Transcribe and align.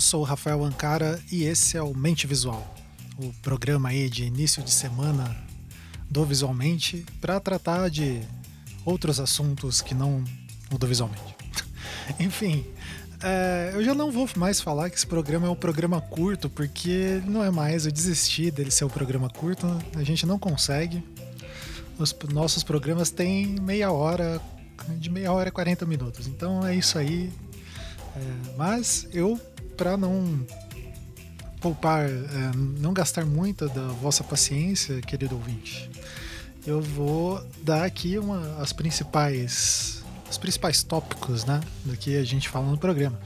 Eu 0.00 0.02
sou 0.02 0.22
o 0.22 0.24
Rafael 0.24 0.64
Ancara 0.64 1.20
e 1.30 1.44
esse 1.44 1.76
é 1.76 1.82
o 1.82 1.94
Mente 1.94 2.26
Visual, 2.26 2.74
o 3.18 3.34
programa 3.42 3.90
aí 3.90 4.08
de 4.08 4.24
início 4.24 4.62
de 4.62 4.70
semana 4.70 5.36
do 6.08 6.24
Visualmente 6.24 7.04
para 7.20 7.38
tratar 7.38 7.90
de 7.90 8.22
outros 8.82 9.20
assuntos 9.20 9.82
que 9.82 9.94
não 9.94 10.24
o 10.72 10.78
do 10.78 10.86
Visualmente. 10.86 11.36
Enfim, 12.18 12.64
é, 13.22 13.72
eu 13.74 13.84
já 13.84 13.94
não 13.94 14.10
vou 14.10 14.26
mais 14.36 14.58
falar 14.58 14.88
que 14.88 14.96
esse 14.96 15.06
programa 15.06 15.48
é 15.48 15.50
um 15.50 15.54
programa 15.54 16.00
curto, 16.00 16.48
porque 16.48 17.20
não 17.26 17.44
é 17.44 17.50
mais, 17.50 17.84
eu 17.84 17.92
desisti 17.92 18.50
dele 18.50 18.70
ser 18.70 18.86
um 18.86 18.88
programa 18.88 19.28
curto, 19.28 19.66
a 19.94 20.02
gente 20.02 20.24
não 20.24 20.38
consegue. 20.38 21.04
Os 21.98 22.16
nossos 22.32 22.62
programas 22.62 23.10
têm 23.10 23.48
meia 23.60 23.92
hora, 23.92 24.40
de 24.96 25.10
meia 25.10 25.30
hora 25.30 25.50
a 25.50 25.52
40 25.52 25.84
minutos, 25.84 26.26
então 26.26 26.66
é 26.66 26.74
isso 26.74 26.96
aí. 26.96 27.30
É, 28.16 28.56
mas 28.56 29.06
eu, 29.12 29.38
para 29.80 29.96
não 29.96 30.46
poupar, 31.58 32.06
é, 32.06 32.12
não 32.54 32.92
gastar 32.92 33.24
muito 33.24 33.66
da 33.70 33.88
vossa 33.88 34.22
paciência, 34.22 35.00
querido 35.00 35.34
ouvinte, 35.34 35.90
eu 36.66 36.82
vou 36.82 37.42
dar 37.62 37.84
aqui 37.84 38.18
uma, 38.18 38.58
as 38.60 38.74
principais 38.74 40.04
os 40.30 40.36
principais 40.36 40.82
tópicos 40.82 41.46
né, 41.46 41.60
do 41.82 41.96
que 41.96 42.18
a 42.18 42.24
gente 42.24 42.46
fala 42.46 42.70
no 42.70 42.76
programa. 42.76 43.18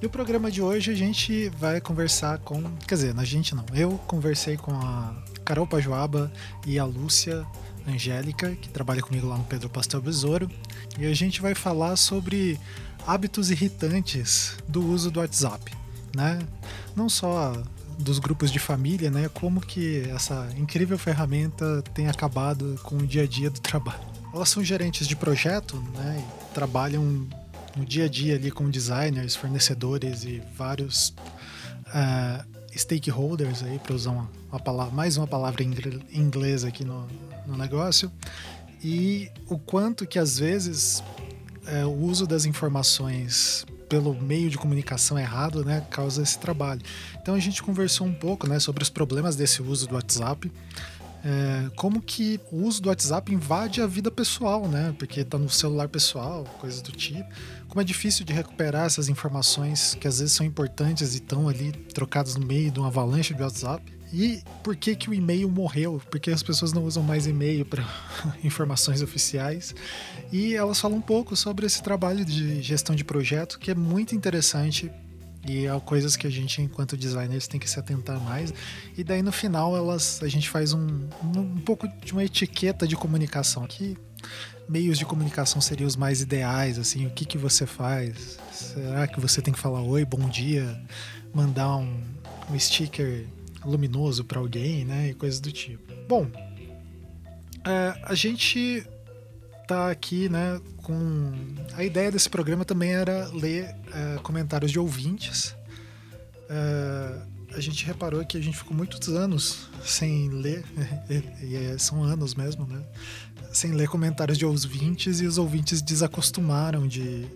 E 0.00 0.04
o 0.04 0.10
programa 0.10 0.50
de 0.50 0.60
hoje 0.60 0.90
a 0.90 0.94
gente 0.94 1.48
vai 1.58 1.80
conversar 1.80 2.38
com. 2.40 2.62
Quer 2.86 2.94
dizer, 2.96 3.18
a 3.18 3.24
gente 3.24 3.54
não. 3.54 3.64
Eu 3.72 3.92
conversei 4.06 4.58
com 4.58 4.72
a 4.72 5.14
Carol 5.42 5.66
Pajoaba 5.66 6.30
e 6.66 6.78
a 6.78 6.84
Lúcia 6.84 7.46
Angélica, 7.88 8.54
que 8.56 8.68
trabalha 8.68 9.00
comigo 9.00 9.26
lá 9.26 9.38
no 9.38 9.44
Pedro 9.44 9.70
Pastel 9.70 10.02
Besouro. 10.02 10.50
E 10.98 11.06
a 11.06 11.14
gente 11.14 11.40
vai 11.40 11.54
falar 11.54 11.96
sobre 11.96 12.60
hábitos 13.06 13.50
irritantes 13.50 14.56
do 14.68 14.84
uso 14.84 15.10
do 15.10 15.20
WhatsApp. 15.20 15.72
Né? 16.14 16.38
Não 16.94 17.08
só 17.08 17.52
dos 17.98 18.18
grupos 18.18 18.50
de 18.50 18.58
família, 18.58 19.10
né? 19.10 19.28
Como 19.32 19.60
que 19.60 20.08
essa 20.10 20.48
incrível 20.56 20.98
ferramenta 20.98 21.82
tem 21.94 22.08
acabado 22.08 22.78
com 22.82 22.96
o 22.96 23.06
dia 23.06 23.22
a 23.22 23.26
dia 23.26 23.50
do 23.50 23.60
trabalho. 23.60 24.00
Elas 24.34 24.48
são 24.48 24.64
gerentes 24.64 25.06
de 25.06 25.14
projeto, 25.14 25.76
né? 25.94 26.24
E 26.24 26.54
trabalham 26.54 27.26
no 27.76 27.84
dia 27.84 28.04
a 28.04 28.08
dia 28.08 28.34
ali 28.34 28.50
com 28.50 28.68
designers, 28.68 29.36
fornecedores 29.36 30.24
e 30.24 30.42
vários 30.56 31.14
uh, 31.88 32.44
stakeholders 32.76 33.62
aí 33.62 33.78
para 33.78 33.94
usar 33.94 34.10
uma, 34.10 34.30
uma, 34.50 34.60
palavra, 34.60 34.94
mais 34.94 35.16
uma 35.16 35.26
palavra 35.26 35.62
em 35.62 35.74
inglês 36.12 36.64
aqui 36.64 36.84
no, 36.84 37.06
no 37.46 37.56
negócio. 37.56 38.10
E 38.82 39.30
o 39.48 39.58
quanto 39.58 40.06
que 40.06 40.18
às 40.18 40.38
vezes 40.38 41.02
é, 41.66 41.84
o 41.84 41.92
uso 41.92 42.26
das 42.26 42.44
informações 42.44 43.64
pelo 43.88 44.14
meio 44.14 44.48
de 44.48 44.56
comunicação 44.56 45.18
errado, 45.18 45.64
né, 45.64 45.86
causa 45.90 46.22
esse 46.22 46.38
trabalho. 46.38 46.80
Então 47.20 47.34
a 47.34 47.38
gente 47.38 47.62
conversou 47.62 48.06
um 48.06 48.14
pouco, 48.14 48.48
né, 48.48 48.58
sobre 48.58 48.82
os 48.82 48.88
problemas 48.88 49.36
desse 49.36 49.60
uso 49.60 49.86
do 49.86 49.94
WhatsApp, 49.94 50.50
é, 51.24 51.70
como 51.76 52.02
que 52.02 52.40
o 52.50 52.64
uso 52.64 52.82
do 52.82 52.88
WhatsApp 52.88 53.32
invade 53.32 53.80
a 53.80 53.86
vida 53.86 54.10
pessoal, 54.10 54.66
né? 54.66 54.92
Porque 54.98 55.22
tá 55.24 55.38
no 55.38 55.48
celular 55.48 55.88
pessoal, 55.88 56.44
coisas 56.58 56.82
do 56.82 56.90
tipo. 56.90 57.28
Como 57.68 57.80
é 57.80 57.84
difícil 57.84 58.24
de 58.24 58.32
recuperar 58.32 58.86
essas 58.86 59.08
informações 59.08 59.96
que 60.00 60.08
às 60.08 60.18
vezes 60.18 60.34
são 60.34 60.44
importantes 60.44 61.14
e 61.14 61.18
estão 61.18 61.48
ali 61.48 61.70
trocadas 61.94 62.34
no 62.34 62.44
meio 62.44 62.72
de 62.72 62.80
uma 62.80 62.88
avalanche 62.88 63.32
de 63.32 63.42
WhatsApp. 63.42 63.84
E 64.12 64.42
por 64.62 64.76
que 64.76 64.94
que 64.94 65.08
o 65.08 65.14
e-mail 65.14 65.48
morreu? 65.48 66.00
Porque 66.10 66.30
as 66.30 66.42
pessoas 66.42 66.72
não 66.72 66.84
usam 66.84 67.02
mais 67.02 67.26
e-mail 67.26 67.64
para 67.64 67.82
informações 68.44 69.00
oficiais. 69.00 69.74
E 70.30 70.54
elas 70.54 70.78
falam 70.78 70.98
um 70.98 71.02
pouco 71.02 71.34
sobre 71.34 71.64
esse 71.64 71.82
trabalho 71.82 72.24
de 72.24 72.60
gestão 72.60 72.94
de 72.94 73.04
projeto 73.04 73.58
que 73.58 73.70
é 73.70 73.74
muito 73.74 74.14
interessante 74.14 74.90
e 75.48 75.66
é 75.66 75.80
coisas 75.80 76.14
que 76.14 76.26
a 76.26 76.30
gente, 76.30 76.62
enquanto 76.62 76.96
designers, 76.96 77.48
tem 77.48 77.58
que 77.58 77.68
se 77.68 77.78
atentar 77.78 78.20
mais. 78.20 78.54
E 78.96 79.02
daí 79.02 79.22
no 79.22 79.32
final 79.32 79.76
elas, 79.76 80.22
a 80.22 80.28
gente 80.28 80.48
faz 80.48 80.72
um, 80.72 81.08
um 81.34 81.58
pouco 81.58 81.88
de 82.04 82.12
uma 82.12 82.22
etiqueta 82.22 82.86
de 82.86 82.94
comunicação. 82.94 83.66
Que 83.66 83.96
meios 84.68 84.98
de 84.98 85.04
comunicação 85.04 85.60
seriam 85.60 85.88
os 85.88 85.96
mais 85.96 86.20
ideais? 86.20 86.78
Assim, 86.78 87.06
o 87.06 87.10
que, 87.10 87.24
que 87.24 87.38
você 87.38 87.66
faz? 87.66 88.38
Será 88.52 89.08
que 89.08 89.18
você 89.18 89.42
tem 89.42 89.52
que 89.52 89.58
falar 89.58 89.82
oi, 89.82 90.04
bom 90.04 90.28
dia, 90.28 90.80
mandar 91.34 91.76
um, 91.76 92.00
um 92.50 92.58
sticker 92.58 93.26
luminoso 93.64 94.24
para 94.24 94.38
alguém, 94.38 94.84
né? 94.84 95.10
E 95.10 95.14
coisas 95.14 95.40
do 95.40 95.50
tipo. 95.52 95.92
Bom, 96.08 96.30
é, 97.64 97.94
a 98.02 98.14
gente 98.14 98.86
tá 99.66 99.90
aqui, 99.90 100.28
né, 100.28 100.60
com 100.82 101.32
a 101.74 101.84
ideia 101.84 102.10
desse 102.10 102.28
programa 102.28 102.64
também 102.64 102.92
era 102.92 103.28
ler 103.28 103.74
uh, 103.88 104.20
comentários 104.22 104.70
de 104.70 104.78
ouvintes. 104.78 105.54
Uh, 106.50 107.32
a 107.54 107.60
gente 107.60 107.84
reparou 107.84 108.24
que 108.24 108.36
a 108.36 108.40
gente 108.40 108.56
ficou 108.56 108.76
muitos 108.76 109.08
anos 109.08 109.68
sem 109.84 110.28
ler, 110.28 110.64
e 111.42 111.56
é, 111.56 111.78
são 111.78 112.02
anos 112.02 112.34
mesmo, 112.34 112.66
né? 112.66 112.82
Sem 113.52 113.72
ler 113.72 113.88
comentários 113.88 114.38
de 114.38 114.46
ouvintes 114.46 115.20
e 115.20 115.26
os 115.26 115.38
ouvintes 115.38 115.82
desacostumaram 115.82 116.86
de, 116.86 117.26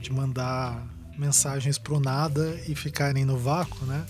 de 0.00 0.12
mandar 0.12 0.86
mensagens 1.18 1.76
pro 1.78 2.00
nada 2.00 2.58
e 2.66 2.74
ficarem 2.74 3.24
no 3.24 3.36
vácuo, 3.36 3.84
né? 3.84 4.04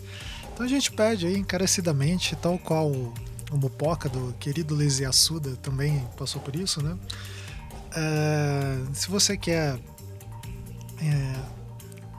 Então 0.52 0.66
a 0.66 0.68
gente 0.68 0.92
pede 0.92 1.26
aí 1.26 1.36
encarecidamente, 1.36 2.36
tal 2.36 2.58
qual 2.58 2.90
o 2.90 3.56
Mupoca 3.56 4.08
do 4.08 4.34
querido 4.38 4.74
Lizzie 4.74 5.04
Assuda 5.04 5.56
também 5.56 6.06
passou 6.16 6.40
por 6.40 6.54
isso, 6.56 6.82
né? 6.82 6.96
É, 7.94 8.94
se 8.94 9.08
você 9.08 9.36
quer 9.36 9.78
é, 11.00 11.34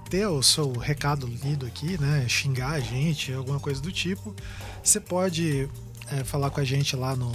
ter 0.09 0.27
o 0.27 0.43
seu 0.43 0.71
recado 0.73 1.25
lido 1.25 1.65
aqui, 1.65 1.99
né? 1.99 2.27
Xingar 2.27 2.73
a 2.73 2.79
gente, 2.79 3.33
alguma 3.33 3.59
coisa 3.59 3.81
do 3.81 3.91
tipo, 3.91 4.35
você 4.83 4.99
pode 4.99 5.69
é, 6.11 6.23
falar 6.23 6.49
com 6.49 6.59
a 6.59 6.63
gente 6.63 6.95
lá 6.95 7.15
no, 7.15 7.31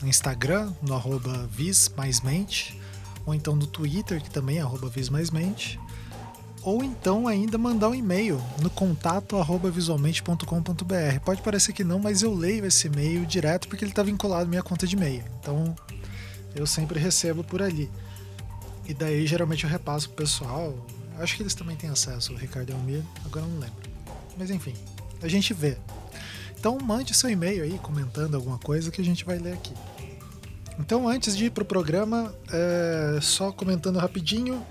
no 0.00 0.08
Instagram, 0.08 0.72
no 0.80 0.94
arroba 0.94 1.46
vismaismente, 1.50 2.80
ou 3.26 3.34
então 3.34 3.54
no 3.54 3.66
Twitter, 3.66 4.22
que 4.22 4.30
também 4.30 4.58
é 4.58 4.60
arroba 4.62 4.88
vismaismente 4.88 5.78
ou 6.64 6.84
então 6.84 7.26
ainda 7.26 7.58
mandar 7.58 7.88
um 7.88 7.94
e-mail 7.94 8.40
no 8.60 8.70
contato 8.70 9.36
visualmente.com.br. 9.72 11.20
Pode 11.24 11.42
parecer 11.42 11.72
que 11.72 11.82
não, 11.82 11.98
mas 11.98 12.22
eu 12.22 12.32
leio 12.32 12.64
esse 12.64 12.86
e-mail 12.86 13.26
direto 13.26 13.68
porque 13.68 13.84
ele 13.84 13.90
está 13.90 14.02
vinculado 14.02 14.44
à 14.44 14.48
minha 14.48 14.62
conta 14.62 14.86
de 14.86 14.94
e-mail. 14.94 15.24
Então 15.40 15.74
eu 16.54 16.66
sempre 16.66 16.98
recebo 16.98 17.42
por 17.42 17.62
ali. 17.62 17.90
E 18.86 18.94
daí 18.94 19.26
geralmente 19.26 19.64
eu 19.64 19.70
repasso 19.70 20.08
pro 20.08 20.24
pessoal. 20.24 20.74
Acho 21.18 21.36
que 21.36 21.42
eles 21.42 21.54
também 21.54 21.76
têm 21.76 21.90
acesso, 21.90 22.32
o 22.32 22.36
Ricardo 22.36 22.70
e 22.70 22.72
Almir, 22.72 23.02
agora 23.24 23.44
eu 23.44 23.50
não 23.50 23.58
lembro. 23.58 23.90
Mas 24.38 24.50
enfim, 24.50 24.74
a 25.20 25.28
gente 25.28 25.52
vê. 25.52 25.76
Então 26.58 26.78
mande 26.78 27.12
seu 27.12 27.28
e-mail 27.28 27.64
aí 27.64 27.78
comentando 27.82 28.36
alguma 28.36 28.58
coisa 28.58 28.90
que 28.90 29.00
a 29.00 29.04
gente 29.04 29.24
vai 29.24 29.38
ler 29.38 29.54
aqui. 29.54 29.74
Então 30.78 31.08
antes 31.08 31.36
de 31.36 31.46
ir 31.46 31.50
pro 31.50 31.64
programa, 31.64 32.32
é, 32.50 33.18
só 33.20 33.50
comentando 33.50 33.98
rapidinho 33.98 34.64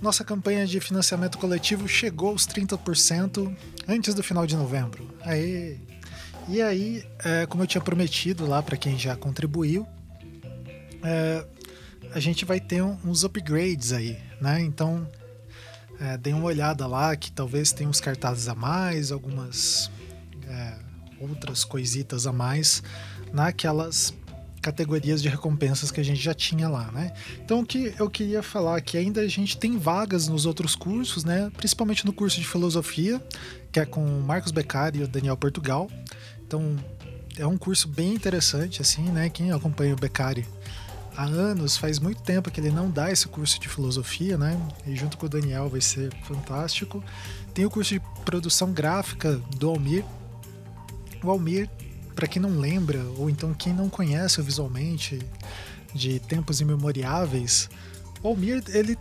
nossa 0.00 0.24
campanha 0.24 0.66
de 0.66 0.78
financiamento 0.80 1.38
coletivo 1.38 1.88
chegou 1.88 2.30
aos 2.30 2.46
30% 2.46 3.54
antes 3.88 4.14
do 4.14 4.22
final 4.22 4.46
de 4.46 4.56
novembro. 4.56 5.08
Aí, 5.22 5.80
e 6.48 6.60
aí, 6.60 7.04
é, 7.24 7.46
como 7.46 7.62
eu 7.62 7.66
tinha 7.66 7.80
prometido 7.80 8.46
lá 8.46 8.62
para 8.62 8.76
quem 8.76 8.98
já 8.98 9.16
contribuiu, 9.16 9.86
é, 11.02 11.46
a 12.12 12.20
gente 12.20 12.44
vai 12.44 12.60
ter 12.60 12.82
uns 12.82 13.24
upgrades 13.24 13.92
aí, 13.92 14.18
né? 14.40 14.60
Então, 14.60 15.08
é, 16.00 16.16
dê 16.18 16.32
uma 16.32 16.44
olhada 16.44 16.86
lá 16.86 17.16
que 17.16 17.32
talvez 17.32 17.72
tenha 17.72 17.88
uns 17.88 18.00
cartazes 18.00 18.48
a 18.48 18.54
mais, 18.54 19.10
algumas 19.10 19.90
é, 20.46 20.78
outras 21.20 21.64
coisitas 21.64 22.26
a 22.26 22.32
mais 22.32 22.82
naquelas 23.32 24.14
categorias 24.66 25.22
de 25.22 25.28
recompensas 25.28 25.92
que 25.92 26.00
a 26.00 26.04
gente 26.04 26.20
já 26.20 26.34
tinha 26.34 26.68
lá, 26.68 26.90
né? 26.90 27.12
Então 27.44 27.60
o 27.60 27.64
que 27.64 27.94
eu 27.96 28.10
queria 28.10 28.42
falar 28.42 28.80
que 28.80 28.98
ainda 28.98 29.20
a 29.20 29.28
gente 29.28 29.56
tem 29.56 29.78
vagas 29.78 30.26
nos 30.26 30.44
outros 30.44 30.74
cursos, 30.74 31.24
né? 31.24 31.52
Principalmente 31.56 32.04
no 32.04 32.12
curso 32.12 32.40
de 32.40 32.44
filosofia, 32.44 33.22
que 33.70 33.78
é 33.78 33.86
com 33.86 34.04
o 34.04 34.20
Marcos 34.22 34.50
Beccari 34.50 34.98
e 34.98 35.02
o 35.04 35.08
Daniel 35.08 35.36
Portugal. 35.36 35.88
Então 36.44 36.74
é 37.38 37.46
um 37.46 37.56
curso 37.56 37.86
bem 37.86 38.12
interessante, 38.12 38.82
assim, 38.82 39.04
né? 39.04 39.28
Quem 39.28 39.52
acompanha 39.52 39.94
o 39.94 39.96
Beccari 39.96 40.44
há 41.16 41.22
anos, 41.22 41.76
faz 41.76 42.00
muito 42.00 42.20
tempo 42.22 42.50
que 42.50 42.60
ele 42.60 42.70
não 42.70 42.90
dá 42.90 43.08
esse 43.12 43.28
curso 43.28 43.60
de 43.60 43.68
filosofia, 43.68 44.36
né? 44.36 44.60
E 44.84 44.96
junto 44.96 45.16
com 45.16 45.26
o 45.26 45.28
Daniel 45.28 45.68
vai 45.68 45.80
ser 45.80 46.12
fantástico. 46.24 47.04
Tem 47.54 47.64
o 47.64 47.70
curso 47.70 47.94
de 47.94 48.00
produção 48.24 48.72
gráfica 48.72 49.40
do 49.56 49.68
Almir. 49.68 50.04
O 51.22 51.30
Almir 51.30 51.70
para 52.16 52.26
quem 52.26 52.40
não 52.40 52.58
lembra, 52.58 53.04
ou 53.18 53.28
então 53.28 53.52
quem 53.52 53.74
não 53.74 53.90
conhece 53.90 54.40
visualmente 54.40 55.20
de 55.94 56.18
tempos 56.18 56.60
imemoriáveis, 56.62 57.68
o 58.22 58.28
Almir, 58.28 58.64
ele 58.68 58.98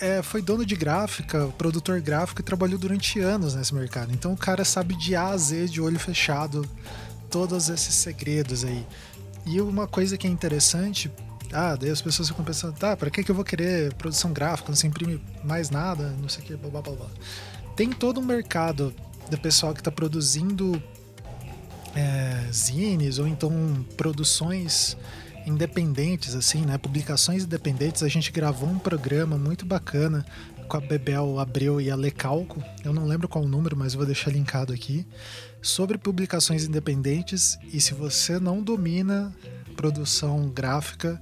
é, 0.00 0.22
foi 0.22 0.42
dono 0.42 0.64
de 0.64 0.76
gráfica, 0.76 1.48
produtor 1.56 2.00
gráfico 2.00 2.42
e 2.42 2.44
trabalhou 2.44 2.78
durante 2.78 3.18
anos 3.18 3.54
nesse 3.54 3.74
mercado. 3.74 4.12
Então 4.12 4.34
o 4.34 4.36
cara 4.36 4.64
sabe 4.64 4.94
de 4.94 5.16
A 5.16 5.28
a 5.28 5.36
Z, 5.36 5.66
de 5.66 5.80
olho 5.80 5.98
fechado, 5.98 6.68
todos 7.30 7.70
esses 7.70 7.94
segredos 7.94 8.64
aí. 8.64 8.86
E 9.46 9.60
uma 9.62 9.88
coisa 9.88 10.18
que 10.18 10.26
é 10.26 10.30
interessante, 10.30 11.10
ah, 11.52 11.74
daí 11.74 11.90
as 11.90 12.02
pessoas 12.02 12.28
ficam 12.28 12.44
pensando, 12.44 12.74
tá, 12.74 12.94
pra 12.94 13.08
que, 13.08 13.24
que 13.24 13.30
eu 13.30 13.34
vou 13.34 13.44
querer 13.44 13.94
produção 13.94 14.30
gráfica? 14.30 14.68
Não 14.68 14.76
se 14.76 14.86
imprime 14.86 15.20
mais 15.42 15.70
nada, 15.70 16.14
não 16.20 16.28
sei 16.28 16.44
o 16.44 16.46
que, 16.46 16.56
blá 16.56 16.82
blá 16.82 16.94
blá. 16.94 17.06
tem 17.74 17.90
todo 17.90 18.20
um 18.20 18.24
mercado 18.24 18.94
do 19.30 19.38
pessoal 19.38 19.72
que 19.72 19.80
está 19.80 19.90
produzindo 19.90 20.82
é, 21.98 22.52
zines 22.52 23.18
ou 23.18 23.26
então 23.26 23.50
produções 23.96 24.96
independentes, 25.44 26.34
assim, 26.36 26.64
né? 26.64 26.78
Publicações 26.78 27.42
independentes. 27.42 28.02
A 28.04 28.08
gente 28.08 28.30
gravou 28.30 28.68
um 28.68 28.78
programa 28.78 29.36
muito 29.36 29.66
bacana 29.66 30.24
com 30.68 30.76
a 30.76 30.80
Bebel 30.80 31.40
Abreu 31.40 31.80
e 31.80 31.90
a 31.90 31.96
Lecalco. 31.96 32.62
Eu 32.84 32.92
não 32.92 33.06
lembro 33.06 33.26
qual 33.26 33.44
o 33.44 33.48
número, 33.48 33.76
mas 33.76 33.94
vou 33.94 34.06
deixar 34.06 34.30
linkado 34.30 34.72
aqui. 34.72 35.04
Sobre 35.60 35.98
publicações 35.98 36.64
independentes. 36.64 37.58
E 37.72 37.80
se 37.80 37.94
você 37.94 38.38
não 38.38 38.62
domina 38.62 39.34
produção 39.74 40.48
gráfica, 40.50 41.20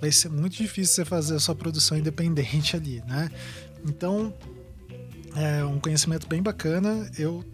vai 0.00 0.12
ser 0.12 0.30
muito 0.30 0.56
difícil 0.56 0.94
você 0.94 1.04
fazer 1.04 1.34
a 1.34 1.40
sua 1.40 1.54
produção 1.54 1.98
independente 1.98 2.76
ali, 2.76 3.02
né? 3.06 3.28
Então, 3.84 4.32
é 5.34 5.64
um 5.64 5.78
conhecimento 5.78 6.26
bem 6.26 6.42
bacana. 6.42 7.10
Eu, 7.18 7.44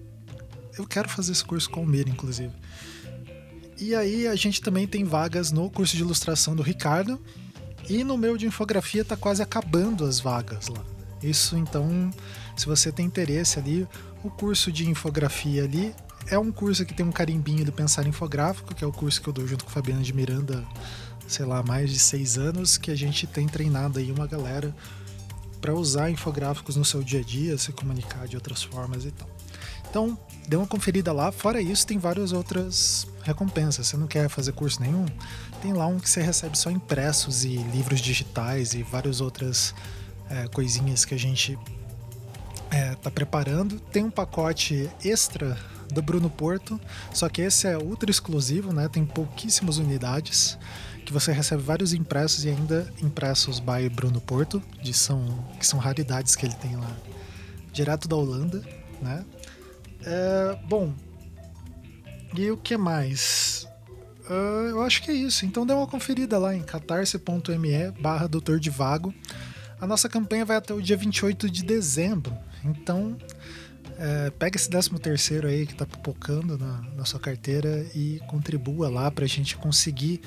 eu 0.76 0.86
quero 0.86 1.08
fazer 1.08 1.32
esse 1.32 1.44
curso 1.44 1.68
com 1.70 1.82
o 1.82 1.86
Mir, 1.86 2.08
inclusive. 2.08 2.52
E 3.78 3.94
aí 3.94 4.26
a 4.26 4.36
gente 4.36 4.60
também 4.60 4.86
tem 4.86 5.04
vagas 5.04 5.50
no 5.50 5.68
curso 5.70 5.96
de 5.96 6.02
ilustração 6.02 6.54
do 6.54 6.62
Ricardo. 6.62 7.20
E 7.88 8.04
no 8.04 8.16
meu 8.16 8.36
de 8.36 8.46
infografia 8.46 9.04
tá 9.04 9.16
quase 9.16 9.42
acabando 9.42 10.04
as 10.04 10.20
vagas 10.20 10.68
lá. 10.68 10.82
Isso 11.22 11.56
então, 11.56 12.10
se 12.56 12.66
você 12.66 12.92
tem 12.92 13.06
interesse 13.06 13.58
ali, 13.58 13.86
o 14.22 14.30
curso 14.30 14.70
de 14.70 14.88
infografia 14.88 15.64
ali 15.64 15.94
é 16.28 16.38
um 16.38 16.52
curso 16.52 16.84
que 16.84 16.94
tem 16.94 17.04
um 17.04 17.12
carimbinho 17.12 17.64
do 17.64 17.72
Pensar 17.72 18.06
Infográfico, 18.06 18.74
que 18.74 18.84
é 18.84 18.86
o 18.86 18.92
curso 18.92 19.20
que 19.20 19.28
eu 19.28 19.32
dou 19.32 19.46
junto 19.46 19.64
com 19.64 19.70
Fabiana 19.70 20.02
de 20.02 20.12
Miranda, 20.12 20.64
sei 21.26 21.44
lá, 21.44 21.62
mais 21.62 21.90
de 21.90 21.98
seis 21.98 22.38
anos, 22.38 22.78
que 22.78 22.90
a 22.90 22.94
gente 22.94 23.26
tem 23.26 23.48
treinado 23.48 23.98
aí 23.98 24.12
uma 24.12 24.26
galera 24.26 24.74
para 25.60 25.74
usar 25.74 26.10
infográficos 26.10 26.76
no 26.76 26.84
seu 26.84 27.02
dia 27.02 27.20
a 27.20 27.22
dia, 27.22 27.58
se 27.58 27.72
comunicar 27.72 28.26
de 28.26 28.36
outras 28.36 28.62
formas 28.62 29.04
e 29.04 29.10
tal. 29.10 29.28
Então, 29.92 30.18
dê 30.48 30.56
uma 30.56 30.66
conferida 30.66 31.12
lá. 31.12 31.30
Fora 31.30 31.60
isso, 31.60 31.86
tem 31.86 31.98
várias 31.98 32.32
outras 32.32 33.06
recompensas. 33.22 33.88
Você 33.88 33.96
não 33.98 34.06
quer 34.06 34.26
fazer 34.30 34.52
curso 34.52 34.80
nenhum? 34.80 35.04
Tem 35.60 35.74
lá 35.74 35.86
um 35.86 36.00
que 36.00 36.08
você 36.08 36.22
recebe 36.22 36.56
só 36.56 36.70
impressos 36.70 37.44
e 37.44 37.58
livros 37.58 38.00
digitais 38.00 38.72
e 38.72 38.82
várias 38.82 39.20
outras 39.20 39.74
é, 40.30 40.48
coisinhas 40.48 41.04
que 41.04 41.14
a 41.14 41.18
gente 41.18 41.58
é, 42.70 42.94
tá 42.94 43.10
preparando. 43.10 43.78
Tem 43.78 44.02
um 44.02 44.10
pacote 44.10 44.88
extra 45.04 45.58
do 45.92 46.00
Bruno 46.00 46.30
Porto, 46.30 46.80
só 47.12 47.28
que 47.28 47.42
esse 47.42 47.66
é 47.66 47.76
ultra 47.76 48.10
exclusivo, 48.10 48.72
né? 48.72 48.88
Tem 48.88 49.04
pouquíssimas 49.04 49.76
unidades 49.76 50.58
que 51.04 51.12
você 51.12 51.32
recebe 51.32 51.62
vários 51.62 51.92
impressos 51.92 52.46
e 52.46 52.48
ainda 52.48 52.90
impressos 53.02 53.60
by 53.60 53.90
Bruno 53.94 54.22
Porto, 54.22 54.62
de 54.82 54.94
são, 54.94 55.44
que 55.60 55.66
são 55.66 55.78
raridades 55.78 56.34
que 56.34 56.46
ele 56.46 56.54
tem 56.54 56.76
lá 56.76 56.96
direto 57.74 58.08
da 58.08 58.16
Holanda, 58.16 58.64
né? 59.02 59.22
É, 60.04 60.58
bom, 60.68 60.92
e 62.34 62.50
o 62.50 62.56
que 62.56 62.76
mais? 62.76 63.66
Uh, 64.28 64.70
eu 64.70 64.82
acho 64.82 65.02
que 65.02 65.10
é 65.10 65.14
isso. 65.14 65.44
Então 65.44 65.66
dê 65.66 65.72
uma 65.72 65.86
conferida 65.86 66.38
lá 66.38 66.54
em 66.54 66.62
catarse.me 66.62 67.90
barra 68.00 68.26
doutor 68.26 68.58
de 68.58 68.70
vago. 68.70 69.14
A 69.80 69.86
nossa 69.86 70.08
campanha 70.08 70.44
vai 70.44 70.56
até 70.56 70.72
o 70.72 70.80
dia 70.80 70.96
28 70.96 71.50
de 71.50 71.64
dezembro. 71.64 72.36
Então 72.64 73.16
é, 73.98 74.30
pega 74.30 74.56
esse 74.56 74.68
13 74.68 74.90
terceiro 74.98 75.46
aí 75.46 75.66
que 75.66 75.74
tá 75.74 75.84
pipocando 75.84 76.56
na, 76.56 76.80
na 76.96 77.04
sua 77.04 77.20
carteira 77.20 77.86
e 77.94 78.20
contribua 78.26 78.88
lá 78.88 79.10
para 79.10 79.24
a 79.24 79.28
gente 79.28 79.56
conseguir 79.56 80.20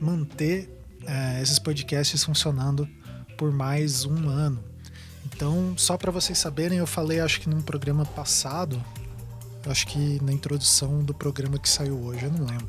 manter 0.00 0.70
é, 1.06 1.42
esses 1.42 1.58
podcasts 1.58 2.22
funcionando 2.22 2.88
por 3.36 3.52
mais 3.52 4.04
um 4.04 4.28
ano. 4.28 4.62
Então, 5.26 5.74
só 5.76 5.96
para 5.96 6.10
vocês 6.10 6.38
saberem, 6.38 6.78
eu 6.78 6.86
falei, 6.86 7.20
acho 7.20 7.40
que 7.40 7.48
num 7.48 7.60
programa 7.60 8.04
passado, 8.04 8.82
Acho 9.66 9.86
que 9.86 10.18
na 10.22 10.32
introdução 10.32 11.02
do 11.02 11.12
programa 11.12 11.58
que 11.58 11.68
saiu 11.68 11.98
hoje, 12.02 12.24
eu 12.24 12.32
não 12.32 12.46
lembro. 12.46 12.68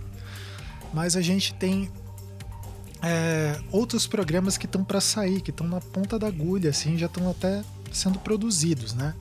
Mas 0.94 1.16
a 1.16 1.22
gente 1.22 1.54
tem 1.54 1.90
é, 3.02 3.60
outros 3.72 4.06
programas 4.06 4.58
que 4.58 4.66
estão 4.66 4.84
para 4.84 5.02
sair, 5.02 5.42
que 5.42 5.52
estão 5.52 5.68
na 5.68 5.80
ponta 5.80 6.20
da 6.20 6.28
agulha, 6.28 6.70
assim, 6.70 6.98
já 6.98 7.08
estão 7.08 7.30
até 7.30 7.64
sendo 7.92 8.20
produzidos, 8.20 8.94
né? 8.94 9.14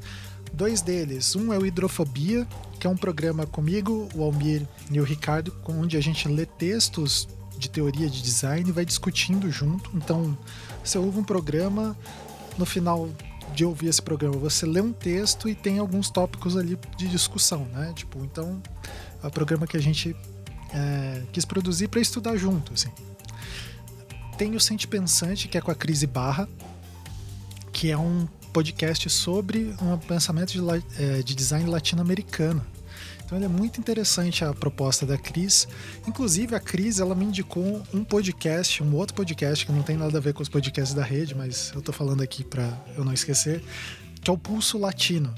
Dois 0.52 0.82
deles, 0.82 1.37
um 1.37 1.52
é 1.52 1.58
o 1.58 1.64
Hidrofobia, 1.64 2.46
que 2.78 2.87
é 2.87 2.90
um 2.90 2.96
programa 2.96 3.46
comigo, 3.46 4.08
o 4.14 4.23
Almir 4.23 4.66
e 4.90 5.00
o 5.00 5.05
Ricardo, 5.05 5.55
onde 5.66 5.96
a 5.96 6.00
gente 6.00 6.26
lê 6.26 6.44
textos 6.44 7.28
de 7.56 7.70
teoria 7.70 8.08
de 8.08 8.20
design 8.20 8.69
e 8.69 8.73
vai 8.73 8.84
discutindo 8.84 9.50
junto. 9.50 9.90
Então, 9.94 10.37
você 10.82 10.99
ouve 10.99 11.19
um 11.19 11.25
programa, 11.25 11.96
no 12.58 12.66
final 12.66 13.08
de 13.55 13.64
ouvir 13.64 13.88
esse 13.88 14.00
programa. 14.00 14.37
Você 14.38 14.67
lê 14.67 14.81
um 14.81 14.93
texto 14.93 15.49
e 15.49 15.55
tem 15.55 15.79
alguns 15.79 16.11
tópicos 16.11 16.56
ali 16.56 16.79
de 16.97 17.08
discussão, 17.08 17.64
né? 17.67 17.93
Tipo, 17.94 18.25
então 18.25 18.62
é 19.23 19.26
um 19.26 19.31
programa 19.31 19.67
que 19.67 19.76
a 19.76 19.81
gente 19.81 20.14
é, 20.73 21.23
quis 21.32 21.44
produzir 21.44 21.88
para 21.88 22.00
estudar 22.00 22.37
junto, 22.37 22.73
assim. 22.73 22.91
Tem 24.38 24.55
o 24.56 24.61
Sente 24.61 24.88
Pensante, 24.88 25.49
que 25.49 25.58
é 25.58 25.61
com 25.61 25.70
a 25.70 25.75
Crise 25.75 26.06
Barra, 26.06 26.49
que 27.73 27.91
é 27.91 27.99
um 27.99 28.26
podcast 28.52 29.08
sobre 29.11 29.75
um 29.81 29.97
pensamento 29.99 30.52
de, 30.52 30.61
é, 30.99 31.23
de 31.23 31.35
design 31.35 31.69
latino-americano. 31.69 32.64
Então 33.25 33.38
é 33.38 33.49
muito 33.49 33.81
interessante 33.81 34.44
a 34.44 34.52
proposta 34.52 35.06
da 35.06 35.17
Cris. 35.17 35.69
Inclusive, 36.06 36.55
a 36.55 36.61
Cris 36.61 36.99
ela 36.99 37.14
me 37.14 37.25
indicou 37.25 37.82
um 37.94 38.02
podcast, 38.02 38.82
um 38.82 38.94
outro 38.97 39.14
podcast 39.14 39.64
que 39.64 39.73
não 39.73 39.82
tem 39.82 39.97
nada 39.97 40.19
a 40.19 40.20
ver 40.20 40.35
com 40.35 40.43
os 40.43 40.49
podcasts 40.49 40.94
da 40.94 41.05
rede, 41.05 41.35
mas 41.35 41.73
eu 41.75 41.81
tô 41.81 41.93
falando 41.93 42.23
aqui 42.23 42.43
para 42.43 42.69
eu 42.97 43.05
não 43.05 43.12
esquecer, 43.12 43.62
que 44.23 44.31
é 44.31 44.32
o 44.32 44.38
Pulso 44.38 44.79
Latino. 44.79 45.35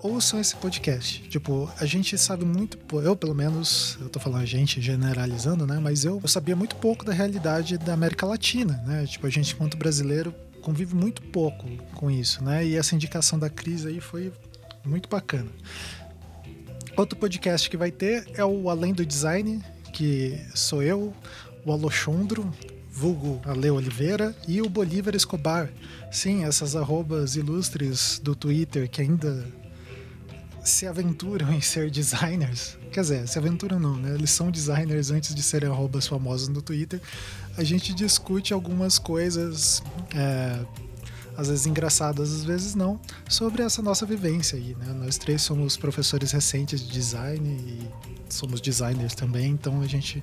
Ouçam 0.00 0.38
esse 0.38 0.54
podcast. 0.54 1.22
Tipo, 1.28 1.68
a 1.78 1.84
gente 1.84 2.16
sabe 2.16 2.44
muito, 2.44 2.78
eu 3.02 3.16
pelo 3.16 3.34
menos, 3.34 3.98
eu 4.00 4.08
tô 4.08 4.20
falando 4.20 4.42
a 4.42 4.46
gente 4.46 4.80
generalizando, 4.80 5.66
né? 5.66 5.80
Mas 5.82 6.04
eu, 6.04 6.20
eu 6.22 6.28
sabia 6.28 6.54
muito 6.54 6.76
pouco 6.76 7.04
da 7.04 7.12
realidade 7.12 7.76
da 7.76 7.94
América 7.94 8.24
Latina, 8.24 8.80
né? 8.86 9.04
Tipo, 9.06 9.26
a 9.26 9.30
gente, 9.30 9.54
enquanto 9.54 9.76
brasileiro, 9.76 10.32
convive 10.62 10.94
muito 10.94 11.20
pouco 11.22 11.66
com 11.94 12.10
isso, 12.10 12.44
né? 12.44 12.64
E 12.64 12.76
essa 12.76 12.94
indicação 12.94 13.38
da 13.38 13.50
Cris 13.50 13.84
aí 13.86 14.00
foi 14.00 14.32
muito 14.84 15.08
bacana. 15.08 15.50
Outro 16.98 17.16
podcast 17.16 17.70
que 17.70 17.76
vai 17.76 17.92
ter 17.92 18.28
é 18.34 18.44
o 18.44 18.68
Além 18.68 18.92
do 18.92 19.06
Design, 19.06 19.62
que 19.92 20.36
sou 20.52 20.82
eu, 20.82 21.14
o 21.64 21.70
Alochondro, 21.70 22.52
vulgo 22.90 23.40
Ale 23.44 23.70
Oliveira, 23.70 24.34
e 24.48 24.60
o 24.60 24.68
Bolívar 24.68 25.14
Escobar. 25.14 25.70
Sim, 26.10 26.44
essas 26.44 26.74
arrobas 26.74 27.36
ilustres 27.36 28.18
do 28.18 28.34
Twitter 28.34 28.90
que 28.90 29.00
ainda 29.00 29.46
se 30.64 30.88
aventuram 30.88 31.52
em 31.54 31.60
ser 31.60 31.88
designers. 31.88 32.76
Quer 32.90 33.02
dizer, 33.02 33.28
se 33.28 33.38
aventuram 33.38 33.78
não, 33.78 33.96
né? 33.96 34.16
Eles 34.16 34.30
são 34.30 34.50
designers 34.50 35.12
antes 35.12 35.32
de 35.32 35.42
serem 35.42 35.70
arrobas 35.70 36.04
famosos 36.04 36.48
no 36.48 36.60
Twitter. 36.60 37.00
A 37.56 37.62
gente 37.62 37.94
discute 37.94 38.52
algumas 38.52 38.98
coisas. 38.98 39.84
É, 40.12 40.87
às 41.38 41.46
vezes 41.46 41.66
engraçadas, 41.66 42.32
às 42.32 42.44
vezes 42.44 42.74
não, 42.74 43.00
sobre 43.28 43.62
essa 43.62 43.80
nossa 43.80 44.04
vivência 44.04 44.58
aí, 44.58 44.74
né? 44.74 44.92
Nós 44.92 45.16
três 45.16 45.40
somos 45.40 45.76
professores 45.76 46.32
recentes 46.32 46.80
de 46.80 46.92
design 46.92 47.48
e 47.48 47.88
somos 48.28 48.60
designers 48.60 49.14
também, 49.14 49.52
então 49.52 49.80
a 49.80 49.86
gente 49.86 50.22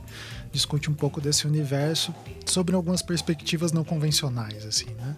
discute 0.51 0.91
um 0.91 0.93
pouco 0.93 1.22
desse 1.22 1.48
universo 1.48 2.13
sobre 2.45 2.75
algumas 2.75 3.01
perspectivas 3.01 3.72
não 3.72 3.86
convencionais, 3.86 4.65
assim, 4.65 4.89
né? 4.95 5.15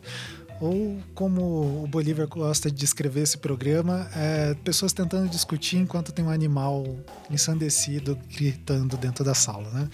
Ou 0.61 0.99
como 1.15 1.83
o 1.83 1.87
Bolívar 1.87 2.27
gosta 2.27 2.69
de 2.69 2.77
descrever 2.77 3.21
esse 3.21 3.39
programa, 3.39 4.07
é 4.15 4.53
pessoas 4.63 4.93
tentando 4.93 5.27
discutir 5.27 5.77
enquanto 5.77 6.11
tem 6.11 6.23
um 6.23 6.29
animal 6.29 6.85
ensandecido 7.29 8.15
gritando 8.35 8.97
dentro 8.97 9.23
da 9.23 9.33
sala, 9.33 9.67
né? 9.71 9.89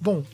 Bom, 0.00 0.24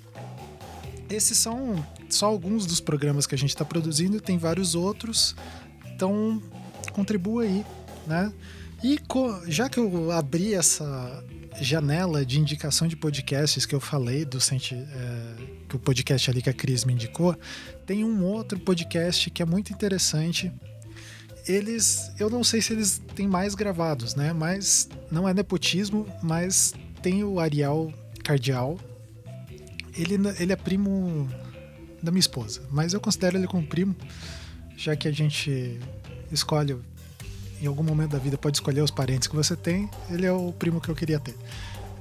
esses 1.11 1.37
são 1.39 1.85
só 2.09 2.27
alguns 2.27 2.67
dos 2.67 2.81
programas 2.81 3.27
que 3.27 3.35
a 3.35 3.39
gente 3.39 3.51
está 3.51 3.65
produzindo, 3.65 4.21
tem 4.21 4.39
vários 4.39 4.75
outros. 4.75 5.35
Então, 5.95 6.43
contribua 6.93 7.43
aí, 7.43 7.65
né? 8.07 8.33
E 8.83 8.99
já 9.47 9.69
que 9.69 9.79
eu 9.79 10.11
abri 10.13 10.55
essa 10.55 11.25
janela 11.61 12.25
de 12.25 12.39
indicação 12.39 12.87
de 12.87 12.97
podcasts 12.97 13.67
que 13.67 13.75
eu 13.75 13.81
falei 13.81 14.25
do 14.25 14.39
é, 14.39 15.35
que 15.69 15.77
o 15.77 15.79
podcast 15.79 16.31
ali 16.31 16.41
que 16.41 16.51
a 16.51 16.53
Cris 16.53 16.85
me 16.85 16.93
indicou, 16.93 17.37
tem 17.85 18.05
um 18.05 18.25
outro 18.25 18.59
podcast 18.59 19.31
que 19.31 19.43
é 19.43 19.47
muito 19.47 19.73
interessante. 19.73 20.53
Eles, 21.47 22.13
eu 22.19 22.29
não 22.29 22.45
sei 22.45 22.61
se 22.61 22.73
eles 22.73 23.03
têm 23.15 23.27
mais 23.27 23.55
gravados, 23.55 24.15
né? 24.15 24.33
Mas 24.33 24.89
não 25.11 25.29
é 25.29 25.35
nepotismo, 25.35 26.07
mas 26.23 26.75
tem 27.03 27.25
o 27.25 27.41
Ariel 27.41 27.93
Cardial. 28.23 28.79
Ele, 29.97 30.15
ele 30.39 30.53
é 30.53 30.57
primo 30.57 31.29
da 32.03 32.11
minha 32.11 32.21
esposa, 32.21 32.63
mas 32.71 32.93
eu 32.93 33.01
considero 33.01 33.37
ele 33.37 33.47
como 33.47 33.67
primo, 33.67 33.95
já 34.77 34.95
que 34.95 35.09
a 35.09 35.13
gente 35.13 35.79
escolhe 36.31 36.77
em 37.61 37.67
algum 37.67 37.83
momento 37.83 38.13
da 38.13 38.19
vida 38.19 38.39
pode 38.39 38.57
escolher 38.57 38.83
os 38.83 38.91
parentes 38.91 39.27
que 39.27 39.35
você 39.35 39.57
tem, 39.57 39.91
ele 40.11 40.27
é 40.27 40.33
o 40.33 40.53
primo 40.53 40.81
que 40.81 40.89
eu 40.89 40.95
queria 40.95 41.19
ter. 41.19 41.35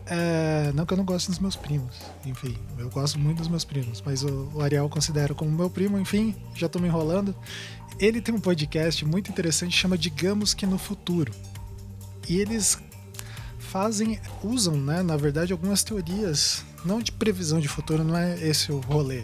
É, 0.09 0.71
não 0.73 0.85
que 0.85 0.93
eu 0.93 0.97
não 0.97 1.03
goste 1.03 1.29
dos 1.29 1.39
meus 1.39 1.55
primos, 1.55 1.93
enfim, 2.25 2.57
eu 2.77 2.89
gosto 2.89 3.19
muito 3.19 3.39
dos 3.39 3.49
meus 3.49 3.65
primos, 3.65 4.01
mas 4.05 4.23
o, 4.23 4.49
o 4.53 4.61
Ariel 4.61 4.87
considero 4.87 5.35
como 5.35 5.51
meu 5.51 5.69
primo, 5.69 5.99
enfim, 5.99 6.33
já 6.55 6.69
tô 6.69 6.79
me 6.79 6.87
enrolando. 6.87 7.35
Ele 7.99 8.21
tem 8.21 8.33
um 8.33 8.39
podcast 8.39 9.03
muito 9.03 9.29
interessante, 9.29 9.75
chama 9.75 9.97
Digamos 9.97 10.53
que 10.53 10.65
no 10.65 10.77
Futuro. 10.77 11.33
E 12.29 12.37
eles 12.37 12.77
fazem, 13.57 14.19
usam, 14.43 14.77
né, 14.77 15.01
na 15.01 15.17
verdade, 15.17 15.51
algumas 15.51 15.83
teorias, 15.83 16.63
não 16.87 16.99
de 16.99 17.11
previsão 17.11 17.59
de 17.59 17.67
futuro, 17.67 18.03
não 18.03 18.17
é 18.17 18.39
esse 18.39 18.71
o 18.71 18.79
rolê, 18.79 19.23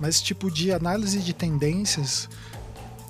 mas 0.00 0.22
tipo 0.22 0.50
de 0.50 0.72
análise 0.72 1.18
de 1.18 1.32
tendências 1.32 2.28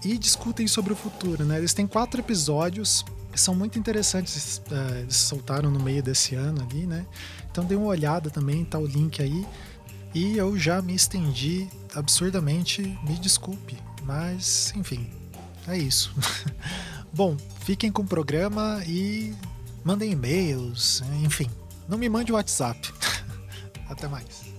e 0.05 0.19
discutem 0.19 0.67
sobre 0.67 0.93
o 0.93 0.97
futuro, 0.97 1.45
né? 1.45 1.59
Eles 1.59 1.73
têm 1.73 1.87
quatro 1.87 2.21
episódios 2.21 3.05
são 3.35 3.55
muito 3.55 3.79
interessantes, 3.79 4.63
uh, 4.71 4.99
eles 4.99 5.17
soltaram 5.17 5.71
no 5.71 5.81
meio 5.81 6.03
desse 6.03 6.35
ano 6.35 6.63
ali, 6.63 6.87
né? 6.87 7.07
Então 7.51 7.65
dê 7.65 7.75
uma 7.75 7.87
olhada 7.87 8.31
também, 8.31 8.65
tá 8.65 8.79
o 8.79 8.87
link 8.87 9.23
aí. 9.23 9.47
E 10.15 10.37
eu 10.37 10.57
já 10.57 10.81
me 10.81 10.95
estendi 10.95 11.69
absurdamente, 11.95 12.83
me 13.03 13.15
desculpe, 13.19 13.77
mas 14.05 14.73
enfim, 14.77 15.11
é 15.67 15.77
isso. 15.77 16.15
Bom, 17.13 17.37
fiquem 17.65 17.91
com 17.91 18.03
o 18.03 18.07
programa 18.07 18.83
e 18.87 19.35
mandem 19.85 20.13
e-mails, 20.13 21.03
enfim. 21.23 21.51
Não 21.89 21.99
me 21.99 22.09
mande 22.09 22.33
o 22.33 22.37
WhatsApp. 22.37 22.93
Até 23.89 24.09
mais. 24.09 24.55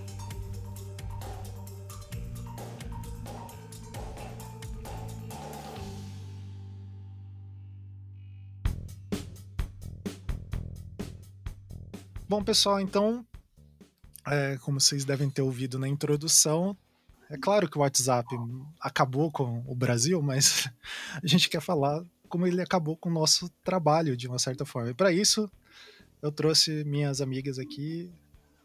Bom, 12.28 12.42
pessoal, 12.42 12.80
então, 12.80 13.24
é, 14.26 14.58
como 14.58 14.80
vocês 14.80 15.04
devem 15.04 15.30
ter 15.30 15.42
ouvido 15.42 15.78
na 15.78 15.86
introdução, 15.86 16.76
é 17.30 17.36
claro 17.36 17.70
que 17.70 17.78
o 17.78 17.82
WhatsApp 17.82 18.28
acabou 18.80 19.30
com 19.30 19.62
o 19.64 19.74
Brasil, 19.76 20.20
mas 20.20 20.68
a 21.22 21.26
gente 21.26 21.48
quer 21.48 21.60
falar 21.60 22.04
como 22.28 22.44
ele 22.44 22.60
acabou 22.60 22.96
com 22.96 23.08
o 23.08 23.12
nosso 23.12 23.48
trabalho, 23.62 24.16
de 24.16 24.26
uma 24.26 24.40
certa 24.40 24.64
forma. 24.64 24.90
E 24.90 24.94
para 24.94 25.12
isso, 25.12 25.48
eu 26.20 26.32
trouxe 26.32 26.82
minhas 26.84 27.20
amigas 27.20 27.60
aqui, 27.60 28.10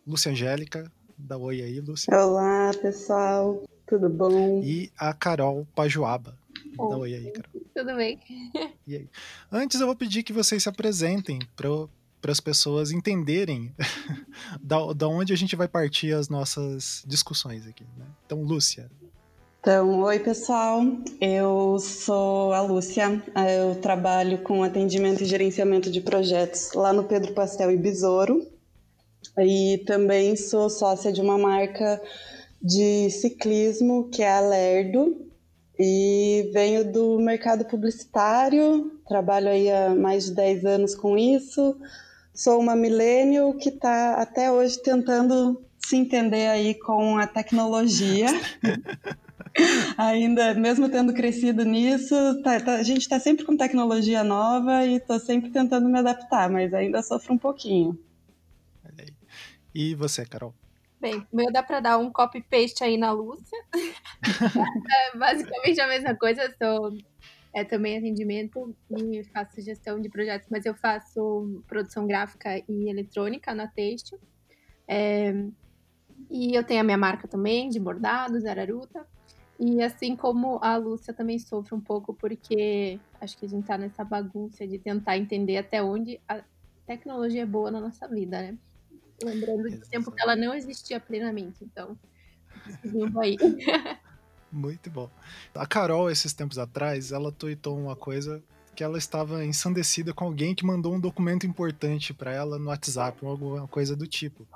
Lúcia 0.05 0.31
Angélica, 0.31 0.91
dá 1.15 1.37
oi 1.37 1.61
aí, 1.61 1.79
Lúcia. 1.79 2.11
Olá, 2.15 2.71
pessoal, 2.81 3.63
tudo 3.85 4.09
bom? 4.09 4.61
E 4.63 4.91
a 4.97 5.13
Carol 5.13 5.67
Pajuaba. 5.75 6.35
Dá 6.75 6.97
oi 6.97 7.13
aí, 7.13 7.31
Carol. 7.31 7.61
Tudo 7.75 7.95
bem. 7.95 8.19
E 8.87 8.95
aí? 8.95 9.09
Antes 9.51 9.79
eu 9.79 9.85
vou 9.85 9.95
pedir 9.95 10.23
que 10.23 10.33
vocês 10.33 10.63
se 10.63 10.69
apresentem 10.69 11.39
para 11.55 11.69
para 12.19 12.31
as 12.31 12.39
pessoas 12.39 12.91
entenderem 12.91 13.73
da, 14.61 14.93
da 14.93 15.07
onde 15.07 15.33
a 15.33 15.35
gente 15.35 15.55
vai 15.55 15.67
partir 15.67 16.13
as 16.13 16.29
nossas 16.29 17.03
discussões 17.07 17.65
aqui. 17.65 17.83
Né? 17.97 18.05
Então, 18.25 18.43
Lúcia. 18.43 18.91
Então, 19.59 20.01
oi 20.01 20.19
pessoal, 20.19 20.81
eu 21.19 21.79
sou 21.79 22.53
a 22.53 22.61
Lúcia, 22.61 23.23
eu 23.57 23.75
trabalho 23.81 24.39
com 24.39 24.61
atendimento 24.61 25.23
e 25.23 25.25
gerenciamento 25.25 25.89
de 25.89 26.01
projetos 26.01 26.73
lá 26.73 26.93
no 26.93 27.03
Pedro 27.03 27.33
Pastel 27.33 27.71
e 27.71 27.77
Besouro 27.77 28.47
e 29.39 29.83
também 29.85 30.35
sou 30.35 30.69
sócia 30.69 31.11
de 31.11 31.21
uma 31.21 31.37
marca 31.37 32.01
de 32.61 33.09
ciclismo 33.09 34.09
que 34.09 34.21
é 34.21 34.31
a 34.31 34.39
Lerdo 34.39 35.27
e 35.79 36.49
venho 36.53 36.91
do 36.91 37.17
mercado 37.19 37.65
publicitário, 37.65 38.91
trabalho 39.07 39.47
aí 39.47 39.71
há 39.71 39.95
mais 39.95 40.25
de 40.25 40.35
10 40.35 40.65
anos 40.65 40.95
com 40.95 41.17
isso, 41.17 41.75
sou 42.33 42.59
uma 42.59 42.75
millennial 42.75 43.53
que 43.53 43.69
está 43.69 44.13
até 44.13 44.51
hoje 44.51 44.77
tentando 44.81 45.59
se 45.79 45.95
entender 45.97 46.47
aí 46.47 46.75
com 46.75 47.17
a 47.17 47.25
tecnologia. 47.25 48.27
Ainda, 49.97 50.53
mesmo 50.53 50.87
tendo 50.87 51.13
crescido 51.13 51.65
nisso, 51.65 52.15
tá, 52.41 52.59
tá, 52.61 52.75
a 52.75 52.83
gente 52.83 53.01
está 53.01 53.19
sempre 53.19 53.43
com 53.43 53.57
tecnologia 53.57 54.23
nova 54.23 54.85
e 54.85 54.95
estou 54.95 55.19
sempre 55.19 55.49
tentando 55.49 55.89
me 55.89 55.99
adaptar, 55.99 56.49
mas 56.49 56.73
ainda 56.73 57.03
sofro 57.03 57.33
um 57.33 57.37
pouquinho. 57.37 57.99
E 59.73 59.95
você, 59.95 60.25
Carol? 60.25 60.53
Bem, 60.99 61.25
meu 61.33 61.51
dá 61.51 61.63
para 61.63 61.79
dar 61.79 61.97
um 61.97 62.11
copy-paste 62.11 62.83
aí 62.83 62.97
na 62.97 63.11
Lúcia. 63.11 63.57
é 65.13 65.17
basicamente 65.17 65.81
a 65.81 65.87
mesma 65.87 66.15
coisa, 66.15 66.53
sou 66.61 66.95
é 67.53 67.65
também 67.65 67.97
atendimento 67.97 68.73
e 68.89 69.23
faço 69.25 69.59
gestão 69.61 69.99
de 69.99 70.09
projetos, 70.09 70.47
mas 70.49 70.65
eu 70.65 70.73
faço 70.73 71.61
produção 71.67 72.07
gráfica 72.07 72.63
e 72.67 72.89
eletrônica 72.89 73.53
na 73.53 73.67
Taste. 73.67 74.15
É, 74.87 75.33
e 76.29 76.55
eu 76.55 76.63
tenho 76.63 76.81
a 76.81 76.83
minha 76.83 76.97
marca 76.97 77.27
também 77.27 77.67
de 77.69 77.79
bordados, 77.79 78.45
Araruta. 78.45 79.05
E 79.59 79.81
assim 79.81 80.15
como 80.15 80.59
a 80.63 80.77
Lúcia 80.77 81.13
também 81.13 81.37
sofre 81.37 81.75
um 81.75 81.81
pouco, 81.81 82.13
porque 82.13 82.99
acho 83.19 83.37
que 83.37 83.45
a 83.45 83.49
gente 83.49 83.65
tá 83.65 83.77
nessa 83.77 84.03
bagunça 84.03 84.65
de 84.65 84.79
tentar 84.79 85.17
entender 85.17 85.57
até 85.57 85.83
onde 85.83 86.19
a 86.27 86.41
tecnologia 86.87 87.43
é 87.43 87.45
boa 87.45 87.69
na 87.69 87.81
nossa 87.81 88.07
vida, 88.07 88.41
né? 88.41 88.57
Lembrando 89.23 89.69
do 89.69 89.85
tempo 89.87 90.11
que 90.11 90.21
ela 90.21 90.35
não 90.35 90.53
existia 90.53 90.99
plenamente, 90.99 91.63
então, 91.63 91.97
aí. 93.21 93.37
Muito 94.51 94.89
bom. 94.89 95.09
A 95.55 95.65
Carol, 95.65 96.09
esses 96.09 96.33
tempos 96.33 96.57
atrás, 96.57 97.11
ela 97.11 97.31
tweetou 97.31 97.77
uma 97.77 97.95
coisa 97.95 98.43
que 98.75 98.83
ela 98.83 98.97
estava 98.97 99.45
ensandecida 99.45 100.13
com 100.13 100.25
alguém 100.25 100.55
que 100.55 100.65
mandou 100.65 100.93
um 100.93 100.99
documento 100.99 101.45
importante 101.45 102.13
para 102.13 102.31
ela 102.31 102.57
no 102.57 102.67
WhatsApp, 102.67 103.17
ou 103.21 103.29
alguma 103.29 103.67
coisa 103.67 103.95
do 103.95 104.07
tipo. 104.07 104.47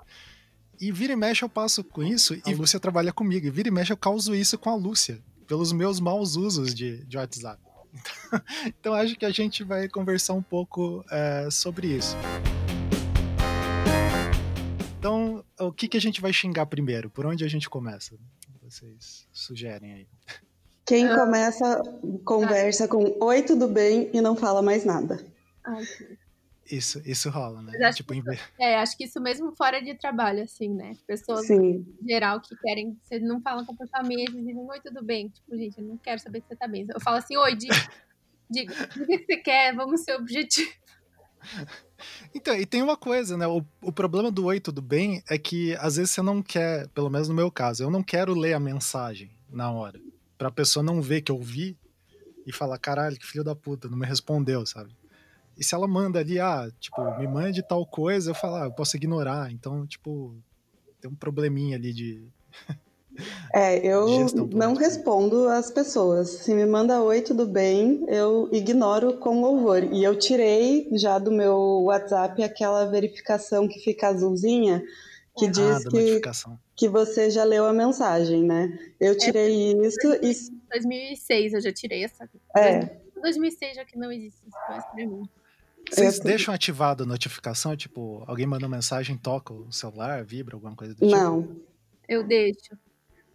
E 0.79 0.91
vira 0.91 1.13
e 1.13 1.15
mexe 1.15 1.43
eu 1.43 1.49
passo 1.49 1.83
com 1.83 2.03
isso 2.03 2.35
e 2.45 2.53
Lúcia 2.53 2.79
trabalha 2.79 3.13
comigo. 3.13 3.47
E 3.47 3.49
vira 3.49 3.69
e 3.69 3.71
mexe 3.71 3.93
eu 3.93 3.97
causo 3.97 4.35
isso 4.35 4.57
com 4.57 4.69
a 4.69 4.75
Lúcia, 4.75 5.21
pelos 5.47 5.71
meus 5.71 5.99
maus 5.99 6.35
usos 6.35 6.73
de, 6.73 7.03
de 7.05 7.17
WhatsApp. 7.17 7.61
Então, 7.93 8.41
então 8.67 8.93
acho 8.93 9.15
que 9.15 9.25
a 9.25 9.31
gente 9.31 9.63
vai 9.63 9.87
conversar 9.87 10.33
um 10.33 10.43
pouco 10.43 11.03
é, 11.09 11.47
sobre 11.49 11.87
isso. 11.87 12.15
O 15.59 15.71
que, 15.71 15.87
que 15.87 15.97
a 15.97 16.01
gente 16.01 16.21
vai 16.21 16.33
xingar 16.33 16.65
primeiro? 16.65 17.09
Por 17.09 17.25
onde 17.25 17.43
a 17.43 17.47
gente 17.47 17.69
começa? 17.69 18.17
vocês 18.69 19.27
sugerem 19.31 19.93
aí? 19.93 20.07
Quem 20.85 21.07
começa 21.07 21.81
conversa 22.23 22.87
com 22.87 23.17
oi, 23.23 23.41
tudo 23.41 23.67
bem 23.67 24.09
e 24.13 24.21
não 24.21 24.35
fala 24.35 24.61
mais 24.61 24.85
nada. 24.85 25.23
Isso, 26.69 27.01
isso 27.05 27.29
rola, 27.29 27.61
né? 27.61 27.91
Tipo, 27.91 28.13
que, 28.13 28.19
em... 28.19 28.23
É, 28.59 28.77
acho 28.77 28.97
que 28.97 29.05
isso 29.05 29.21
mesmo 29.21 29.55
fora 29.55 29.81
de 29.81 29.95
trabalho, 29.95 30.43
assim, 30.43 30.69
né? 30.69 30.93
Pessoas 31.05 31.45
Sim. 31.45 31.85
em 32.01 32.07
geral 32.07 32.39
que 32.41 32.55
querem, 32.57 32.97
você 33.03 33.19
não 33.19 33.41
fala 33.41 33.63
com 33.65 33.73
a 33.73 33.75
pessoa 33.75 34.03
mesmo, 34.03 34.39
dizem, 34.39 34.57
oi, 34.57 34.79
tudo 34.79 35.03
bem? 35.03 35.29
Tipo, 35.29 35.55
gente, 35.55 35.79
eu 35.79 35.85
não 35.85 35.97
quero 35.97 36.19
saber 36.19 36.41
se 36.41 36.47
você 36.47 36.55
tá 36.55 36.67
bem. 36.67 36.85
Eu 36.91 37.01
falo 37.01 37.17
assim, 37.17 37.37
oi, 37.37 37.55
diga, 37.55 37.75
diga, 38.49 38.73
o 38.73 39.05
que 39.05 39.25
você 39.25 39.37
quer, 39.37 39.75
vamos 39.75 40.01
ser 40.01 40.15
objetivo. 40.15 40.71
Então, 42.33 42.53
e 42.55 42.65
tem 42.65 42.81
uma 42.81 42.97
coisa, 42.97 43.37
né? 43.37 43.47
O, 43.47 43.63
o 43.81 43.91
problema 43.91 44.29
do 44.29 44.45
oi, 44.45 44.59
tudo 44.59 44.81
bem, 44.81 45.23
é 45.29 45.37
que 45.37 45.75
às 45.77 45.95
vezes 45.95 46.11
você 46.11 46.21
não 46.21 46.41
quer, 46.41 46.87
pelo 46.89 47.09
menos 47.09 47.29
no 47.29 47.33
meu 47.33 47.49
caso, 47.49 47.83
eu 47.83 47.89
não 47.89 48.03
quero 48.03 48.33
ler 48.33 48.53
a 48.53 48.59
mensagem 48.59 49.31
na 49.49 49.71
hora. 49.71 49.99
Pra 50.37 50.51
pessoa 50.51 50.83
não 50.83 51.01
ver 51.01 51.21
que 51.21 51.31
eu 51.31 51.39
vi 51.39 51.77
e 52.45 52.51
falar, 52.51 52.77
caralho, 52.77 53.17
que 53.17 53.25
filho 53.25 53.43
da 53.43 53.55
puta, 53.55 53.89
não 53.89 53.97
me 53.97 54.05
respondeu, 54.05 54.65
sabe? 54.65 54.95
E 55.57 55.63
se 55.63 55.73
ela 55.73 55.87
manda 55.87 56.19
ali, 56.19 56.39
ah, 56.39 56.69
tipo, 56.79 57.01
me 57.17 57.27
mande 57.27 57.63
tal 57.63 57.85
coisa, 57.85 58.31
eu 58.31 58.35
falo, 58.35 58.55
ah, 58.55 58.65
eu 58.65 58.71
posso 58.71 58.97
ignorar. 58.97 59.51
Então, 59.51 59.87
tipo, 59.87 60.35
tem 60.99 61.09
um 61.09 61.15
probleminha 61.15 61.77
ali 61.77 61.93
de. 61.93 62.27
É, 63.53 63.77
eu 63.85 64.07
não 64.51 64.73
respondo 64.73 65.47
às 65.47 65.71
pessoas. 65.71 66.29
Se 66.29 66.53
me 66.53 66.65
manda 66.65 67.01
oi, 67.01 67.21
tudo 67.21 67.45
bem, 67.45 68.05
eu 68.07 68.49
ignoro 68.51 69.17
com 69.17 69.41
louvor. 69.41 69.83
E 69.83 70.03
eu 70.03 70.17
tirei 70.17 70.89
já 70.93 71.17
do 71.19 71.31
meu 71.31 71.57
WhatsApp 71.83 72.41
aquela 72.43 72.85
verificação 72.85 73.67
que 73.67 73.79
fica 73.79 74.09
azulzinha, 74.09 74.83
que 75.37 75.45
ah, 75.45 75.49
diz 75.49 75.87
que, 75.87 76.21
que 76.75 76.89
você 76.89 77.29
já 77.29 77.43
leu 77.43 77.65
a 77.65 77.73
mensagem, 77.73 78.43
né? 78.43 78.77
Eu 78.99 79.13
é, 79.13 79.15
tirei 79.15 79.73
é, 79.73 79.87
isso 79.87 80.13
e. 80.21 80.55
2006 80.71 81.53
eu 81.53 81.61
já 81.61 81.71
tirei 81.71 82.03
essa. 82.03 82.29
É. 82.55 82.97
2006 83.21 83.75
já 83.75 83.85
que 83.85 83.97
não 83.97 84.11
existe 84.11 84.41
isso 84.47 84.57
mais 84.69 84.85
pra 84.85 84.95
mim. 84.95 85.29
Vocês 85.89 86.19
deixam 86.19 86.53
ativado 86.53 87.03
a 87.03 87.05
notificação? 87.05 87.75
Tipo, 87.75 88.23
alguém 88.27 88.45
manda 88.45 88.65
uma 88.65 88.75
mensagem, 88.75 89.15
toca 89.17 89.53
o 89.53 89.71
celular, 89.71 90.23
vibra, 90.23 90.55
alguma 90.55 90.75
coisa 90.75 90.93
do 90.93 91.05
tipo? 91.05 91.11
Não. 91.11 91.47
Eu 92.07 92.23
deixo 92.23 92.75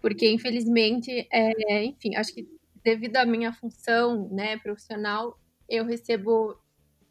porque 0.00 0.30
infelizmente, 0.30 1.26
é, 1.33 1.85
enfim, 1.85 2.16
acho 2.16 2.35
que 2.35 2.49
devido 2.83 3.16
à 3.16 3.26
minha 3.26 3.52
função 3.52 4.28
né, 4.30 4.57
profissional, 4.59 5.38
eu 5.69 5.85
recebo 5.85 6.59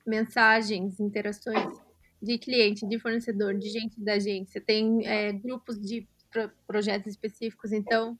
mensagens, 0.05 0.99
interações 0.99 1.77
de 2.21 2.37
cliente, 2.37 2.87
de 2.87 2.99
fornecedor, 2.99 3.57
de 3.57 3.69
gente 3.69 3.99
da 4.01 4.13
agência, 4.13 4.59
tem 4.59 5.05
é, 5.07 5.31
grupos 5.31 5.79
de 5.79 6.07
pro 6.31 6.49
projetos 6.67 7.07
específicos, 7.07 7.71
então, 7.71 8.17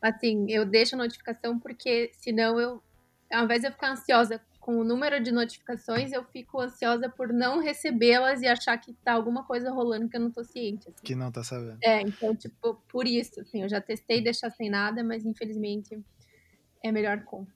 assim, 0.00 0.50
eu 0.50 0.64
deixo 0.64 0.94
a 0.94 0.98
notificação 0.98 1.58
porque 1.58 2.10
senão 2.14 2.58
eu, 2.58 2.82
ao 3.32 3.44
invés 3.44 3.60
de 3.60 3.68
eu 3.68 3.72
ficar 3.72 3.92
ansiosa 3.92 4.40
com 4.60 4.78
o 4.78 4.84
número 4.84 5.20
de 5.22 5.32
notificações, 5.32 6.12
eu 6.12 6.22
fico 6.22 6.60
ansiosa 6.60 7.08
por 7.08 7.32
não 7.32 7.60
recebê-las 7.60 8.42
e 8.42 8.46
achar 8.46 8.76
que 8.76 8.92
tá 8.92 9.12
alguma 9.12 9.42
coisa 9.44 9.70
rolando 9.70 10.08
que 10.08 10.16
eu 10.16 10.20
não 10.20 10.30
tô 10.30 10.44
ciente. 10.44 10.88
Assim. 10.88 11.02
Que 11.02 11.14
não 11.14 11.32
tá 11.32 11.42
sabendo. 11.42 11.78
É, 11.82 12.02
então, 12.02 12.36
tipo, 12.36 12.74
por 12.88 13.06
isso, 13.06 13.40
assim, 13.40 13.62
eu 13.62 13.68
já 13.68 13.80
testei 13.80 14.22
deixar 14.22 14.50
sem 14.50 14.68
nada, 14.68 15.02
mas 15.02 15.24
infelizmente 15.24 15.98
é 16.84 16.92
melhor 16.92 17.24
com. 17.24 17.46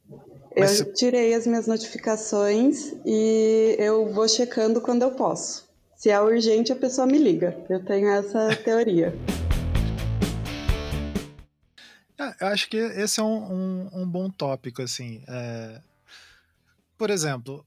Eu 0.57 0.95
tirei 0.95 1.35
as 1.35 1.47
minhas 1.47 1.67
notificações 1.67 2.95
e 3.05 3.77
eu 3.79 4.13
vou 4.13 4.27
checando 4.27 4.81
quando 4.81 5.03
eu 5.03 5.13
posso. 5.13 5.69
Se 5.97 6.11
é 6.11 6.21
urgente, 6.21 6.73
a 6.73 6.77
pessoa 6.77 7.07
me 7.07 7.19
liga. 7.19 7.65
Eu 7.69 7.85
tenho 7.85 8.09
essa 8.09 8.57
teoria. 8.57 9.15
É, 12.19 12.45
eu 12.45 12.47
acho 12.49 12.69
que 12.69 12.77
esse 12.77 13.21
é 13.21 13.23
um, 13.23 13.53
um, 13.53 14.03
um 14.03 14.07
bom 14.07 14.31
tópico, 14.31 14.83
assim. 14.83 15.23
É... 15.29 15.81
Por 16.97 17.11
exemplo, 17.11 17.65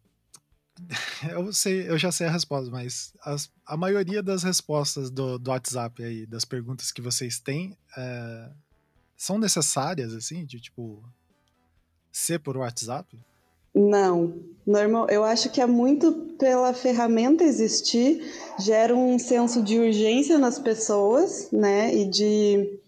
eu 1.32 1.52
sei, 1.52 1.90
eu 1.90 1.98
já 1.98 2.12
sei 2.12 2.28
a 2.28 2.32
resposta, 2.32 2.70
mas 2.70 3.14
as, 3.22 3.50
a 3.66 3.76
maioria 3.76 4.22
das 4.22 4.44
respostas 4.44 5.10
do, 5.10 5.38
do 5.38 5.50
WhatsApp 5.52 6.04
aí, 6.04 6.26
das 6.26 6.46
perguntas 6.46 6.92
que 6.92 7.02
vocês 7.02 7.40
têm, 7.40 7.78
é, 7.98 8.50
são 9.16 9.38
necessárias, 9.38 10.14
assim, 10.14 10.46
de 10.46 10.60
tipo 10.60 11.04
ser 12.12 12.40
por 12.40 12.58
WhatsApp? 12.58 13.18
Não, 13.74 14.34
normal. 14.66 15.08
Eu 15.10 15.24
acho 15.24 15.52
que 15.52 15.62
é 15.62 15.68
muito 15.68 16.12
pela 16.40 16.74
ferramenta 16.74 17.44
existir, 17.44 18.24
gera 18.60 18.96
um 18.96 19.20
senso 19.20 19.62
de 19.62 19.78
urgência 19.78 20.40
nas 20.40 20.58
pessoas, 20.58 21.52
né? 21.52 21.94
E 21.94 22.10
de 22.10 22.80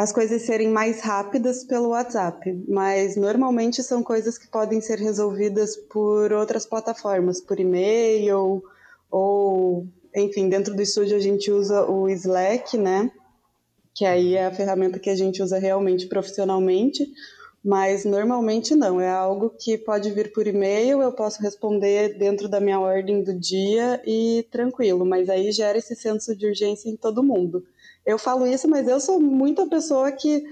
as 0.00 0.12
coisas 0.12 0.40
serem 0.40 0.70
mais 0.70 1.02
rápidas 1.02 1.62
pelo 1.62 1.90
WhatsApp, 1.90 2.64
mas 2.66 3.16
normalmente 3.16 3.82
são 3.82 4.02
coisas 4.02 4.38
que 4.38 4.48
podem 4.48 4.80
ser 4.80 4.98
resolvidas 4.98 5.76
por 5.76 6.32
outras 6.32 6.64
plataformas, 6.64 7.38
por 7.38 7.60
e-mail 7.60 8.64
ou, 9.10 9.86
enfim, 10.16 10.48
dentro 10.48 10.74
do 10.74 10.80
estúdio 10.80 11.18
a 11.18 11.20
gente 11.20 11.50
usa 11.50 11.84
o 11.84 12.08
Slack, 12.08 12.78
né? 12.78 13.12
Que 13.94 14.06
aí 14.06 14.36
é 14.36 14.46
a 14.46 14.54
ferramenta 14.54 14.98
que 14.98 15.10
a 15.10 15.14
gente 15.14 15.42
usa 15.42 15.58
realmente 15.58 16.06
profissionalmente, 16.06 17.06
mas 17.62 18.06
normalmente 18.06 18.74
não, 18.74 18.98
é 19.02 19.10
algo 19.10 19.50
que 19.50 19.76
pode 19.76 20.10
vir 20.12 20.32
por 20.32 20.46
e-mail, 20.46 21.02
eu 21.02 21.12
posso 21.12 21.42
responder 21.42 22.16
dentro 22.16 22.48
da 22.48 22.58
minha 22.58 22.80
ordem 22.80 23.22
do 23.22 23.38
dia 23.38 24.00
e 24.06 24.48
tranquilo, 24.50 25.04
mas 25.04 25.28
aí 25.28 25.52
gera 25.52 25.76
esse 25.76 25.94
senso 25.94 26.34
de 26.34 26.46
urgência 26.46 26.88
em 26.88 26.96
todo 26.96 27.22
mundo. 27.22 27.62
Eu 28.04 28.18
falo 28.18 28.46
isso, 28.46 28.68
mas 28.68 28.88
eu 28.88 29.00
sou 29.00 29.20
muita 29.20 29.66
pessoa 29.68 30.10
que, 30.12 30.44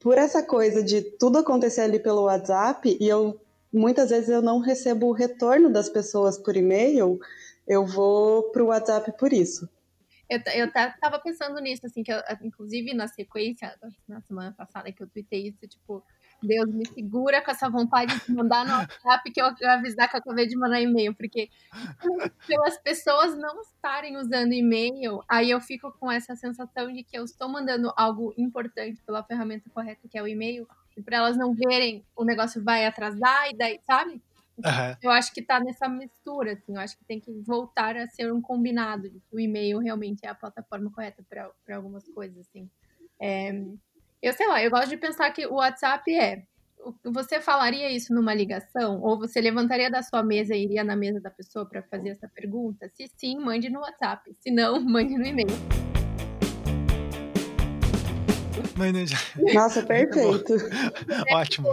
por 0.00 0.16
essa 0.16 0.42
coisa 0.42 0.82
de 0.82 1.02
tudo 1.02 1.38
acontecer 1.38 1.82
ali 1.82 1.98
pelo 1.98 2.24
WhatsApp, 2.24 2.96
e 3.00 3.08
eu 3.08 3.40
muitas 3.72 4.10
vezes 4.10 4.28
eu 4.28 4.40
não 4.40 4.60
recebo 4.60 5.08
o 5.08 5.12
retorno 5.12 5.70
das 5.70 5.88
pessoas 5.88 6.38
por 6.38 6.56
e-mail, 6.56 7.18
eu 7.66 7.84
vou 7.84 8.50
para 8.50 8.62
o 8.62 8.68
WhatsApp 8.68 9.12
por 9.18 9.32
isso. 9.32 9.68
Eu, 10.30 10.40
eu 10.54 10.72
tava 10.72 11.18
pensando 11.18 11.60
nisso, 11.60 11.84
assim, 11.84 12.02
que 12.02 12.12
eu, 12.12 12.18
inclusive 12.42 12.94
na 12.94 13.08
sequência, 13.08 13.74
na 14.08 14.20
semana 14.22 14.52
passada 14.52 14.90
que 14.90 15.02
eu 15.02 15.08
tuitei 15.08 15.48
isso, 15.48 15.66
tipo, 15.66 16.02
Deus 16.46 16.70
me 16.72 16.86
segura 16.86 17.42
com 17.42 17.50
essa 17.50 17.68
vontade 17.68 18.18
de 18.24 18.32
mandar 18.32 18.64
no 18.64 18.72
WhatsApp 18.72 19.30
que 19.30 19.40
eu, 19.40 19.46
avisar 19.46 20.08
que 20.08 20.16
eu 20.16 20.20
acabei 20.20 20.46
de 20.46 20.56
mandar 20.56 20.80
e-mail, 20.80 21.14
porque 21.14 21.48
pelas 22.46 22.78
pessoas 22.78 23.36
não 23.36 23.60
estarem 23.60 24.16
usando 24.16 24.52
e-mail, 24.52 25.22
aí 25.28 25.50
eu 25.50 25.60
fico 25.60 25.92
com 25.92 26.10
essa 26.10 26.36
sensação 26.36 26.92
de 26.92 27.02
que 27.02 27.16
eu 27.18 27.24
estou 27.24 27.48
mandando 27.48 27.92
algo 27.96 28.34
importante 28.36 29.02
pela 29.04 29.22
ferramenta 29.22 29.68
correta, 29.70 30.08
que 30.08 30.18
é 30.18 30.22
o 30.22 30.28
e-mail, 30.28 30.68
e 30.96 31.02
para 31.02 31.16
elas 31.16 31.36
não 31.36 31.54
verem, 31.54 32.04
o 32.16 32.24
negócio 32.24 32.62
vai 32.62 32.86
atrasar 32.86 33.50
e 33.50 33.56
daí, 33.56 33.80
sabe? 33.84 34.22
Uhum. 34.56 34.96
Eu 35.02 35.10
acho 35.10 35.34
que 35.34 35.42
tá 35.42 35.58
nessa 35.58 35.88
mistura, 35.88 36.52
assim, 36.52 36.74
eu 36.74 36.80
acho 36.80 36.96
que 36.96 37.04
tem 37.04 37.18
que 37.18 37.32
voltar 37.40 37.96
a 37.96 38.06
ser 38.06 38.32
um 38.32 38.40
combinado, 38.40 39.10
o 39.32 39.40
e-mail 39.40 39.78
realmente 39.78 40.24
é 40.24 40.28
a 40.28 40.34
plataforma 40.34 40.90
correta 40.90 41.24
para 41.28 41.76
algumas 41.76 42.06
coisas, 42.08 42.38
assim. 42.38 42.70
É, 43.20 43.64
eu 44.24 44.32
sei 44.32 44.46
lá, 44.46 44.62
eu 44.62 44.70
gosto 44.70 44.88
de 44.88 44.96
pensar 44.96 45.30
que 45.32 45.46
o 45.46 45.56
WhatsApp 45.56 46.10
é. 46.10 46.44
Você 47.04 47.42
falaria 47.42 47.90
isso 47.90 48.14
numa 48.14 48.32
ligação? 48.32 49.02
Ou 49.02 49.18
você 49.18 49.38
levantaria 49.38 49.90
da 49.90 50.02
sua 50.02 50.22
mesa 50.22 50.54
e 50.54 50.64
iria 50.64 50.82
na 50.82 50.96
mesa 50.96 51.20
da 51.20 51.30
pessoa 51.30 51.66
para 51.66 51.82
fazer 51.82 52.10
essa 52.10 52.26
pergunta? 52.26 52.90
Se 52.94 53.06
sim, 53.18 53.38
mande 53.38 53.68
no 53.68 53.80
WhatsApp. 53.80 54.34
Se 54.40 54.50
não, 54.50 54.80
mande 54.84 55.14
no 55.18 55.26
e-mail. 55.26 55.48
Nossa, 59.52 59.82
perfeito. 59.84 60.54
Ótimo. 61.30 61.68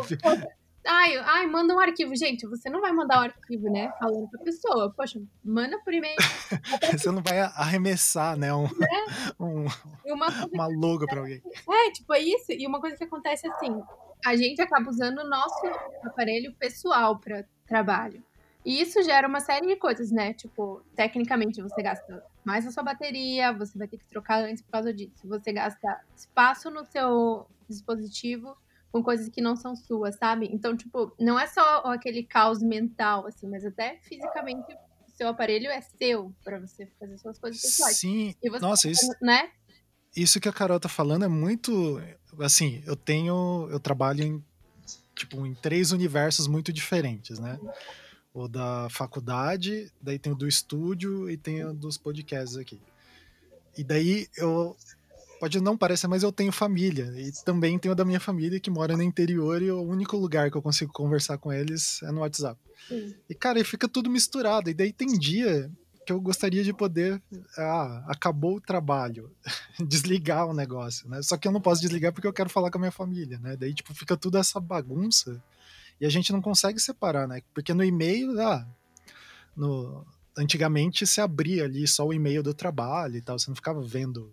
Ai, 0.86 1.16
ai, 1.18 1.48
manda 1.48 1.76
um 1.76 1.80
arquivo. 1.80 2.16
Gente, 2.16 2.48
você 2.48 2.70
não 2.70 2.82
vai 2.82 2.92
mandar 2.92 3.20
um 3.20 3.24
arquivo, 3.24 3.72
né? 3.72 3.92
Falando 4.00 4.28
pra 4.30 4.44
pessoa. 4.44 4.92
Poxa, 4.96 5.22
manda 5.44 5.80
por 5.84 5.94
e-mail. 5.94 6.16
você 6.98 7.12
não 7.12 7.22
vai 7.22 7.40
arremessar, 7.40 8.38
né? 8.38 8.54
Um, 8.54 8.66
é. 8.66 8.70
um, 9.40 9.66
uma, 10.06 10.28
uma 10.52 10.68
logo 10.68 11.06
pra 11.06 11.20
alguém. 11.20 11.42
É, 11.70 11.92
tipo, 11.92 12.14
é 12.14 12.20
isso. 12.20 12.52
E 12.52 12.66
uma 12.66 12.80
coisa 12.80 12.98
que 12.98 13.04
acontece 13.04 13.48
assim: 13.48 13.82
a 14.26 14.36
gente 14.36 14.62
acaba 14.62 14.90
usando 14.90 15.20
o 15.20 15.30
nosso 15.30 15.68
aparelho 16.04 16.54
pessoal 16.56 17.20
para 17.20 17.46
trabalho. 17.68 18.24
E 18.64 18.80
isso 18.80 19.02
gera 19.02 19.28
uma 19.28 19.40
série 19.40 19.66
de 19.66 19.76
coisas, 19.76 20.12
né? 20.12 20.34
Tipo, 20.34 20.84
tecnicamente 20.96 21.62
você 21.62 21.82
gasta 21.82 22.24
mais 22.44 22.66
a 22.66 22.72
sua 22.72 22.84
bateria, 22.84 23.52
você 23.52 23.78
vai 23.78 23.88
ter 23.88 23.98
que 23.98 24.06
trocar 24.06 24.44
antes 24.44 24.62
por 24.62 24.72
causa 24.72 24.94
disso. 24.94 25.28
Você 25.28 25.52
gasta 25.52 26.00
espaço 26.16 26.70
no 26.70 26.86
seu 26.86 27.48
dispositivo 27.68 28.56
com 28.92 29.02
coisas 29.02 29.30
que 29.30 29.42
não 29.42 29.56
são 29.56 29.76
suas, 29.76 30.16
sabe? 30.16 30.50
Então, 30.52 30.76
tipo, 30.76 31.16
não 31.20 31.40
é 31.40 31.48
só 31.48 31.78
aquele 31.86 32.24
caos 32.24 32.62
mental, 32.62 33.26
assim, 33.26 33.48
mas 33.48 33.66
até 33.66 33.98
fisicamente 34.04 34.74
o 35.08 35.12
seu 35.12 35.30
aparelho 35.30 35.70
é 35.70 35.80
seu 35.82 36.34
para 36.44 36.60
você 36.60 36.86
fazer 37.00 37.18
suas 37.18 37.40
coisas 37.40 37.62
pessoais. 37.62 37.98
Sim, 37.98 38.36
nossa, 38.60 38.90
isso, 38.90 39.10
né? 39.22 39.50
Isso 40.16 40.42
que 40.42 40.50
a 40.50 40.54
Carol 40.54 40.80
tá 40.80 40.90
falando 40.90 41.24
é 41.24 41.30
muito, 41.30 42.02
assim, 42.40 42.84
eu 42.86 42.98
tenho, 42.98 43.68
eu 43.72 43.80
trabalho 43.80 44.24
em, 44.24 44.44
tipo, 45.16 45.46
em 45.46 45.54
três 45.54 45.94
universos 45.94 46.48
muito 46.48 46.74
diferentes, 46.74 47.40
né? 47.40 47.58
O 48.34 48.48
da 48.48 48.90
faculdade, 48.90 49.90
daí 50.02 50.20
tem 50.20 50.34
o 50.34 50.36
do 50.36 50.48
estúdio 50.48 51.30
e 51.30 51.38
tem 51.38 51.64
o 51.64 51.74
dos 51.74 51.98
podcasts 51.98 52.58
aqui. 52.58 52.82
E 53.78 53.86
daí 53.86 54.28
eu 54.36 54.76
pode 55.42 55.60
não 55.60 55.76
parecer, 55.76 56.08
mas 56.08 56.22
eu 56.22 56.32
tenho 56.32 56.52
família. 56.52 57.12
E 57.18 57.32
também 57.44 57.80
tenho 57.80 57.96
da 57.96 58.06
minha 58.06 58.20
família 58.20 58.60
que 58.60 58.70
mora 58.70 58.96
no 58.96 59.02
interior 59.02 59.60
e 59.60 59.72
o 59.72 59.82
único 59.82 60.16
lugar 60.16 60.52
que 60.52 60.56
eu 60.56 60.62
consigo 60.62 60.94
conversar 60.94 61.40
com 61.40 61.52
eles 61.52 62.00
é 62.04 62.12
no 62.12 62.22
WhatsApp. 62.22 62.62
Sim. 62.88 63.16
E, 63.28 63.34
cara, 63.34 63.60
e 63.60 63.64
fica 63.64 63.88
tudo 63.88 64.08
misturado. 64.08 64.70
E 64.70 64.74
daí 64.76 64.94
tem 64.94 65.18
dia 65.18 65.68
que 66.06 66.14
eu 66.14 66.22
gostaria 66.22 66.64
de 66.64 66.72
poder. 66.72 67.20
Ah, 67.58 68.06
acabou 68.08 68.58
o 68.58 68.62
trabalho. 68.62 69.32
desligar 69.84 70.46
o 70.46 70.54
negócio, 70.54 71.10
né? 71.10 71.24
Só 71.24 71.36
que 71.36 71.48
eu 71.48 71.52
não 71.52 71.60
posso 71.60 71.82
desligar 71.82 72.14
porque 72.14 72.28
eu 72.28 72.34
quero 72.34 72.50
falar 72.50 72.70
com 72.70 72.78
a 72.78 72.82
minha 72.82 72.92
família, 72.92 73.40
né? 73.40 73.58
Daí, 73.58 73.74
tipo, 73.74 73.96
fica 73.96 74.16
tudo 74.16 74.38
essa 74.38 74.60
bagunça. 74.60 75.44
E 76.00 76.06
a 76.06 76.10
gente 76.10 76.32
não 76.32 76.40
consegue 76.40 76.80
separar, 76.80 77.28
né? 77.28 77.42
Porque 77.52 77.74
no 77.74 77.84
e-mail, 77.84 78.40
ah, 78.40 78.64
no, 79.58 80.06
antigamente 80.38 81.08
se 81.08 81.20
abria 81.20 81.64
ali 81.64 81.88
só 81.88 82.06
o 82.06 82.14
e-mail 82.14 82.44
do 82.44 82.54
trabalho 82.54 83.18
e 83.18 83.22
tal, 83.24 83.40
você 83.40 83.50
não 83.50 83.56
ficava 83.56 83.82
vendo 83.82 84.32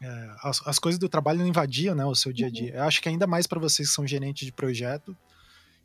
é, 0.00 0.30
as, 0.42 0.66
as, 0.66 0.78
coisas 0.78 0.98
do 0.98 1.08
trabalho 1.08 1.38
não 1.38 1.46
invadiam 1.46 1.94
né, 1.94 2.04
o 2.04 2.14
seu 2.14 2.32
dia 2.32 2.46
a 2.46 2.50
dia. 2.50 2.72
Uhum. 2.72 2.78
Eu 2.78 2.82
acho 2.84 3.00
que 3.00 3.08
ainda 3.08 3.26
mais 3.26 3.46
para 3.46 3.58
vocês 3.58 3.88
que 3.88 3.94
são 3.94 4.06
gerentes 4.06 4.44
de 4.44 4.52
projeto, 4.52 5.16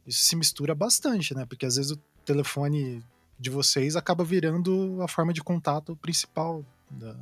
isso 0.05 0.23
se 0.23 0.35
mistura 0.35 0.75
bastante, 0.75 1.33
né? 1.33 1.45
Porque 1.45 1.65
às 1.65 1.75
vezes 1.75 1.91
o 1.91 1.97
telefone 2.25 3.03
de 3.39 3.49
vocês 3.49 3.95
acaba 3.95 4.23
virando 4.23 5.01
a 5.01 5.07
forma 5.07 5.33
de 5.33 5.41
contato 5.41 5.95
principal 5.95 6.65
da, 6.89 7.15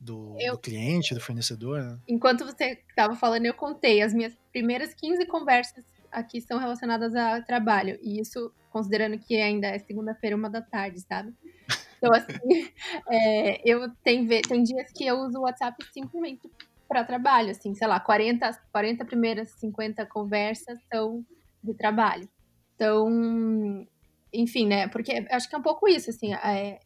do, 0.00 0.36
eu, 0.38 0.54
do, 0.54 0.58
cliente, 0.58 1.14
do 1.14 1.20
fornecedor. 1.20 1.82
Né? 1.82 1.98
Enquanto 2.08 2.44
você 2.44 2.78
estava 2.88 3.14
falando, 3.16 3.46
eu 3.46 3.54
contei 3.54 4.00
as 4.00 4.14
minhas 4.14 4.32
primeiras 4.52 4.94
15 4.94 5.26
conversas 5.26 5.84
aqui 6.10 6.40
são 6.40 6.58
relacionadas 6.58 7.14
a 7.14 7.40
trabalho. 7.42 7.98
E 8.02 8.20
isso 8.20 8.52
considerando 8.70 9.18
que 9.18 9.36
ainda 9.36 9.68
é 9.68 9.78
segunda-feira, 9.78 10.36
uma 10.36 10.48
da 10.48 10.62
tarde, 10.62 11.00
sabe? 11.00 11.34
Então, 11.98 12.12
assim, 12.12 12.32
é, 13.10 13.60
eu 13.68 13.90
tem, 14.02 14.26
tem 14.26 14.62
dias 14.62 14.90
que 14.92 15.04
eu 15.06 15.18
uso 15.18 15.38
o 15.38 15.42
WhatsApp 15.42 15.76
simplesmente 15.92 16.48
para 16.88 17.04
trabalho, 17.04 17.50
assim, 17.50 17.74
sei 17.74 17.86
lá, 17.86 18.00
40, 18.00 18.50
40 18.72 19.04
primeiras 19.04 19.50
50 19.50 20.06
conversas 20.06 20.78
são 20.90 21.24
de 21.62 21.74
trabalho. 21.74 22.28
Então, 22.74 23.86
enfim, 24.32 24.66
né? 24.66 24.88
Porque 24.88 25.26
acho 25.30 25.48
que 25.48 25.54
é 25.54 25.58
um 25.58 25.62
pouco 25.62 25.86
isso, 25.88 26.08
assim, 26.08 26.32
é, 26.32 26.80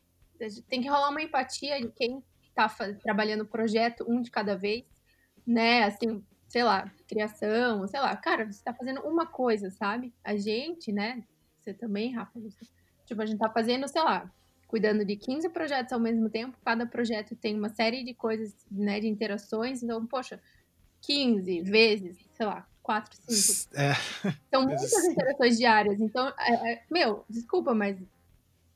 tem 0.69 0.81
que 0.81 0.89
rolar 0.89 1.11
uma 1.11 1.23
empatia 1.23 1.81
de 1.81 1.89
quem 1.93 2.23
está 2.49 2.69
trabalhando 3.03 3.43
o 3.43 3.47
projeto 3.47 4.05
um 4.09 4.21
de 4.21 4.31
cada 4.31 4.57
vez, 4.57 4.85
né? 5.47 5.85
Assim, 5.85 6.25
sei 6.49 6.65
lá, 6.65 6.91
criação, 7.07 7.87
sei 7.87 8.01
lá, 8.01 8.17
cara, 8.17 8.45
você 8.45 8.59
está 8.59 8.75
fazendo 8.75 9.01
uma 9.03 9.27
coisa, 9.27 9.71
sabe? 9.71 10.13
A 10.25 10.37
gente, 10.37 10.93
né? 10.93 11.23
Você 11.61 11.73
também, 11.73 12.13
Rafa, 12.13 12.41
você, 12.41 12.67
tipo, 13.07 13.23
a 13.23 13.27
gente 13.27 13.39
tá 13.39 13.49
fazendo, 13.51 13.87
sei 13.87 14.03
lá, 14.03 14.31
cuidando 14.73 15.05
de 15.05 15.17
15 15.17 15.51
projetos 15.51 15.93
ao 15.93 16.01
mesmo 16.01 16.31
tempo, 16.31 16.57
cada 16.65 16.87
projeto 16.87 17.37
tem 17.37 17.55
uma 17.55 17.69
série 17.69 18.03
de 18.03 18.15
coisas, 18.15 18.57
né, 18.71 18.99
de 19.01 19.07
interações, 19.07 19.83
então, 19.83 20.07
poxa, 20.07 20.41
15 21.03 21.61
vezes, 21.61 22.17
sei 22.33 22.47
lá, 22.47 22.67
quatro, 22.83 23.15
cinco. 23.29 23.69
É. 23.77 23.93
São 24.51 24.65
muitas 24.65 25.05
interações 25.05 25.59
diárias. 25.59 26.01
Então, 26.01 26.27
é, 26.39 26.73
é, 26.73 26.83
meu, 26.91 27.23
desculpa, 27.29 27.75
mas 27.75 27.99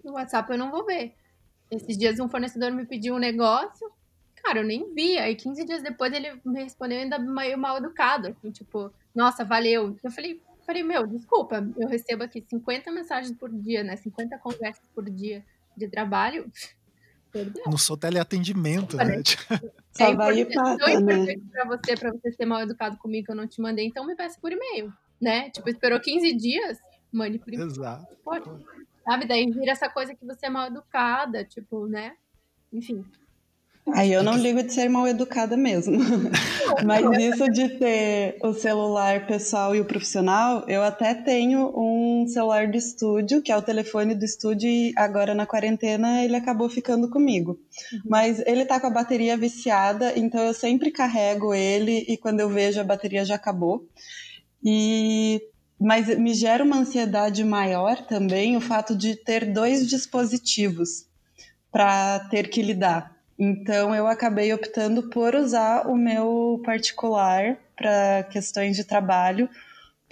no 0.05 0.13
WhatsApp 0.13 0.53
eu 0.53 0.59
não 0.59 0.71
vou 0.71 0.85
ver. 0.85 1.15
Esses 1.71 1.97
dias 1.97 2.21
um 2.21 2.29
fornecedor 2.29 2.71
me 2.73 2.85
pediu 2.85 3.15
um 3.15 3.19
negócio, 3.19 3.91
cara, 4.35 4.59
eu 4.59 4.65
nem 4.65 4.93
vi. 4.93 5.17
Aí 5.17 5.35
15 5.35 5.65
dias 5.65 5.83
depois 5.83 6.13
ele 6.13 6.39
me 6.45 6.63
respondeu 6.63 6.99
ainda 6.99 7.19
meio 7.19 7.57
mal 7.57 7.79
educado. 7.79 8.29
Assim, 8.29 8.51
tipo, 8.51 8.93
nossa, 9.15 9.47
valeu. 9.47 9.97
Eu 10.05 10.11
falei, 10.11 10.43
falei, 10.67 10.83
meu, 10.83 11.07
desculpa, 11.07 11.67
eu 11.79 11.89
recebo 11.89 12.23
aqui 12.23 12.45
50 12.47 12.93
mensagens 12.93 13.35
por 13.35 13.51
dia, 13.51 13.83
né? 13.83 13.97
50 13.97 14.37
conversas 14.37 14.87
por 14.95 15.09
dia 15.09 15.43
de 15.77 15.89
trabalho. 15.89 16.51
No 17.67 17.77
seu 17.77 17.97
teleatendimento, 17.97 18.97
né? 18.97 19.23
Só 19.93 20.07
é 20.07 20.15
vai 20.15 20.41
e 20.41 20.55
passa, 20.55 21.01
né? 21.01 21.37
pra 21.53 21.65
você, 21.67 21.95
pra 21.95 22.11
você 22.11 22.33
ser 22.33 22.47
mal 22.47 22.63
educado 22.63 22.97
comigo 22.97 23.27
que 23.27 23.33
eu 23.33 23.37
não 23.37 23.47
te 23.47 23.61
mandei, 23.61 23.87
então 23.87 24.07
me 24.07 24.17
peça 24.17 24.39
por 24.41 24.53
e-mail, 24.53 24.93
né? 25.21 25.51
Tipo, 25.51 25.69
esperou 25.69 26.01
15 26.01 26.35
dias, 26.35 26.79
mande 27.13 27.39
por 27.39 27.53
e-mail. 27.53 27.71
Exato. 27.71 28.17
Pode. 28.25 28.49
Sabe? 29.05 29.27
Daí 29.27 29.51
vira 29.51 29.73
essa 29.73 29.89
coisa 29.89 30.15
que 30.15 30.25
você 30.25 30.47
é 30.47 30.51
mal 30.51 30.67
educada, 30.67 31.45
tipo, 31.45 31.87
né? 31.87 32.17
Enfim. 32.73 33.05
Aí 33.95 34.13
eu 34.13 34.23
não 34.23 34.37
ligo 34.37 34.63
de 34.63 34.73
ser 34.73 34.89
mal 34.89 35.07
educada 35.07 35.57
mesmo. 35.57 35.99
Mas 36.85 37.05
isso 37.19 37.49
de 37.51 37.69
ter 37.79 38.37
o 38.43 38.53
celular 38.53 39.27
pessoal 39.27 39.77
e 39.77 39.81
o 39.81 39.85
profissional, 39.85 40.65
eu 40.69 40.83
até 40.83 41.15
tenho 41.15 41.73
um 41.77 42.27
celular 42.27 42.69
do 42.69 42.77
estúdio, 42.77 43.41
que 43.41 43.53
é 43.53 43.57
o 43.57 43.63
telefone 43.63 44.15
do 44.15 44.25
estúdio, 44.25 44.69
e 44.69 44.93
agora 44.97 45.35
na 45.35 45.47
quarentena 45.47 46.25
ele 46.25 46.35
acabou 46.35 46.69
ficando 46.69 47.09
comigo. 47.09 47.61
Uhum. 47.93 48.01
Mas 48.07 48.43
ele 48.45 48.65
tá 48.65 48.81
com 48.81 48.89
a 48.89 48.91
bateria 48.91 49.37
viciada, 49.37 50.19
então 50.19 50.43
eu 50.43 50.53
sempre 50.53 50.91
carrego 50.91 51.55
ele 51.55 52.05
e 52.09 52.17
quando 52.17 52.41
eu 52.41 52.49
vejo 52.49 52.81
a 52.81 52.85
bateria 52.85 53.25
já 53.25 53.37
acabou. 53.37 53.87
E 54.65 55.41
mas 55.79 56.09
me 56.19 56.33
gera 56.33 56.65
uma 56.65 56.79
ansiedade 56.79 57.45
maior 57.45 58.01
também 58.07 58.57
o 58.57 58.61
fato 58.61 58.97
de 58.97 59.15
ter 59.15 59.53
dois 59.53 59.87
dispositivos 59.87 61.07
para 61.71 62.21
ter 62.31 62.49
que 62.49 62.63
lidar. 62.63 63.16
Então 63.39 63.95
eu 63.95 64.07
acabei 64.07 64.53
optando 64.53 65.05
por 65.11 65.35
usar 65.35 65.87
o 65.87 65.97
meu 65.97 66.61
particular 66.65 67.59
para 67.77 68.23
questões 68.31 68.77
de 68.77 68.85
trabalho, 68.85 69.49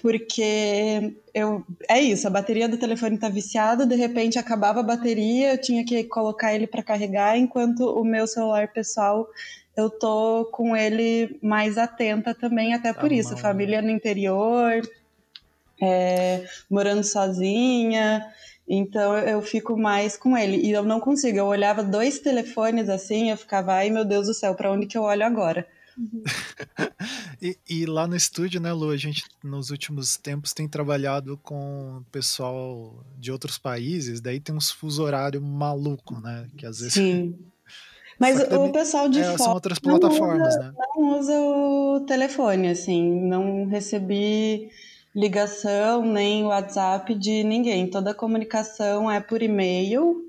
porque 0.01 1.17
eu 1.33 1.65
é 1.89 1.99
isso, 2.01 2.27
a 2.27 2.31
bateria 2.31 2.69
do 2.69 2.77
telefone 2.77 3.15
está 3.15 3.31
viciada, 3.31 3.87
de 3.87 3.95
repente 3.95 4.39
acabava 4.39 4.81
a 4.81 4.83
bateria, 4.83 5.53
eu 5.53 5.61
tinha 5.61 5.85
que 5.85 6.05
colocar 6.05 6.55
ele 6.55 6.67
para 6.67 6.83
carregar, 6.83 7.39
enquanto 7.39 7.81
o 7.81 8.05
meu 8.05 8.27
celular 8.27 8.69
pessoal 8.69 9.27
eu 9.75 9.89
tô 9.89 10.49
com 10.53 10.77
ele 10.77 11.39
mais 11.43 11.79
atenta 11.79 12.35
também, 12.35 12.75
até 12.75 12.93
por 12.93 13.09
tá 13.09 13.15
isso, 13.15 13.37
família 13.39 13.81
no 13.81 13.91
interior, 13.91 14.83
é, 15.83 16.45
morando 16.71 17.03
sozinha, 17.03 18.25
então 18.69 19.17
eu 19.19 19.43
fico 19.43 19.77
mais 19.77 20.17
com 20.17 20.37
ele. 20.37 20.57
E 20.57 20.71
eu 20.71 20.83
não 20.83 21.01
consigo. 21.01 21.39
Eu 21.39 21.47
olhava 21.47 21.83
dois 21.83 22.19
telefones 22.19 22.89
assim, 22.89 23.31
eu 23.31 23.37
ficava, 23.37 23.75
ai 23.75 23.91
meu 23.91 24.05
Deus 24.05 24.27
do 24.27 24.35
céu, 24.35 24.55
para 24.55 24.73
onde 24.73 24.87
que 24.87 24.97
eu 24.97 25.03
olho 25.03 25.25
agora? 25.25 25.67
Uhum. 25.97 26.23
e, 27.41 27.57
e, 27.69 27.87
lá 27.87 28.07
no 28.07 28.17
estúdio, 28.17 28.61
né, 28.61 28.73
Lu, 28.73 28.91
a 28.91 28.97
gente 28.97 29.23
nos 29.43 29.71
últimos 29.71 30.17
tempos 30.17 30.53
tem 30.53 30.69
trabalhado 30.69 31.39
com 31.43 32.03
pessoal 32.11 33.05
de 33.17 33.31
outros 33.31 33.59
países, 33.59 34.21
daí 34.21 34.41
tem 34.41 34.55
uns 34.55 34.71
fuso 34.71 35.03
horário 35.03 35.41
maluco, 35.41 36.21
né? 36.21 36.49
Que 36.57 36.67
às 36.67 36.81
vezes. 36.81 36.95
Sim. 36.95 37.39
Mas 38.19 38.41
o 38.41 38.47
também, 38.47 38.73
pessoal 38.73 39.09
de 39.09 39.21
é, 39.21 39.25
fora. 39.25 39.39
São 39.39 39.55
outras 39.55 39.79
plataformas, 39.79 40.39
não 40.39 40.47
usa, 40.49 40.63
né? 40.63 40.73
Não 40.97 41.19
usa 41.19 41.41
o 41.41 42.01
telefone, 42.07 42.69
assim. 42.69 43.21
Não 43.21 43.67
recebi 43.67 44.71
ligação 45.15 46.05
nem 46.05 46.45
WhatsApp 46.45 47.15
de 47.15 47.45
ninguém. 47.45 47.89
Toda 47.89 48.11
a 48.11 48.15
comunicação 48.15 49.11
é 49.11 49.21
por 49.21 49.43
e-mail. 49.43 50.23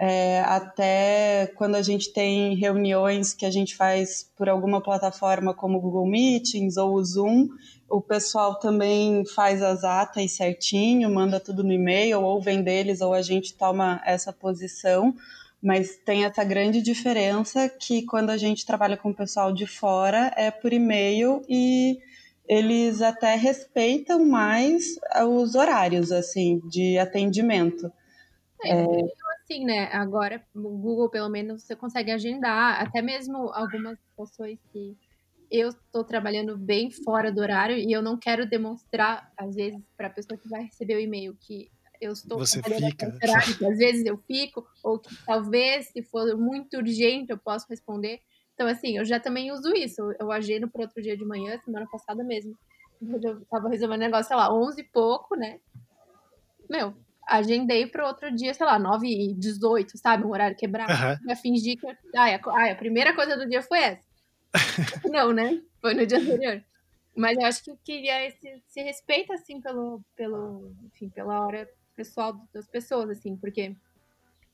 É, 0.00 0.40
até 0.42 1.52
quando 1.56 1.74
a 1.74 1.82
gente 1.82 2.12
tem 2.12 2.54
reuniões 2.54 3.32
que 3.34 3.44
a 3.44 3.50
gente 3.50 3.74
faz 3.74 4.30
por 4.36 4.48
alguma 4.48 4.80
plataforma 4.80 5.52
como 5.52 5.78
o 5.78 5.80
Google 5.80 6.06
Meetings 6.06 6.76
ou 6.76 6.94
o 6.94 7.04
Zoom, 7.04 7.48
o 7.90 8.00
pessoal 8.00 8.56
também 8.56 9.24
faz 9.26 9.60
as 9.60 9.82
atas 9.82 10.32
certinho, 10.32 11.12
manda 11.12 11.40
tudo 11.40 11.64
no 11.64 11.72
e-mail, 11.72 12.22
ou 12.22 12.40
vem 12.40 12.62
deles, 12.62 13.00
ou 13.00 13.12
a 13.12 13.22
gente 13.22 13.54
toma 13.54 14.00
essa 14.04 14.32
posição. 14.32 15.14
Mas 15.60 15.96
tem 15.96 16.24
essa 16.24 16.44
grande 16.44 16.80
diferença 16.80 17.68
que 17.68 18.02
quando 18.02 18.30
a 18.30 18.36
gente 18.36 18.64
trabalha 18.64 18.96
com 18.96 19.10
o 19.10 19.14
pessoal 19.14 19.52
de 19.52 19.66
fora 19.66 20.32
é 20.36 20.52
por 20.52 20.72
e-mail 20.72 21.42
e 21.48 21.98
eles 22.48 23.02
até 23.02 23.34
respeitam 23.34 24.24
mais 24.24 24.98
os 25.28 25.54
horários 25.54 26.10
assim 26.10 26.60
de 26.68 26.98
atendimento. 26.98 27.92
É, 28.64 28.70
é... 28.70 28.84
assim, 29.42 29.64
né? 29.64 29.84
Agora 29.92 30.42
o 30.54 30.78
Google 30.78 31.10
pelo 31.10 31.28
menos 31.28 31.62
você 31.62 31.76
consegue 31.76 32.10
agendar, 32.10 32.80
até 32.80 33.02
mesmo 33.02 33.50
algumas 33.52 33.98
situações 34.00 34.58
que 34.72 34.96
eu 35.50 35.68
estou 35.68 36.04
trabalhando 36.04 36.56
bem 36.56 36.90
fora 36.90 37.30
do 37.32 37.40
horário 37.40 37.76
e 37.76 37.92
eu 37.92 38.02
não 38.02 38.18
quero 38.18 38.48
demonstrar 38.48 39.32
às 39.36 39.54
vezes 39.54 39.80
para 39.96 40.08
a 40.08 40.10
pessoa 40.10 40.38
que 40.38 40.48
vai 40.48 40.64
receber 40.64 40.96
o 40.96 41.00
e-mail 41.00 41.36
que 41.40 41.70
eu 42.00 42.12
estou 42.12 42.38
você 42.38 42.62
fica 42.62 43.06
horário, 43.22 43.58
que 43.58 43.64
às 43.64 43.78
vezes 43.78 44.04
eu 44.04 44.18
fico 44.18 44.66
ou 44.84 44.98
que 44.98 45.14
talvez 45.24 45.88
se 45.88 46.02
for 46.02 46.36
muito 46.36 46.76
urgente 46.76 47.30
eu 47.30 47.38
posso 47.38 47.66
responder 47.68 48.20
então, 48.58 48.66
assim, 48.66 48.98
eu 48.98 49.04
já 49.04 49.20
também 49.20 49.52
uso 49.52 49.72
isso. 49.72 50.02
Eu 50.18 50.32
agendo 50.32 50.68
para 50.68 50.82
outro 50.82 51.00
dia 51.00 51.16
de 51.16 51.24
manhã, 51.24 51.56
semana 51.64 51.86
passada 51.88 52.24
mesmo. 52.24 52.58
Eu 53.00 53.40
tava 53.42 53.68
resolvendo 53.68 54.00
um 54.00 54.04
negócio, 54.06 54.26
sei 54.26 54.36
lá, 54.36 54.52
11 54.52 54.80
e 54.80 54.84
pouco, 54.84 55.36
né? 55.36 55.60
Meu, 56.68 56.92
agendei 57.24 57.86
para 57.86 58.08
outro 58.08 58.34
dia, 58.34 58.52
sei 58.52 58.66
lá, 58.66 58.76
9 58.76 59.06
e 59.06 59.32
18, 59.32 59.96
sabe? 59.96 60.24
Um 60.24 60.30
horário 60.30 60.56
quebrado. 60.56 60.92
Uhum. 60.92 61.24
Pra 61.24 61.36
fingir 61.36 61.78
que. 61.78 61.86
Ai, 62.16 62.34
a, 62.34 62.40
ai, 62.48 62.72
a 62.72 62.74
primeira 62.74 63.14
coisa 63.14 63.36
do 63.36 63.48
dia 63.48 63.62
foi 63.62 63.78
essa. 63.78 64.02
Não, 65.08 65.32
né? 65.32 65.62
Foi 65.80 65.94
no 65.94 66.04
dia 66.04 66.18
anterior. 66.18 66.64
Mas 67.16 67.38
eu 67.38 67.46
acho 67.46 67.62
que 67.62 67.76
queria 67.84 68.26
esse, 68.26 68.60
se 68.66 68.82
respeita, 68.82 69.34
assim, 69.34 69.60
pelo, 69.60 70.02
pelo, 70.16 70.74
enfim, 70.86 71.08
pela 71.10 71.46
hora 71.46 71.68
pessoal 71.94 72.34
das 72.52 72.66
pessoas, 72.66 73.10
assim, 73.10 73.36
porque 73.36 73.76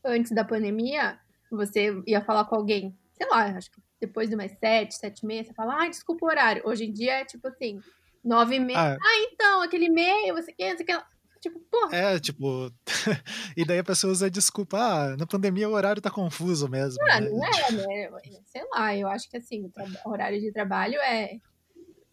antes 0.05 0.31
da 0.33 0.45
pandemia, 0.45 1.19
você 1.51 2.03
ia 2.07 2.21
falar 2.21 2.45
com 2.45 2.57
alguém, 2.57 2.95
sei 3.15 3.29
lá, 3.29 3.47
acho 3.57 3.71
que 3.71 3.81
depois 4.01 4.29
de 4.29 4.35
umas 4.35 4.53
sete, 4.59 4.95
sete 4.95 5.21
e 5.21 5.27
meia, 5.27 5.45
você 5.45 5.55
fala, 5.55 5.75
ai, 5.77 5.91
desculpa 5.91 6.27
o 6.27 6.29
horário. 6.29 6.63
Hoje 6.67 6.85
em 6.85 6.93
dia 6.93 7.21
é 7.21 7.25
tipo 7.25 7.49
assim, 7.49 7.81
nove 8.23 8.57
e 8.57 8.61
meia. 8.61 8.79
Ah, 8.79 8.97
ah 9.01 9.29
então, 9.33 9.63
aquele 9.63 9.87
e-mail, 9.87 10.35
você 10.35 10.53
quer, 10.53 10.77
você 10.77 10.85
quer. 10.85 11.03
Tipo, 11.41 11.61
porra. 11.71 11.95
É, 11.95 12.19
tipo. 12.19 12.73
e 13.57 13.65
daí 13.67 13.79
a 13.79 13.85
pessoa 13.85 14.11
usa 14.13 14.31
desculpa, 14.31 14.79
ah, 14.79 15.17
na 15.17 15.27
pandemia 15.27 15.69
o 15.69 15.73
horário 15.73 16.01
tá 16.01 16.11
confuso 16.11 16.69
mesmo. 16.69 16.99
Ah, 17.11 17.21
né? 17.21 17.29
não 17.29 17.45
é, 17.45 17.73
né? 17.73 18.11
Sei 18.47 18.65
lá, 18.73 18.97
eu 18.97 19.09
acho 19.09 19.31
que 19.31 19.37
assim, 19.37 19.71
o 20.05 20.11
horário 20.11 20.41
de 20.41 20.53
trabalho 20.53 20.99
é. 21.01 21.39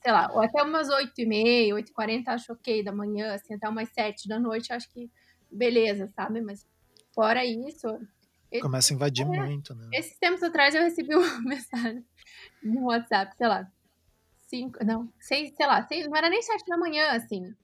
Sei 0.02 0.12
lá, 0.12 0.32
ou 0.34 0.42
até 0.42 0.64
umas 0.64 0.90
oito 0.90 1.22
e 1.22 1.26
meia, 1.28 1.76
oito 1.76 1.92
e 1.92 1.94
quarenta, 1.94 2.32
acho 2.32 2.52
ok 2.52 2.84
da 2.84 2.92
manhã, 2.92 3.36
assim, 3.36 3.54
até 3.54 3.70
umas 3.70 3.88
sete 3.90 4.28
da 4.28 4.40
noite, 4.40 4.74
acho 4.74 4.92
que 4.92 5.10
beleza, 5.50 6.08
sabe? 6.08 6.42
Mas 6.42 6.66
fora 7.14 7.46
isso, 7.46 7.88
Começa 8.60 8.94
a 8.94 8.96
invadir 8.96 9.26
é, 9.26 9.30
muito, 9.30 9.74
né? 9.74 9.90
Esses 9.94 10.18
tempos 10.18 10.44
atrás 10.44 10.76
eu 10.76 10.82
recebi 10.82 11.14
uma 11.16 11.42
mensagem 11.42 12.06
no 12.62 12.86
WhatsApp, 12.86 13.36
sei 13.36 13.48
lá, 13.48 13.72
cinco, 14.48 14.84
não, 14.84 15.12
seis, 15.20 15.54
sei 15.56 15.66
lá, 15.66 15.82
seis, 15.88 16.08
não 16.08 16.18
era 16.18 16.30
nem 16.30 16.42
sete 16.42 16.66
da 16.68 16.78
manhã, 16.78 17.12
assim. 17.12 17.56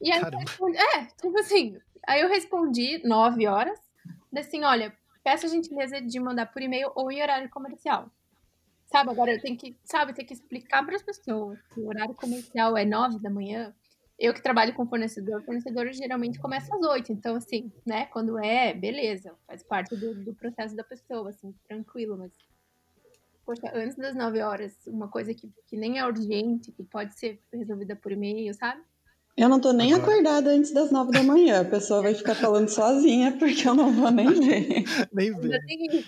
E 0.00 0.12
aí 0.12 0.20
Caramba. 0.20 0.42
eu 0.42 0.46
respondi, 0.46 0.76
é, 0.76 1.04
tipo 1.06 1.38
assim, 1.38 1.78
aí 2.06 2.20
eu 2.20 2.28
respondi 2.28 3.00
nove 3.06 3.46
horas, 3.46 3.78
assim, 4.36 4.62
olha, 4.64 4.94
peço 5.22 5.46
a 5.46 5.48
gentileza 5.48 6.00
de 6.00 6.20
mandar 6.20 6.46
por 6.46 6.60
e-mail 6.60 6.92
ou 6.94 7.10
em 7.10 7.22
horário 7.22 7.48
comercial. 7.48 8.10
Sabe, 8.86 9.10
agora 9.10 9.32
eu 9.32 9.40
tenho 9.40 9.56
que, 9.56 9.76
sabe, 9.82 10.12
ter 10.12 10.24
que 10.24 10.34
explicar 10.34 10.84
para 10.84 10.94
as 10.94 11.02
pessoas 11.02 11.58
que 11.72 11.80
o 11.80 11.88
horário 11.88 12.14
comercial 12.14 12.76
é 12.76 12.84
nove 12.84 13.18
da 13.18 13.30
manhã, 13.30 13.74
eu 14.24 14.34
que 14.34 14.42
trabalho 14.42 14.74
com 14.74 14.86
fornecedor, 14.86 15.42
fornecedor 15.42 15.92
geralmente 15.92 16.38
começa 16.38 16.74
às 16.74 16.82
oito, 16.82 17.12
então 17.12 17.36
assim, 17.36 17.70
né, 17.86 18.06
quando 18.06 18.38
é, 18.38 18.72
beleza, 18.72 19.32
faz 19.46 19.62
parte 19.62 19.94
do, 19.96 20.14
do 20.14 20.34
processo 20.34 20.74
da 20.74 20.84
pessoa, 20.84 21.30
assim, 21.30 21.54
tranquilo, 21.68 22.16
mas 22.16 22.32
poxa, 23.44 23.70
antes 23.74 23.96
das 23.96 24.14
nove 24.14 24.40
horas, 24.40 24.74
uma 24.86 25.08
coisa 25.08 25.34
que, 25.34 25.50
que 25.66 25.76
nem 25.76 25.98
é 25.98 26.06
urgente, 26.06 26.72
que 26.72 26.82
pode 26.82 27.14
ser 27.18 27.40
resolvida 27.52 27.94
por 27.94 28.12
e-mail, 28.12 28.54
sabe? 28.54 28.82
Eu 29.36 29.48
não 29.48 29.60
tô 29.60 29.72
nem 29.72 29.92
Agora... 29.92 30.12
acordada 30.12 30.50
antes 30.50 30.72
das 30.72 30.90
nove 30.90 31.10
da 31.10 31.22
manhã, 31.22 31.60
a 31.60 31.64
pessoa 31.64 32.02
vai 32.02 32.14
ficar 32.14 32.34
falando 32.34 32.68
sozinha 32.68 33.36
porque 33.36 33.68
eu 33.68 33.74
não 33.74 33.92
vou 33.92 34.10
nem 34.10 34.28
ver. 34.40 34.84
nem 35.12 35.32
ver. 35.32 36.04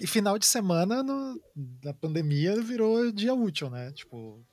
E 0.00 0.06
final 0.06 0.38
de 0.38 0.44
semana 0.44 1.02
no, 1.02 1.40
na 1.82 1.94
pandemia 1.94 2.60
virou 2.60 3.10
dia 3.10 3.32
útil, 3.32 3.70
né? 3.70 3.90
Tipo, 3.92 4.44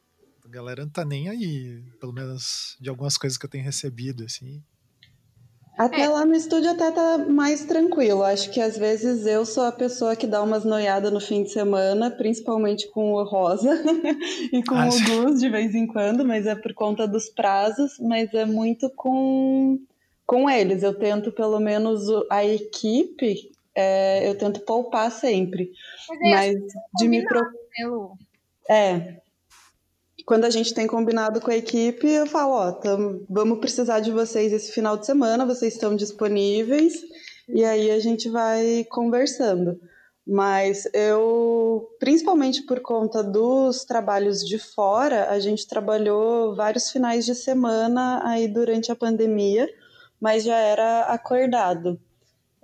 galera 0.54 0.84
não 0.84 0.92
tá 0.92 1.04
nem 1.04 1.28
aí, 1.30 1.82
pelo 2.00 2.14
menos 2.14 2.78
de 2.80 2.90
algumas 2.90 3.18
coisas 3.18 3.38
que 3.38 3.46
eu 3.46 3.50
tenho 3.50 3.64
recebido, 3.64 4.24
assim. 4.24 4.62
Até 5.76 6.02
É. 6.02 6.08
lá 6.10 6.24
no 6.24 6.36
estúdio 6.36 6.70
até 6.70 6.92
tá 6.92 7.18
mais 7.18 7.66
tranquilo. 7.66 8.22
Acho 8.22 8.52
que 8.52 8.62
às 8.62 8.78
vezes 8.78 9.26
eu 9.26 9.44
sou 9.44 9.64
a 9.64 9.72
pessoa 9.72 10.16
que 10.16 10.28
dá 10.28 10.42
umas 10.44 10.64
noiadas 10.64 11.12
no 11.12 11.20
fim 11.20 11.42
de 11.44 11.50
semana, 11.52 12.12
principalmente 12.12 12.88
com 12.92 13.14
o 13.14 13.24
Rosa 13.24 13.72
e 14.54 14.64
com 14.64 14.76
Ah, 14.76 14.88
o. 14.88 15.26
Gus 15.26 15.40
de 15.40 15.50
vez 15.50 15.74
em 15.74 15.88
quando, 15.88 16.24
mas 16.24 16.46
é 16.46 16.54
por 16.54 16.76
conta 16.76 17.08
dos 17.08 17.28
prazos, 17.30 17.94
mas 18.00 18.32
é 18.36 18.46
muito 18.46 18.88
com, 18.96 19.80
com 20.28 20.48
eles. 20.48 20.84
Eu 20.84 20.94
tento, 20.94 21.32
pelo 21.32 21.60
menos, 21.60 22.02
a 22.30 22.46
equipe, 22.46 23.52
é, 23.76 24.30
eu 24.30 24.38
tento 24.38 24.60
poupar 24.60 25.12
sempre. 25.12 25.72
Mas 26.08 26.56
acho 26.56 26.60
Mas 26.60 26.74
de 27.00 27.08
me 27.08 27.26
que, 27.26 27.34
né? 27.34 27.42
É. 28.70 29.24
Quando 30.26 30.46
a 30.46 30.50
gente 30.50 30.74
tem 30.74 30.88
combinado 30.88 31.42
com 31.42 31.52
a 31.52 31.56
equipe, 31.56 32.08
eu 32.08 32.26
falo, 32.26 32.54
ó, 32.54 32.80
vamos 33.30 33.60
precisar 33.60 34.00
de 34.00 34.12
vocês 34.12 34.54
esse 34.54 34.72
final 34.72 34.98
de 34.98 35.06
semana, 35.06 35.46
vocês 35.46 35.74
estão 35.74 35.96
disponíveis, 35.96 36.94
e 37.50 37.64
aí 37.66 37.92
a 37.92 38.00
gente 38.00 38.30
vai 38.30 38.86
conversando. 38.90 39.80
Mas 40.26 40.88
eu, 40.94 41.90
principalmente 42.00 42.66
por 42.66 42.80
conta 42.80 43.22
dos 43.22 43.84
trabalhos 43.84 44.40
de 44.46 44.58
fora, 44.58 45.30
a 45.30 45.40
gente 45.40 45.68
trabalhou 45.68 46.56
vários 46.56 46.90
finais 46.90 47.26
de 47.26 47.36
semana 47.36 48.26
aí 48.26 48.48
durante 48.48 48.90
a 48.90 48.96
pandemia, 48.96 49.68
mas 50.22 50.46
já 50.46 50.56
era 50.56 51.02
acordado. 51.08 52.00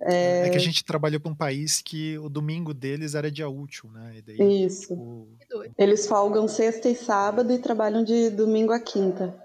É... 0.01 0.49
que 0.49 0.57
a 0.57 0.62
gente 0.62 0.83
trabalhou 0.85 1.19
para 1.19 1.31
um 1.31 1.35
país 1.35 1.81
que 1.81 2.17
o 2.19 2.29
domingo 2.29 2.73
deles 2.73 3.15
era 3.15 3.29
dia 3.29 3.49
útil, 3.49 3.89
né? 3.91 4.17
E 4.17 4.21
daí, 4.21 4.65
Isso. 4.65 4.95
tipo. 5.38 5.73
Eles 5.77 6.07
folgam 6.07 6.47
sexta 6.47 6.89
e 6.89 6.95
sábado 6.95 7.51
e 7.51 7.59
trabalham 7.59 8.03
de 8.03 8.29
domingo 8.29 8.71
a 8.71 8.79
quinta. 8.79 9.38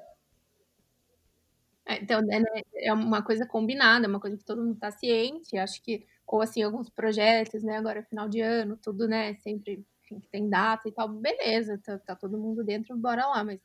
É, 1.86 2.00
Então, 2.00 2.20
né, 2.20 2.38
né, 2.38 2.62
é 2.76 2.92
uma 2.92 3.22
coisa 3.22 3.44
combinada, 3.44 4.06
é 4.06 4.08
uma 4.08 4.20
coisa 4.20 4.36
que 4.36 4.44
todo 4.44 4.62
mundo 4.62 4.74
está 4.74 4.90
ciente. 4.90 5.56
Acho 5.56 5.82
que, 5.82 6.06
ou 6.26 6.40
assim, 6.40 6.62
alguns 6.62 6.88
projetos, 6.88 7.62
né? 7.62 7.76
Agora, 7.76 8.04
final 8.04 8.28
de 8.28 8.40
ano, 8.40 8.76
tudo, 8.76 9.08
né? 9.08 9.34
Sempre 9.36 9.84
enfim, 10.04 10.20
que 10.20 10.28
tem 10.28 10.48
data 10.48 10.88
e 10.88 10.92
tal. 10.92 11.08
Beleza, 11.08 11.80
tá, 11.84 11.98
tá 11.98 12.14
todo 12.14 12.38
mundo 12.38 12.62
dentro, 12.62 12.96
bora 12.96 13.26
lá. 13.26 13.42
Mas, 13.42 13.60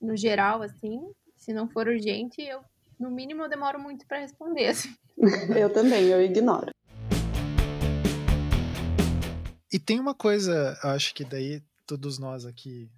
no 0.00 0.16
geral, 0.16 0.62
assim, 0.62 1.00
se 1.36 1.52
não 1.52 1.68
for 1.68 1.86
urgente, 1.86 2.40
eu, 2.42 2.60
no 2.98 3.10
mínimo, 3.10 3.42
eu 3.42 3.48
demoro 3.48 3.78
muito 3.78 4.06
para 4.06 4.18
responder. 4.20 4.68
Assim. 4.68 4.94
Eu 5.56 5.72
também, 5.72 6.06
eu 6.08 6.20
ignoro. 6.22 6.70
E 9.72 9.78
tem 9.78 9.98
uma 9.98 10.14
coisa, 10.14 10.78
eu 10.82 10.90
acho 10.90 11.14
que 11.14 11.24
daí 11.24 11.62
todos 11.86 12.18
nós 12.18 12.44
aqui, 12.44 12.88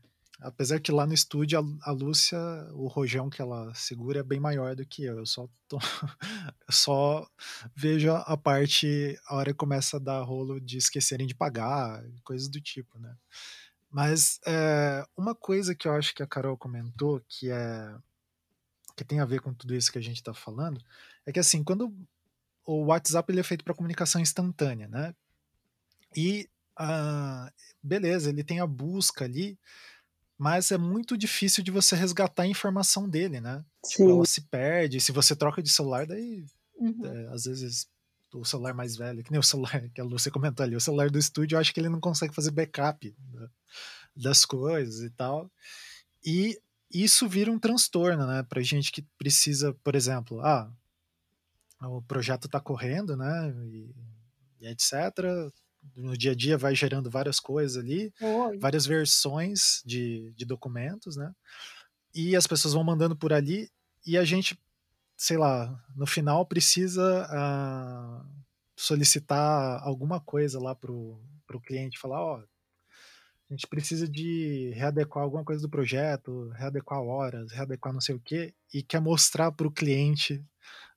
apesar 0.40 0.78
que 0.80 0.92
lá 0.92 1.06
no 1.06 1.14
estúdio 1.14 1.59
a, 1.59 1.90
a 1.90 1.92
Lúcia, 1.92 2.38
o 2.72 2.87
rojão 2.87 3.30
que 3.30 3.40
ela 3.40 3.72
segura 3.74 4.20
é 4.20 4.22
bem 4.22 4.38
maior 4.40 4.74
do 4.74 4.85
que 4.87 5.04
eu. 5.04 5.18
Eu 5.18 5.26
só, 5.26 5.48
tô- 5.68 5.78
eu 6.68 6.72
só 6.72 7.26
vejo 7.74 8.11
a, 8.12 8.20
a 8.20 8.37
parte, 8.37 9.18
a 9.26 9.37
hora 9.37 9.52
que 9.52 9.59
começa 9.59 9.96
a 9.96 10.00
dar 10.00 10.22
rolo 10.22 10.61
de 10.61 10.76
esquecerem 10.78 11.26
de 11.26 11.35
pagar, 11.35 12.04
coisas 12.24 12.48
do 12.48 12.61
tipo, 12.61 12.98
né? 12.98 13.14
Mas 13.90 14.38
é, 14.46 15.04
uma 15.16 15.35
coisa 15.35 15.74
que 15.74 15.88
eu 15.88 15.92
acho 15.92 16.14
que 16.14 16.22
a 16.22 16.26
Carol 16.26 16.56
comentou, 16.59 17.22
que 17.28 17.50
é 17.50 17.94
que 18.96 19.04
tem 19.04 19.20
a 19.20 19.24
ver 19.26 19.40
com 19.40 19.52
tudo 19.52 19.74
isso 19.74 19.92
que 19.92 19.98
a 19.98 20.02
gente 20.02 20.16
está 20.16 20.32
falando, 20.35 20.80
é 21.26 21.32
que 21.32 21.38
assim, 21.38 21.62
quando 21.62 21.94
o 22.64 22.87
WhatsApp 22.87 23.30
ele 23.30 23.40
é 23.40 23.44
feito 23.44 23.62
para 23.64 23.74
comunicação 23.74 24.20
instantânea, 24.20 24.88
né? 24.88 25.14
E 26.16 26.48
ah, 26.78 27.52
beleza, 27.82 28.30
ele 28.30 28.42
tem 28.42 28.61
a 28.61 28.66
busca 28.66 29.24
ali, 29.24 29.59
mas 30.38 30.70
é 30.70 30.78
muito 30.78 31.16
difícil 31.16 31.62
de 31.62 31.70
você 31.70 31.94
resgatar 31.96 32.42
a 32.42 32.46
informação 32.46 33.09
dele, 33.09 33.40
né? 33.40 33.64
Tipo, 33.87 34.04
Sim. 34.04 34.11
ela 34.11 34.26
se 34.26 34.40
perde. 34.42 35.00
Se 35.00 35.12
você 35.12 35.35
troca 35.37 35.62
de 35.62 35.70
celular, 35.70 36.06
daí 36.06 36.44
Uhum. 36.78 37.06
é, 37.06 37.28
às 37.32 37.44
vezes 37.44 37.88
o 38.35 38.44
celular 38.44 38.74
mais 38.74 38.96
velho, 38.96 39.24
que 39.24 39.30
nem 39.30 39.40
o 39.40 39.42
celular 39.42 39.70
que 39.94 40.00
a 40.00 40.04
Lúcia 40.04 40.30
comentou 40.30 40.62
ali, 40.62 40.76
o 40.76 40.80
celular 40.80 41.09
do 41.11 41.18
estúdio, 41.18 41.56
eu 41.56 41.61
acho 41.61 41.72
que 41.72 41.80
ele 41.80 41.88
não 41.88 42.00
consegue 42.00 42.35
fazer 42.35 42.50
backup 42.50 43.14
da- 43.18 43.50
das 44.14 44.44
coisas 44.44 45.00
e 45.02 45.11
tal. 45.11 45.50
E 46.24 46.59
isso 46.92 47.29
vira 47.29 47.51
um 47.51 47.59
transtorno, 47.59 48.27
né? 48.27 48.42
Pra 48.42 48.62
gente 48.62 48.92
que 48.92 49.03
precisa, 49.18 49.75
por 49.85 49.94
exemplo, 49.94 50.40
ah, 50.40 50.70
o 51.83 52.03
projeto 52.03 52.49
tá 52.49 52.61
correndo, 52.61 53.16
né? 53.16 53.55
E, 53.68 53.94
e 54.61 54.66
etc. 54.68 54.92
No 55.94 56.16
dia 56.16 56.33
a 56.33 56.35
dia 56.35 56.59
vai 56.59 56.75
gerando 56.75 57.11
várias 57.11 57.38
coisas 57.38 57.83
ali 57.83 58.12
Oi. 58.20 58.59
várias 58.59 58.87
versões 58.87 59.83
de, 59.85 60.33
de 60.35 60.44
documentos, 60.44 61.16
né? 61.16 61.33
E 62.14 62.35
as 62.35 62.46
pessoas 62.46 62.75
vão 62.75 62.83
mandando 62.83 63.14
por 63.14 63.33
ali 63.33 63.70
e 64.05 64.16
a 64.16 64.25
gente, 64.25 64.59
sei 65.16 65.37
lá, 65.37 65.85
no 65.94 66.07
final 66.07 66.46
precisa 66.46 67.27
ah, 67.31 68.25
solicitar 68.75 69.83
alguma 69.83 70.20
coisa 70.20 70.59
lá 70.61 70.75
pro, 70.75 71.20
pro 71.46 71.61
cliente, 71.61 71.99
falar, 71.99 72.20
ó, 72.20 72.42
a 73.48 73.54
gente 73.54 73.66
precisa 73.66 74.09
de 74.09 74.72
readequar 74.74 75.22
alguma 75.24 75.44
coisa 75.44 75.62
do 75.62 75.70
projeto, 75.70 76.50
readequar 76.50 77.00
horas, 77.00 77.52
readequar 77.52 77.92
não 77.92 78.00
sei 78.00 78.14
o 78.14 78.20
quê, 78.20 78.52
e 78.72 78.82
quer 78.82 79.00
mostrar 79.00 79.52
pro 79.52 79.70
cliente 79.70 80.44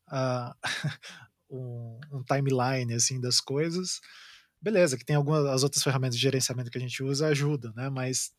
ah, 0.07 0.55
um, 1.49 1.99
um 2.11 2.23
timeline 2.23 2.93
assim 2.93 3.19
das 3.19 3.39
coisas 3.39 3.99
beleza, 4.61 4.97
que 4.97 5.05
tem 5.05 5.15
algumas 5.15 5.45
as 5.45 5.63
outras 5.63 5.83
ferramentas 5.83 6.15
de 6.15 6.21
gerenciamento 6.21 6.69
que 6.69 6.77
a 6.77 6.81
gente 6.81 7.01
usa 7.03 7.27
ajudam, 7.27 7.73
né? 7.75 7.89
Mas 7.89 8.31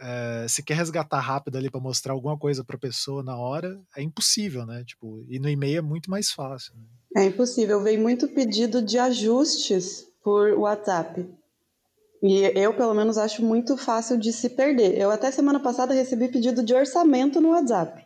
é, 0.00 0.46
se 0.48 0.62
quer 0.62 0.74
resgatar 0.74 1.20
rápido 1.20 1.58
ali 1.58 1.70
para 1.70 1.80
mostrar 1.80 2.12
alguma 2.12 2.38
coisa 2.38 2.64
para 2.64 2.76
a 2.76 2.80
pessoa 2.80 3.22
na 3.22 3.36
hora, 3.36 3.80
é 3.96 4.02
impossível, 4.02 4.64
né? 4.64 4.84
Tipo, 4.84 5.24
e 5.28 5.38
no 5.38 5.48
e-mail 5.48 5.78
é 5.78 5.82
muito 5.82 6.10
mais 6.10 6.30
fácil. 6.30 6.74
Né? 6.76 7.22
É 7.22 7.24
impossível. 7.26 7.82
Vem 7.82 7.98
muito 7.98 8.28
pedido 8.28 8.80
de 8.80 8.98
ajustes 8.98 10.06
por 10.22 10.52
WhatsApp. 10.52 11.28
E 12.22 12.42
eu, 12.58 12.74
pelo 12.74 12.94
menos, 12.94 13.16
acho 13.16 13.44
muito 13.44 13.76
fácil 13.76 14.18
de 14.18 14.32
se 14.32 14.50
perder. 14.50 14.98
Eu 14.98 15.10
até 15.10 15.30
semana 15.30 15.60
passada 15.60 15.94
recebi 15.94 16.28
pedido 16.28 16.62
de 16.62 16.74
orçamento 16.74 17.40
no 17.40 17.50
WhatsApp. 17.50 18.04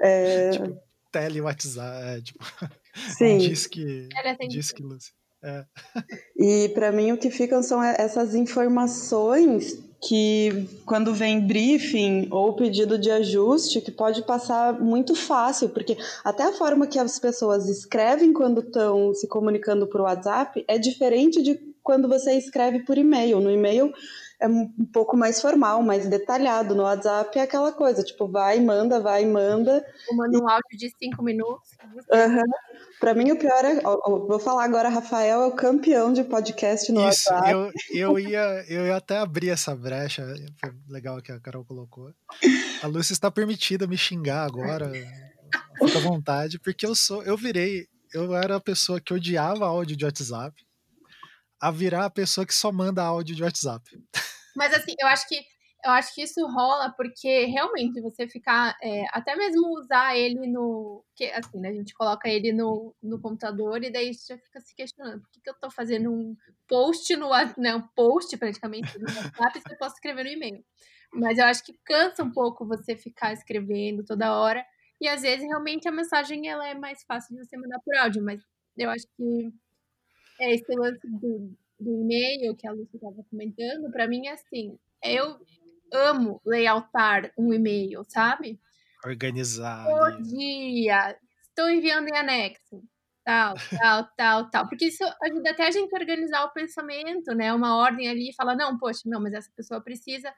É, 0.00 0.50
Tipo, 0.52 0.80
tele 1.10 1.40
WhatsApp, 1.40 2.18
é, 2.18 2.20
tipo, 2.20 2.44
sim. 3.16 3.38
diz 3.38 3.66
que 3.66 4.08
diz 4.48 4.70
que 4.70 4.82
Lúcia. 4.82 5.12
É, 5.42 5.64
E 6.36 6.68
para 6.70 6.92
mim 6.92 7.12
o 7.12 7.18
que 7.18 7.30
ficam 7.30 7.62
são 7.62 7.82
essas 7.82 8.34
informações 8.34 9.78
que 10.06 10.68
quando 10.84 11.14
vem 11.14 11.46
briefing 11.46 12.28
ou 12.30 12.54
pedido 12.54 12.98
de 12.98 13.10
ajuste, 13.10 13.80
que 13.80 13.90
pode 13.90 14.22
passar 14.22 14.78
muito 14.78 15.14
fácil, 15.14 15.70
porque 15.70 15.96
até 16.22 16.44
a 16.44 16.52
forma 16.52 16.86
que 16.86 16.98
as 16.98 17.18
pessoas 17.18 17.68
escrevem 17.68 18.32
quando 18.32 18.60
estão 18.60 19.14
se 19.14 19.26
comunicando 19.26 19.86
por 19.86 20.02
WhatsApp 20.02 20.64
é 20.68 20.78
diferente 20.78 21.42
de 21.42 21.58
quando 21.86 22.08
você 22.08 22.32
escreve 22.32 22.80
por 22.80 22.98
e-mail. 22.98 23.40
No 23.40 23.48
e-mail 23.48 23.92
é 24.40 24.48
um 24.48 24.68
pouco 24.92 25.16
mais 25.16 25.40
formal, 25.40 25.80
mais 25.82 26.08
detalhado. 26.08 26.74
No 26.74 26.82
WhatsApp 26.82 27.38
é 27.38 27.42
aquela 27.42 27.70
coisa, 27.70 28.02
tipo, 28.02 28.28
vai, 28.28 28.58
manda, 28.58 28.98
vai, 29.00 29.24
manda. 29.24 29.86
Eu 30.10 30.16
mando 30.16 30.42
um 30.42 30.48
áudio 30.48 30.76
de 30.76 30.90
cinco 30.98 31.22
minutos. 31.22 31.70
Uhum. 32.12 32.42
Para 32.98 33.14
mim, 33.14 33.30
o 33.30 33.38
pior 33.38 33.64
é. 33.64 33.80
vou 33.80 34.40
falar 34.40 34.64
agora, 34.64 34.88
Rafael 34.88 35.42
é 35.42 35.46
o 35.46 35.52
campeão 35.52 36.12
de 36.12 36.24
podcast 36.24 36.90
no 36.90 37.08
Isso, 37.08 37.32
WhatsApp. 37.32 37.52
eu, 37.52 37.70
eu, 37.94 38.18
ia, 38.18 38.64
eu 38.68 38.86
ia 38.86 38.96
até 38.96 39.18
abrir 39.18 39.50
essa 39.50 39.76
brecha, 39.76 40.26
foi 40.60 40.72
legal 40.88 41.22
que 41.22 41.30
a 41.30 41.38
Carol 41.38 41.64
colocou. 41.64 42.10
A 42.82 42.86
Lúcia 42.88 43.12
está 43.12 43.30
permitida 43.30 43.86
me 43.86 43.96
xingar 43.96 44.44
agora, 44.44 44.90
fica 45.78 45.98
à 45.98 46.02
vontade, 46.02 46.58
porque 46.58 46.84
eu 46.84 46.96
sou, 46.96 47.22
eu 47.22 47.36
virei, 47.36 47.86
eu 48.12 48.34
era 48.34 48.56
a 48.56 48.60
pessoa 48.60 49.00
que 49.00 49.14
odiava 49.14 49.66
áudio 49.66 49.96
de 49.96 50.04
WhatsApp, 50.04 50.65
a 51.60 51.70
virar 51.70 52.04
a 52.04 52.10
pessoa 52.10 52.46
que 52.46 52.54
só 52.54 52.70
manda 52.70 53.02
áudio 53.02 53.34
de 53.34 53.42
WhatsApp. 53.42 53.84
Mas 54.56 54.72
assim, 54.72 54.94
eu 54.98 55.06
acho 55.08 55.28
que 55.28 55.44
eu 55.86 55.92
acho 55.92 56.12
que 56.12 56.22
isso 56.22 56.44
rola 56.48 56.92
porque 56.96 57.44
realmente 57.44 58.00
você 58.00 58.26
ficar, 58.26 58.76
é, 58.82 59.04
até 59.12 59.36
mesmo 59.36 59.78
usar 59.78 60.16
ele 60.16 60.46
no. 60.48 61.04
Que, 61.14 61.26
assim, 61.30 61.60
né, 61.60 61.68
a 61.68 61.72
gente 61.72 61.94
coloca 61.94 62.28
ele 62.28 62.52
no, 62.52 62.92
no 63.00 63.20
computador 63.20 63.82
e 63.84 63.90
daí 63.90 64.12
você 64.12 64.34
já 64.34 64.40
fica 64.40 64.60
se 64.60 64.74
questionando 64.74 65.20
por 65.20 65.30
que, 65.30 65.40
que 65.40 65.48
eu 65.48 65.54
tô 65.54 65.70
fazendo 65.70 66.10
um 66.12 66.36
post 66.66 67.14
no 67.14 67.28
né, 67.56 67.74
um 67.76 67.86
post 67.94 68.36
praticamente 68.36 68.98
no 68.98 69.06
WhatsApp 69.06 69.60
se 69.60 69.72
eu 69.72 69.78
posso 69.78 69.94
escrever 69.94 70.24
no 70.24 70.30
e-mail. 70.30 70.64
Mas 71.12 71.38
eu 71.38 71.44
acho 71.44 71.64
que 71.64 71.72
cansa 71.84 72.24
um 72.24 72.32
pouco 72.32 72.66
você 72.66 72.96
ficar 72.96 73.32
escrevendo 73.32 74.04
toda 74.04 74.36
hora. 74.36 74.66
E 75.00 75.06
às 75.06 75.22
vezes 75.22 75.46
realmente 75.46 75.86
a 75.86 75.92
mensagem 75.92 76.48
ela 76.48 76.66
é 76.66 76.74
mais 76.74 77.04
fácil 77.04 77.36
de 77.36 77.44
você 77.44 77.56
mandar 77.56 77.78
por 77.84 77.94
áudio, 77.96 78.24
mas 78.24 78.42
eu 78.76 78.90
acho 78.90 79.06
que 79.16 79.52
é 80.40 80.54
esse 80.54 80.74
lance 80.74 81.06
do, 81.08 81.56
do 81.78 82.02
e-mail 82.02 82.56
que 82.56 82.66
a 82.66 82.72
Lúcia 82.72 82.96
estava 82.96 83.22
comentando, 83.30 83.90
para 83.90 84.08
mim 84.08 84.26
é 84.26 84.32
assim, 84.32 84.78
eu 85.02 85.38
amo 85.92 86.40
layoutar 86.44 87.32
um 87.38 87.52
e-mail, 87.52 88.02
sabe? 88.08 88.58
Organizar. 89.04 89.84
Bom 89.84 90.22
dia, 90.22 91.16
estou 91.48 91.70
enviando 91.70 92.08
em 92.08 92.16
anexo, 92.16 92.82
tal, 93.24 93.54
tal, 93.78 94.08
tal, 94.16 94.50
tal, 94.50 94.68
porque 94.68 94.86
isso 94.86 95.04
ajuda 95.22 95.50
até 95.50 95.66
a 95.66 95.70
gente 95.70 95.94
a 95.94 95.98
organizar 95.98 96.44
o 96.44 96.52
pensamento, 96.52 97.34
né? 97.34 97.52
Uma 97.52 97.76
ordem 97.76 98.08
ali 98.08 98.30
e 98.30 98.34
fala, 98.34 98.54
não, 98.54 98.78
poxa, 98.78 99.02
não, 99.06 99.20
mas 99.20 99.34
essa 99.34 99.50
pessoa 99.56 99.80
precisa 99.80 100.32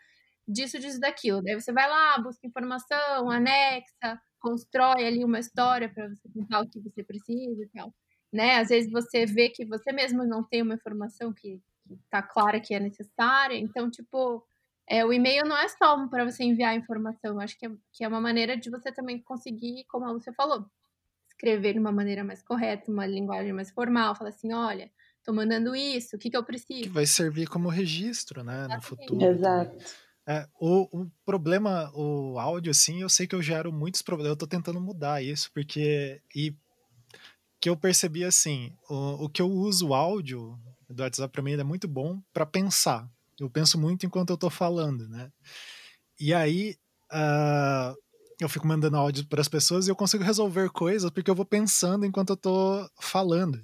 disso, 0.47 0.79
disso, 0.79 0.99
daquilo. 0.99 1.43
Daí 1.43 1.55
você 1.55 1.73
vai 1.73 1.89
lá, 1.89 2.19
busca 2.19 2.47
informação, 2.47 3.31
anexa, 3.31 4.21
constrói 4.41 5.07
ali 5.07 5.25
uma 5.25 5.39
história 5.39 5.93
para 5.93 6.09
você 6.09 6.29
contar 6.33 6.63
o 6.63 6.69
que 6.69 6.81
você 6.81 7.03
precisa 7.05 7.63
e 7.63 7.69
tal. 7.69 7.93
Né? 8.33 8.57
Às 8.57 8.69
vezes 8.69 8.91
você 8.91 9.25
vê 9.25 9.49
que 9.49 9.65
você 9.65 9.93
mesmo 9.93 10.25
não 10.25 10.43
tem 10.43 10.63
uma 10.63 10.75
informação 10.75 11.33
que, 11.33 11.61
está 12.05 12.23
clara 12.23 12.61
que 12.61 12.75
é 12.75 12.81
necessária. 12.81 13.57
Então, 13.57 13.91
tipo, 13.91 14.45
é, 14.87 15.05
o 15.05 15.13
e-mail 15.13 15.45
não 15.45 15.57
é 15.57 15.69
só 15.69 16.07
para 16.09 16.25
você 16.25 16.45
enviar 16.45 16.77
informação. 16.77 17.35
Eu 17.35 17.41
acho 17.41 17.59
que 17.59 17.67
é, 17.67 17.71
que 17.93 18.05
é 18.05 18.09
uma 18.09 18.21
maneira 18.21 18.57
de 18.57 18.71
você 18.71 18.93
também 18.93 19.21
conseguir, 19.21 19.85
como 19.89 20.05
a 20.05 20.11
Lúcia 20.11 20.33
falou, 20.33 20.67
escrever 21.29 21.75
de 21.75 21.79
uma 21.79 21.93
maneira 21.93 22.25
mais 22.25 22.43
correta, 22.43 22.91
uma 22.91 23.07
linguagem 23.07 23.53
mais 23.53 23.71
formal. 23.71 24.15
Falar 24.15 24.31
assim, 24.31 24.53
olha, 24.53 24.91
tô 25.25 25.33
mandando 25.33 25.75
isso, 25.75 26.17
o 26.17 26.19
que, 26.19 26.31
que 26.31 26.37
eu 26.37 26.45
preciso? 26.45 26.83
Que 26.83 26.89
vai 26.89 27.07
servir 27.07 27.49
como 27.49 27.69
registro, 27.69 28.43
né, 28.43 28.67
no 28.69 28.83
futuro. 28.83 29.25
Exato. 29.25 29.77
É, 30.27 30.47
o, 30.61 31.05
o, 31.05 31.11
problema, 31.25 31.91
o 31.95 32.39
áudio, 32.39 32.71
assim, 32.71 33.01
eu 33.01 33.09
sei 33.09 33.27
que 33.27 33.35
eu 33.35 33.41
gero 33.41 33.73
muitos 33.73 34.03
problemas. 34.03 34.33
Eu 34.33 34.37
tô 34.37 34.47
tentando 34.47 34.79
mudar 34.79 35.23
isso, 35.23 35.51
porque. 35.55 36.21
E 36.37 36.55
que 37.61 37.69
eu 37.69 37.77
percebi 37.77 38.25
assim, 38.25 38.73
o, 38.89 39.25
o 39.25 39.29
que 39.29 39.43
eu 39.43 39.51
uso 39.51 39.89
o 39.89 39.95
áudio 39.95 40.59
do 40.89 41.03
WhatsApp 41.03 41.33
para 41.33 41.43
mim 41.43 41.53
é 41.53 41.65
muito 41.65 41.89
bom 41.89 42.21
para 42.33 42.47
pensar. 42.47 43.09
Eu 43.39 43.51
penso 43.51 43.79
muito 43.79 44.07
enquanto 44.07 44.31
eu 44.31 44.37
tô 44.37 44.51
falando, 44.51 45.09
né? 45.09 45.31
E 46.19 46.35
aí 46.35 46.77
uh, 47.13 47.97
eu 48.41 48.49
fico 48.49 48.67
mandando 48.67 48.97
áudio 48.97 49.27
para 49.27 49.41
as 49.41 49.49
pessoas 49.49 49.87
e 49.87 49.91
eu 49.91 49.97
consigo 49.97 50.25
resolver 50.25 50.71
coisas 50.71 51.11
porque 51.11 51.31
eu 51.31 51.35
vou 51.35 51.45
pensando 51.45 52.05
enquanto 52.05 52.31
eu 52.31 52.37
tô 52.37 52.91
falando. 53.01 53.63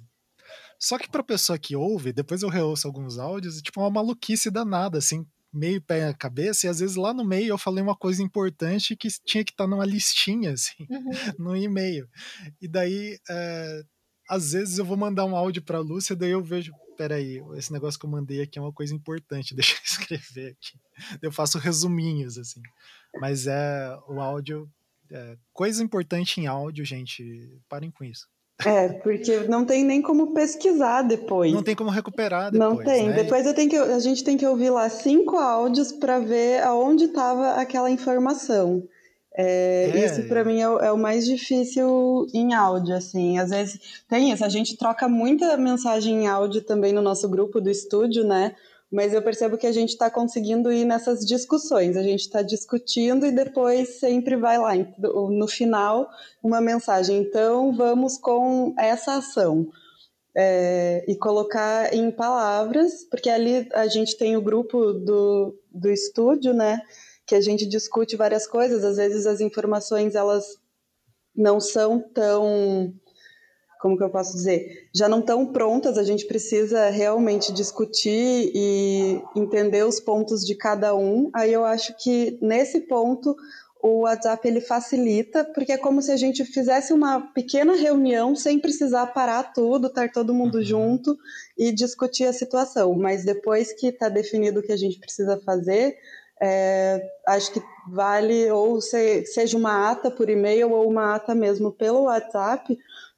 Só 0.79 0.97
que 0.97 1.09
para 1.09 1.23
pessoa 1.23 1.57
que 1.57 1.75
ouve, 1.75 2.11
depois 2.11 2.41
eu 2.41 2.49
reouço 2.49 2.85
alguns 2.85 3.17
áudios, 3.17 3.61
tipo 3.61 3.79
uma 3.79 3.89
maluquice 3.89 4.51
danada, 4.51 4.97
assim, 4.97 5.25
meio 5.55 5.81
pé 5.81 6.05
na 6.05 6.13
cabeça, 6.13 6.65
e 6.65 6.69
às 6.69 6.79
vezes 6.79 6.95
lá 6.95 7.13
no 7.13 7.25
meio 7.25 7.49
eu 7.49 7.57
falei 7.57 7.81
uma 7.81 7.95
coisa 7.95 8.21
importante 8.21 8.95
que 8.95 9.07
tinha 9.25 9.43
que 9.43 9.51
estar 9.51 9.63
tá 9.63 9.69
numa 9.69 9.85
listinha, 9.85 10.51
assim, 10.53 10.85
uhum. 10.89 11.11
no 11.39 11.55
e-mail. 11.55 12.07
E 12.61 12.67
daí, 12.67 13.17
é, 13.29 13.83
às 14.29 14.51
vezes 14.51 14.77
eu 14.77 14.85
vou 14.85 14.97
mandar 14.97 15.25
um 15.25 15.35
áudio 15.35 15.63
pra 15.63 15.79
Lúcia, 15.79 16.15
daí 16.15 16.31
eu 16.31 16.43
vejo, 16.43 16.73
peraí, 16.97 17.41
esse 17.55 17.71
negócio 17.71 17.99
que 17.99 18.05
eu 18.05 18.09
mandei 18.09 18.41
aqui 18.41 18.59
é 18.59 18.61
uma 18.61 18.73
coisa 18.73 18.93
importante, 18.93 19.55
deixa 19.55 19.73
eu 19.73 19.81
escrever 19.83 20.51
aqui. 20.51 20.79
Eu 21.21 21.31
faço 21.31 21.57
resuminhos, 21.57 22.37
assim. 22.37 22.61
Mas 23.19 23.47
é 23.47 23.97
o 24.07 24.19
áudio, 24.19 24.69
é, 25.09 25.37
coisa 25.53 25.83
importante 25.83 26.41
em 26.41 26.47
áudio, 26.47 26.83
gente, 26.83 27.23
parem 27.69 27.91
com 27.91 28.03
isso. 28.03 28.27
É, 28.63 28.87
porque 28.87 29.39
não 29.49 29.65
tem 29.65 29.83
nem 29.83 30.01
como 30.01 30.33
pesquisar 30.33 31.01
depois. 31.01 31.51
Não 31.51 31.63
tem 31.63 31.75
como 31.75 31.89
recuperar 31.89 32.51
depois. 32.51 32.69
Não 32.69 32.83
tem. 32.83 33.09
Né? 33.09 33.23
Depois 33.23 33.45
eu 33.45 33.53
tenho 33.53 33.69
que, 33.69 33.75
a 33.75 33.99
gente 33.99 34.23
tem 34.23 34.37
que 34.37 34.45
ouvir 34.45 34.69
lá 34.69 34.87
cinco 34.89 35.35
áudios 35.35 35.91
para 35.91 36.19
ver 36.19 36.63
aonde 36.63 37.05
estava 37.05 37.51
aquela 37.55 37.91
informação. 37.91 38.83
É, 39.37 39.91
é. 39.93 40.05
Isso 40.05 40.23
para 40.29 40.45
mim 40.45 40.61
é 40.61 40.69
o, 40.69 40.79
é 40.79 40.91
o, 40.91 40.97
mais 40.97 41.25
difícil 41.25 42.25
em 42.33 42.53
áudio, 42.53 42.95
assim. 42.95 43.37
Às 43.37 43.49
vezes 43.49 44.03
tem 44.07 44.31
isso, 44.31 44.45
a 44.45 44.49
gente 44.49 44.77
troca 44.77 45.09
muita 45.09 45.57
mensagem 45.57 46.23
em 46.23 46.27
áudio 46.27 46.61
também 46.61 46.93
no 46.93 47.01
nosso 47.01 47.27
grupo 47.27 47.59
do 47.59 47.69
estúdio, 47.69 48.23
né? 48.23 48.55
Mas 48.95 49.13
eu 49.13 49.21
percebo 49.21 49.57
que 49.57 49.67
a 49.67 49.73
gente 49.73 49.89
está 49.89 50.09
conseguindo 50.09 50.71
ir 50.71 50.85
nessas 50.85 51.25
discussões, 51.25 51.97
a 51.97 52.01
gente 52.01 52.21
está 52.21 52.41
discutindo 52.41 53.25
e 53.25 53.31
depois 53.31 53.99
sempre 53.99 54.37
vai 54.37 54.57
lá, 54.57 54.71
no 54.97 55.49
final, 55.49 56.07
uma 56.41 56.61
mensagem. 56.61 57.17
Então, 57.17 57.75
vamos 57.75 58.17
com 58.17 58.73
essa 58.79 59.17
ação. 59.17 59.67
É, 60.37 61.03
e 61.09 61.15
colocar 61.17 61.93
em 61.93 62.09
palavras, 62.09 63.03
porque 63.09 63.29
ali 63.29 63.67
a 63.73 63.87
gente 63.87 64.17
tem 64.17 64.35
o 64.37 64.41
grupo 64.41 64.93
do, 64.93 65.57
do 65.71 65.89
estúdio, 65.89 66.53
né? 66.53 66.81
Que 67.25 67.35
a 67.35 67.41
gente 67.41 67.65
discute 67.65 68.15
várias 68.15 68.47
coisas, 68.47 68.83
às 68.83 68.95
vezes 68.95 69.25
as 69.25 69.41
informações 69.41 70.15
elas 70.15 70.45
não 71.35 71.59
são 71.59 71.99
tão 71.99 72.93
como 73.85 73.95
que 73.95 74.03
eu 74.03 74.09
posso 74.09 74.33
dizer, 74.33 74.87
já 74.91 75.07
não 75.07 75.19
estão 75.19 75.45
prontas, 75.45 75.95
a 75.99 76.03
gente 76.03 76.25
precisa 76.25 76.89
realmente 76.89 77.53
discutir 77.53 78.51
e 78.51 79.21
entender 79.35 79.85
os 79.85 79.99
pontos 79.99 80.43
de 80.43 80.55
cada 80.55 80.95
um. 80.95 81.29
Aí 81.35 81.53
eu 81.53 81.63
acho 81.63 81.95
que 81.95 82.35
nesse 82.41 82.79
ponto 82.79 83.35
o 83.83 83.99
WhatsApp 83.99 84.47
ele 84.47 84.59
facilita, 84.59 85.43
porque 85.43 85.71
é 85.71 85.77
como 85.77 86.01
se 86.01 86.11
a 86.11 86.17
gente 86.17 86.43
fizesse 86.43 86.93
uma 86.93 87.31
pequena 87.31 87.75
reunião 87.75 88.35
sem 88.35 88.57
precisar 88.57 89.05
parar 89.05 89.53
tudo, 89.53 89.85
estar 89.85 90.11
todo 90.11 90.33
mundo 90.33 90.55
uhum. 90.57 90.63
junto 90.63 91.15
e 91.55 91.71
discutir 91.71 92.25
a 92.25 92.33
situação. 92.33 92.95
Mas 92.95 93.23
depois 93.23 93.71
que 93.71 93.89
está 93.89 94.09
definido 94.09 94.61
o 94.61 94.63
que 94.63 94.71
a 94.71 94.77
gente 94.77 94.97
precisa 94.97 95.39
fazer, 95.45 95.95
é, 96.41 97.07
acho 97.27 97.53
que 97.53 97.61
vale 97.87 98.49
ou 98.49 98.81
se, 98.81 99.27
seja 99.27 99.55
uma 99.55 99.91
ata 99.91 100.09
por 100.09 100.27
e-mail 100.27 100.71
ou 100.71 100.89
uma 100.89 101.15
ata 101.15 101.35
mesmo 101.35 101.71
pelo 101.71 102.05
WhatsApp, 102.05 102.75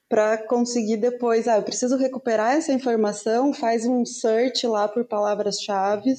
para 0.09 0.37
conseguir 0.47 0.97
depois, 0.97 1.47
ah, 1.47 1.57
eu 1.57 1.63
preciso 1.63 1.97
recuperar 1.97 2.53
essa 2.53 2.71
informação, 2.71 3.53
faz 3.53 3.85
um 3.85 4.05
search 4.05 4.65
lá 4.65 4.87
por 4.87 5.03
palavras-chave 5.05 6.15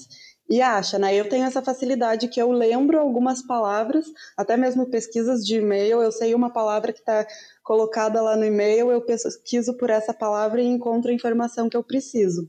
e 0.48 0.62
acha, 0.62 0.98
né? 0.98 1.14
Eu 1.14 1.28
tenho 1.28 1.44
essa 1.44 1.62
facilidade 1.62 2.28
que 2.28 2.40
eu 2.40 2.50
lembro 2.50 2.98
algumas 2.98 3.42
palavras, 3.42 4.06
até 4.36 4.56
mesmo 4.56 4.86
pesquisas 4.86 5.44
de 5.44 5.56
e-mail, 5.56 6.00
eu 6.00 6.10
sei 6.10 6.34
uma 6.34 6.50
palavra 6.50 6.92
que 6.92 7.00
está 7.00 7.26
colocada 7.62 8.22
lá 8.22 8.36
no 8.36 8.44
e-mail, 8.44 8.90
eu 8.90 9.02
pesquiso 9.02 9.74
por 9.74 9.90
essa 9.90 10.14
palavra 10.14 10.62
e 10.62 10.66
encontro 10.66 11.10
a 11.10 11.14
informação 11.14 11.68
que 11.68 11.76
eu 11.76 11.84
preciso. 11.84 12.48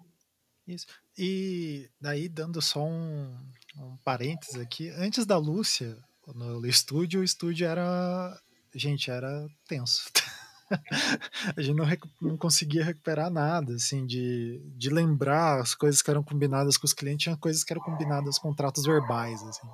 Isso. 0.65 0.86
E 1.17 1.89
daí, 1.99 2.30
dando 2.30 2.62
só 2.62 2.86
um, 2.86 3.36
um 3.78 3.97
parênteses 4.06 4.56
aqui, 4.56 4.89
antes 4.91 5.25
da 5.25 5.38
Lúcia, 5.38 5.97
no 6.34 6.65
estúdio, 6.65 7.21
o 7.21 7.23
estúdio 7.23 7.67
era. 7.67 8.39
Gente, 8.73 9.10
era 9.10 9.47
tenso. 9.67 10.10
a 11.56 11.62
gente 11.62 11.76
não, 11.76 11.86
não 12.22 12.38
conseguia 12.38 12.84
recuperar 12.84 13.30
nada, 13.30 13.74
assim, 13.74 14.06
de, 14.06 14.62
de 14.76 14.90
lembrar 14.90 15.60
as 15.60 15.74
coisas 15.74 16.02
que 16.02 16.10
eram 16.10 16.24
combinadas 16.24 16.78
com 16.78 16.86
os 16.86 16.94
clientes, 16.94 17.24
tinha 17.24 17.38
coisas 17.38 17.64
que 17.64 17.74
eram 17.74 17.82
combinadas 17.82 18.38
contratos 18.38 18.86
verbais, 18.86 19.42
assim. 19.44 19.68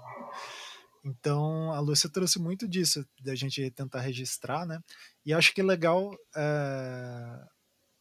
Então, 1.04 1.72
a 1.72 1.80
Lúcia 1.80 2.10
trouxe 2.10 2.40
muito 2.40 2.68
disso, 2.68 3.06
da 3.24 3.36
gente 3.36 3.70
tentar 3.72 4.02
registrar, 4.02 4.66
né? 4.66 4.80
E 5.26 5.34
acho 5.34 5.54
que 5.54 5.62
é 5.62 5.64
legal, 5.64 6.16
é... 6.36 7.40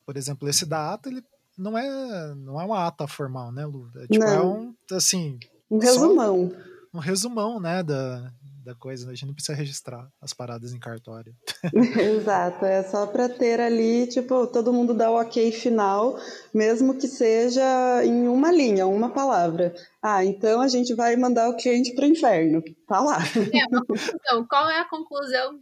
por 0.07 0.17
exemplo, 0.17 0.49
esse 0.49 0.65
da 0.65 0.95
ata, 0.95 1.11
ele 1.11 1.23
não 1.57 1.77
é, 1.77 2.35
não 2.35 2.61
é 2.61 2.65
uma 2.65 2.87
ata 2.87 3.07
formal, 3.07 3.53
né, 3.53 3.67
Lu? 3.67 3.91
É, 3.97 4.07
tipo, 4.07 4.25
é 4.25 4.43
um, 4.43 4.75
assim... 4.93 5.39
Um 5.71 5.79
resumão. 5.79 6.53
Um 6.95 6.99
resumão, 6.99 7.61
né, 7.61 7.83
da, 7.83 8.33
da 8.65 8.75
coisa, 8.75 9.05
né? 9.07 9.13
a 9.13 9.15
gente 9.15 9.27
não 9.27 9.35
precisa 9.35 9.57
registrar 9.57 10.09
as 10.21 10.33
paradas 10.33 10.73
em 10.73 10.79
cartório. 10.79 11.35
Exato, 12.01 12.65
é 12.65 12.83
só 12.83 13.07
para 13.07 13.29
ter 13.29 13.61
ali, 13.61 14.07
tipo, 14.07 14.47
todo 14.47 14.73
mundo 14.73 14.95
dá 14.95 15.11
o 15.11 15.21
ok 15.21 15.53
final, 15.53 16.19
mesmo 16.53 16.97
que 16.97 17.07
seja 17.07 18.05
em 18.05 18.27
uma 18.27 18.51
linha, 18.51 18.87
uma 18.87 19.11
palavra. 19.11 19.75
Ah, 20.03 20.25
então 20.25 20.61
a 20.61 20.69
gente 20.69 20.95
vai 20.95 21.15
mandar 21.17 21.49
o 21.49 21.57
cliente 21.57 21.95
para 21.95 22.05
o 22.05 22.09
inferno. 22.09 22.63
Tá 22.89 23.01
lá. 23.01 23.19
É 23.53 23.67
uma 23.69 23.85
conclusão. 23.85 24.47
Qual 24.49 24.71
é 24.71 24.81
a 24.81 24.89
conclusão 24.89 25.61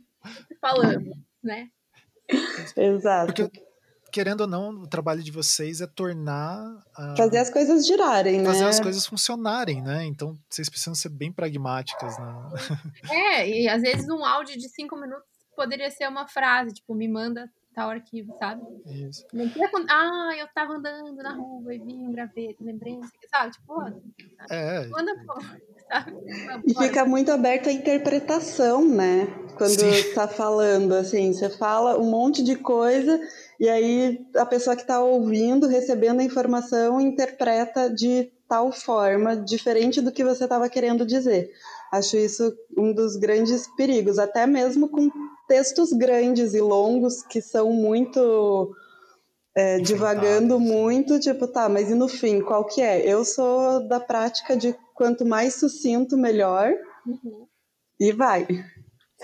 que 0.49 0.55
falamos, 0.61 1.17
né? 1.43 1.69
Exato. 2.77 3.49
Porque 3.49 3.72
querendo 4.13 4.43
ou 4.43 4.47
não, 4.47 4.71
o 4.71 4.87
trabalho 4.87 5.23
de 5.23 5.33
vocês 5.33 5.81
é 5.81 5.87
tornar. 5.87 6.63
Uh, 6.97 7.17
fazer 7.17 7.39
as 7.39 7.51
coisas 7.51 7.87
girarem, 7.87 8.45
fazer 8.45 8.47
né? 8.47 8.53
Fazer 8.53 8.65
as 8.67 8.81
coisas 8.81 9.07
funcionarem, 9.07 9.83
né? 9.83 10.05
Então 10.05 10.39
vocês 10.49 10.69
precisam 10.69 10.95
ser 10.95 11.09
bem 11.09 11.33
pragmáticas, 11.33 12.19
né? 12.19 12.35
É, 13.11 13.49
e 13.49 13.69
às 13.69 13.81
vezes 13.81 14.09
um 14.09 14.25
áudio 14.25 14.57
de 14.59 14.69
cinco 14.69 14.97
minutos 14.97 15.27
poderia 15.57 15.91
ser 15.91 16.07
uma 16.09 16.29
frase, 16.29 16.75
tipo, 16.75 16.95
me 16.95 17.09
manda 17.09 17.51
tal 17.75 17.89
arquivo, 17.89 18.37
sabe? 18.39 18.63
Isso. 18.87 19.25
Não 19.33 19.47
ah, 19.89 20.33
eu 20.39 20.47
tava 20.55 20.75
andando 20.75 21.15
na 21.17 21.35
rua 21.35 21.75
e 21.75 21.79
vi 21.79 21.95
um 21.95 22.13
graveto, 22.13 22.63
lembrei, 22.63 22.99
sabe? 23.31 23.53
Tipo, 23.53 23.83
é, 24.51 24.87
manda 24.89 25.13
sabe? 25.89 26.17
E 26.67 26.75
fica 26.75 27.07
muito 27.07 27.33
aberto 27.33 27.69
a 27.69 27.73
interpretação, 27.73 28.87
né? 28.87 29.27
Quando 29.57 29.71
Sim. 29.71 30.15
tá 30.15 30.29
falando, 30.29 30.93
assim, 30.95 31.33
você 31.33 31.49
fala 31.49 31.99
um 31.99 32.11
monte 32.11 32.43
de 32.43 32.57
coisa 32.57 33.19
e 33.63 33.69
aí 33.69 34.27
a 34.35 34.45
pessoa 34.45 34.75
que 34.75 34.83
está 34.83 35.01
ouvindo, 35.01 35.69
recebendo 35.69 36.19
a 36.19 36.25
informação, 36.25 37.01
interpreta 37.01 37.89
de 37.89 38.29
tal 38.49 38.73
forma, 38.73 39.37
diferente 39.37 40.01
do 40.01 40.11
que 40.11 40.25
você 40.25 40.43
estava 40.43 40.69
querendo 40.69 41.07
dizer. 41.07 41.49
Acho 41.93 42.17
isso 42.17 42.53
um 42.77 42.93
dos 42.93 43.15
grandes 43.15 43.69
perigos, 43.77 44.19
até 44.19 44.49
mesmo 44.49 44.89
com 44.89 45.09
textos 45.47 45.93
grandes 45.93 46.55
e 46.55 46.61
longos 46.61 47.23
que 47.23 47.41
são 47.41 47.73
muito 47.73 48.75
é, 49.55 49.79
divagando 49.79 50.59
muito, 50.59 51.21
tipo, 51.21 51.47
tá, 51.47 51.69
mas 51.69 51.89
e 51.89 51.95
no 51.95 52.09
fim, 52.09 52.41
qual 52.41 52.65
que 52.65 52.83
é? 52.83 53.07
Eu 53.07 53.25
sou 53.25 53.87
da 53.87 54.01
prática 54.01 54.57
de 54.57 54.75
quanto 54.93 55.25
mais 55.25 55.55
sucinto, 55.55 56.17
melhor. 56.17 56.73
Uhum. 57.07 57.47
E 58.01 58.11
vai. 58.11 58.45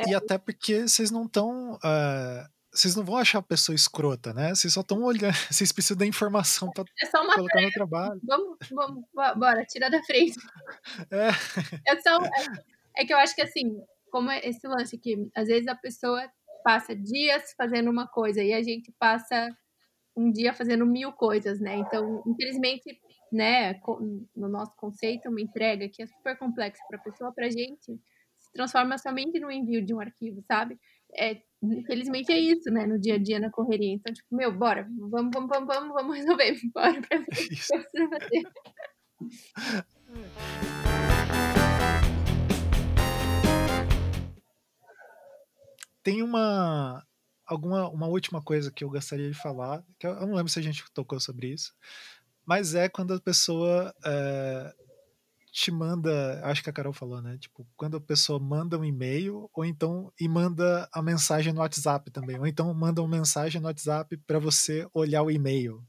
E 0.07 0.15
até 0.15 0.39
porque 0.39 0.87
vocês 0.87 1.11
não 1.11 1.25
estão. 1.25 1.73
Uh 1.73 1.79
é, 1.85 2.58
vocês 2.73 2.95
não 2.95 3.05
vão 3.05 3.17
achar 3.17 3.39
a 3.39 3.43
pessoa 3.43 3.75
escrota, 3.75 4.33
né? 4.33 4.55
Vocês 4.55 4.73
só 4.73 4.81
estão 4.81 5.03
olhando, 5.03 5.33
vocês 5.51 5.73
precisam 5.73 5.97
da 5.97 6.07
informação 6.07 6.71
para 6.71 6.85
é 7.03 7.07
colocar 7.07 7.47
tarefa. 7.49 7.67
no 7.67 7.73
trabalho. 7.73 8.21
Vamos, 8.25 8.59
vamos, 8.71 9.05
bora, 9.15 9.65
tira 9.65 9.91
da 9.91 10.03
frente. 10.03 10.39
É. 11.11 11.29
É, 11.93 12.01
só, 12.01 12.23
é, 12.23 13.03
é 13.03 13.05
que 13.05 13.13
eu 13.13 13.19
acho 13.19 13.35
que 13.35 13.43
assim, 13.43 13.81
como 14.11 14.31
é 14.31 14.41
esse 14.47 14.67
lance 14.67 14.99
que 14.99 15.29
às 15.35 15.49
vezes 15.49 15.69
a 15.69 15.75
pessoa 15.75 16.29
passa 16.65 16.95
dias 16.95 17.55
fazendo 17.57 17.91
uma 17.91 18.07
coisa 18.07 18.43
e 18.43 18.53
a 18.53 18.63
gente 18.63 18.93
passa 18.99 19.49
um 20.17 20.31
dia 20.31 20.53
fazendo 20.53 20.85
mil 20.85 21.13
coisas, 21.13 21.61
né? 21.61 21.77
Então, 21.77 22.23
infelizmente, 22.27 23.01
né, 23.33 23.81
no 24.35 24.49
nosso 24.49 24.75
conceito, 24.77 25.29
uma 25.29 25.41
entrega 25.41 25.89
que 25.89 26.03
é 26.03 26.07
super 26.07 26.37
complexa 26.37 26.83
para 26.89 26.99
a 26.99 27.03
pessoa, 27.03 27.33
para 27.33 27.47
a 27.47 27.51
gente, 27.51 28.01
se 28.39 28.53
transforma 28.53 28.99
somente 28.99 29.39
no 29.39 29.51
envio 29.51 29.85
de 29.85 29.95
um 29.95 30.01
arquivo, 30.01 30.43
sabe? 30.43 30.79
É, 31.17 31.41
infelizmente 31.63 32.31
é 32.33 32.39
isso, 32.39 32.71
né, 32.71 32.87
no 32.87 32.99
dia 32.99 33.15
a 33.15 33.19
dia, 33.19 33.41
na 33.41 33.51
correria. 33.51 33.93
Então, 33.93 34.13
tipo, 34.13 34.35
meu, 34.35 34.53
bora, 34.53 34.89
vamos, 34.99 35.31
vamos, 35.33 35.49
vamos, 35.49 35.67
vamos, 35.67 35.95
vamos 35.95 36.17
resolver, 36.17 36.59
bora 36.75 37.01
para 37.03 37.19
ver 37.19 37.25
o 37.25 37.31
que 37.31 37.57
você 37.57 38.09
fazer. 38.09 38.43
Tem 46.03 46.23
uma 46.23 47.05
alguma 47.47 47.89
uma 47.89 48.07
última 48.07 48.43
coisa 48.43 48.71
que 48.71 48.85
eu 48.85 48.91
gostaria 48.91 49.31
de 49.31 49.37
falar, 49.37 49.83
que 49.99 50.07
eu, 50.07 50.13
eu 50.13 50.27
não 50.27 50.35
lembro 50.35 50.53
se 50.53 50.59
a 50.59 50.63
gente 50.63 50.85
tocou 50.93 51.19
sobre 51.19 51.49
isso, 51.49 51.75
mas 52.47 52.75
é 52.75 52.89
quando 52.89 53.15
a 53.15 53.21
pessoa 53.21 53.95
é, 54.05 54.75
te 55.53 55.71
manda, 55.71 56.41
acho 56.45 56.63
que 56.63 56.71
a 56.71 56.73
Carol 56.73 56.93
falou, 56.93 57.21
né? 57.23 57.37
Tipo, 57.39 57.67
quando 57.77 57.97
a 57.97 58.01
pessoa 58.01 58.39
manda 58.39 58.79
um 58.79 58.85
e-mail 58.85 59.49
ou 59.53 59.65
então 59.65 60.13
e 60.21 60.29
manda 60.29 60.89
a 60.93 61.03
mensagem 61.03 61.53
no 61.53 61.61
WhatsApp 61.61 62.11
também, 62.11 62.39
ou 62.39 62.47
então 62.47 62.73
manda 62.75 63.03
uma 63.03 63.17
mensagem 63.17 63.61
no 63.61 63.67
WhatsApp 63.67 64.17
para 64.27 64.39
você 64.39 64.87
olhar 64.93 65.23
o 65.23 65.31
e-mail. 65.31 65.83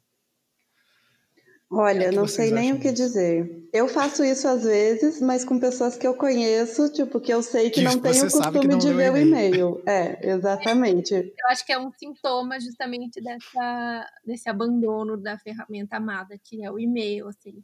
Olha, 1.71 2.05
é 2.05 2.11
não 2.11 2.25
sei 2.25 2.49
nem 2.49 2.73
o 2.73 2.79
que 2.79 2.91
dizer. 2.91 3.69
Eu 3.71 3.87
faço 3.87 4.23
isso 4.23 4.47
às 4.47 4.63
vezes, 4.63 5.21
mas 5.21 5.45
com 5.45 5.59
pessoas 5.59 5.95
que 5.95 6.07
eu 6.07 6.15
conheço, 6.15 6.91
tipo, 6.91 7.19
que 7.21 7.31
eu 7.31 7.43
sei 7.43 7.69
que, 7.69 7.81
que 7.81 7.81
não 7.83 7.99
tem 7.99 8.19
o 8.23 8.31
costume 8.31 8.75
de 8.79 8.91
ver 8.91 9.11
o 9.11 9.17
e-mail. 9.17 9.79
É, 9.85 10.17
exatamente. 10.33 11.13
Eu 11.13 11.47
acho 11.51 11.63
que 11.63 11.71
é 11.71 11.77
um 11.77 11.91
sintoma 11.91 12.59
justamente 12.59 13.21
dessa, 13.21 14.05
desse 14.25 14.49
abandono 14.49 15.15
da 15.15 15.37
ferramenta 15.37 15.97
amada, 15.97 16.39
que 16.43 16.65
é 16.65 16.71
o 16.71 16.79
e-mail, 16.79 17.27
assim. 17.27 17.63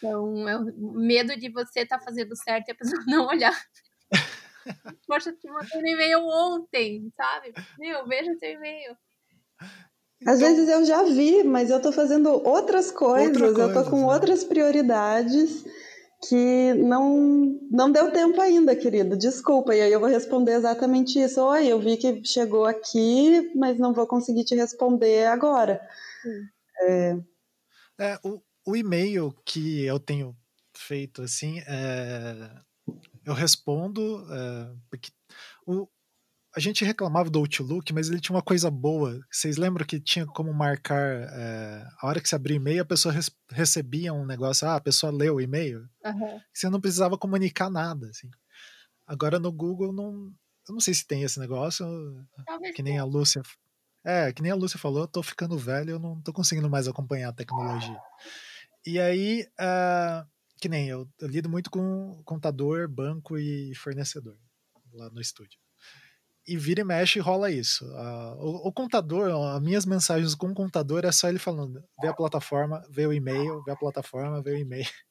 Então, 0.00 0.48
é 0.48 0.56
o 0.56 0.92
medo 0.92 1.38
de 1.38 1.50
você 1.50 1.80
estar 1.80 1.98
tá 1.98 2.04
fazendo 2.04 2.34
certo 2.34 2.68
e 2.68 2.72
a 2.72 2.74
pessoa 2.74 3.02
não 3.06 3.26
olhar. 3.26 3.54
Poxa, 5.06 5.32
te 5.32 5.48
mandei 5.48 5.78
um 5.78 5.86
e-mail 5.86 6.20
ontem, 6.26 7.12
sabe? 7.14 7.52
Meu, 7.78 8.06
veja 8.06 8.34
seu 8.34 8.50
e-mail. 8.50 8.96
Às 10.26 10.38
então, 10.38 10.48
vezes 10.48 10.68
eu 10.68 10.84
já 10.84 11.02
vi, 11.02 11.42
mas 11.44 11.70
eu 11.70 11.78
estou 11.78 11.92
fazendo 11.92 12.30
outras 12.46 12.90
coisas, 12.90 13.40
outra 13.40 13.62
eu 13.62 13.68
estou 13.68 13.84
com 13.84 14.00
né? 14.00 14.06
outras 14.06 14.44
prioridades 14.44 15.64
que 16.28 16.74
não, 16.74 17.58
não 17.70 17.90
deu 17.90 18.12
tempo 18.12 18.40
ainda, 18.40 18.76
querido. 18.76 19.16
Desculpa. 19.16 19.74
E 19.74 19.80
aí 19.80 19.92
eu 19.92 20.00
vou 20.00 20.08
responder 20.08 20.52
exatamente 20.52 21.18
isso. 21.18 21.42
Oi, 21.42 21.66
eu 21.68 21.80
vi 21.80 21.96
que 21.96 22.22
chegou 22.24 22.66
aqui, 22.66 23.50
mas 23.54 23.78
não 23.78 23.94
vou 23.94 24.06
conseguir 24.06 24.44
te 24.44 24.54
responder 24.54 25.26
agora. 25.26 25.80
É... 26.82 27.16
É, 27.98 28.18
o, 28.24 28.40
o 28.70 28.76
e-mail 28.76 29.34
que 29.44 29.82
eu 29.84 29.98
tenho 29.98 30.36
feito 30.76 31.22
assim, 31.22 31.60
é, 31.66 32.50
eu 33.24 33.34
respondo, 33.34 34.26
é, 34.32 34.74
porque 34.88 35.10
o, 35.66 35.88
a 36.54 36.60
gente 36.60 36.84
reclamava 36.84 37.30
do 37.30 37.38
Outlook, 37.38 37.92
mas 37.92 38.08
ele 38.08 38.20
tinha 38.20 38.34
uma 38.34 38.42
coisa 38.42 38.70
boa. 38.70 39.20
Vocês 39.30 39.56
lembram 39.56 39.86
que 39.86 40.00
tinha 40.00 40.26
como 40.26 40.52
marcar 40.52 40.98
é, 40.98 41.86
a 42.00 42.06
hora 42.06 42.20
que 42.20 42.28
você 42.28 42.34
abria 42.34 42.56
e-mail, 42.56 42.82
a 42.82 42.86
pessoa 42.86 43.12
res, 43.12 43.30
recebia 43.50 44.12
um 44.12 44.26
negócio, 44.26 44.66
ah, 44.66 44.76
a 44.76 44.80
pessoa 44.80 45.12
leu 45.12 45.36
o 45.36 45.40
e-mail. 45.40 45.88
Uhum. 46.04 46.40
Você 46.52 46.68
não 46.68 46.80
precisava 46.80 47.16
comunicar 47.16 47.70
nada, 47.70 48.08
assim. 48.08 48.28
Agora 49.06 49.38
no 49.38 49.52
Google 49.52 49.92
não, 49.92 50.32
eu 50.68 50.74
não 50.74 50.80
sei 50.80 50.94
se 50.94 51.06
tem 51.06 51.22
esse 51.22 51.38
negócio, 51.38 51.86
Talvez 52.46 52.74
que 52.74 52.82
nem 52.82 52.98
a 52.98 53.04
Lúcia. 53.04 53.42
É, 54.04 54.32
que 54.32 54.42
nem 54.42 54.50
a 54.50 54.54
Lúcia 54.54 54.78
falou, 54.78 55.02
eu 55.02 55.08
tô 55.08 55.22
ficando 55.22 55.58
velho, 55.58 55.90
eu 55.90 55.98
não 55.98 56.20
tô 56.22 56.32
conseguindo 56.32 56.70
mais 56.70 56.88
acompanhar 56.88 57.28
a 57.28 57.34
tecnologia. 57.34 58.00
E 58.86 58.98
aí, 58.98 59.46
uh, 59.60 60.26
que 60.60 60.68
nem 60.68 60.88
eu, 60.88 61.08
eu 61.20 61.28
lido 61.28 61.48
muito 61.48 61.70
com 61.70 62.22
contador, 62.24 62.88
banco 62.88 63.38
e 63.38 63.74
fornecedor 63.74 64.36
lá 64.92 65.10
no 65.10 65.20
estúdio 65.20 65.58
e 66.50 66.56
vira 66.56 66.80
e 66.80 66.84
mexe 66.84 67.20
rola 67.20 67.48
isso. 67.48 67.86
Uh, 67.86 68.34
o, 68.40 68.68
o, 68.68 68.72
contador, 68.72 69.30
as 69.54 69.62
minhas 69.62 69.86
mensagens 69.86 70.34
com 70.34 70.48
o 70.48 70.54
contador 70.54 71.04
é 71.04 71.12
só 71.12 71.28
ele 71.28 71.38
falando, 71.38 71.80
vê 72.00 72.08
a 72.08 72.12
plataforma, 72.12 72.82
vê 72.90 73.06
o 73.06 73.12
e-mail, 73.12 73.62
vê 73.62 73.70
a 73.70 73.76
plataforma, 73.76 74.42
vê 74.42 74.52
o 74.52 74.58
e-mail. 74.58 74.84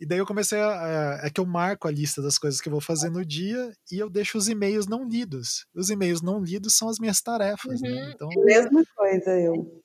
E 0.00 0.06
daí 0.06 0.18
eu 0.18 0.26
comecei 0.26 0.58
a, 0.58 1.20
é 1.22 1.30
que 1.30 1.38
eu 1.40 1.46
marco 1.46 1.86
a 1.86 1.90
lista 1.90 2.20
das 2.20 2.38
coisas 2.38 2.60
que 2.60 2.68
eu 2.68 2.72
vou 2.72 2.80
fazer 2.80 3.08
no 3.08 3.24
dia 3.24 3.72
e 3.88 3.98
eu 3.98 4.10
deixo 4.10 4.36
os 4.36 4.48
e-mails 4.48 4.88
não 4.88 5.06
lidos. 5.06 5.66
Os 5.74 5.90
e-mails 5.90 6.22
não 6.22 6.42
lidos 6.42 6.74
são 6.74 6.88
as 6.88 6.98
minhas 6.98 7.20
tarefas, 7.20 7.80
né? 7.80 7.88
uhum. 7.88 7.94
né? 7.94 8.12
Então, 8.12 8.28
é 8.32 8.44
mesma 8.44 8.82
coisa 8.96 9.30
eu. 9.38 9.81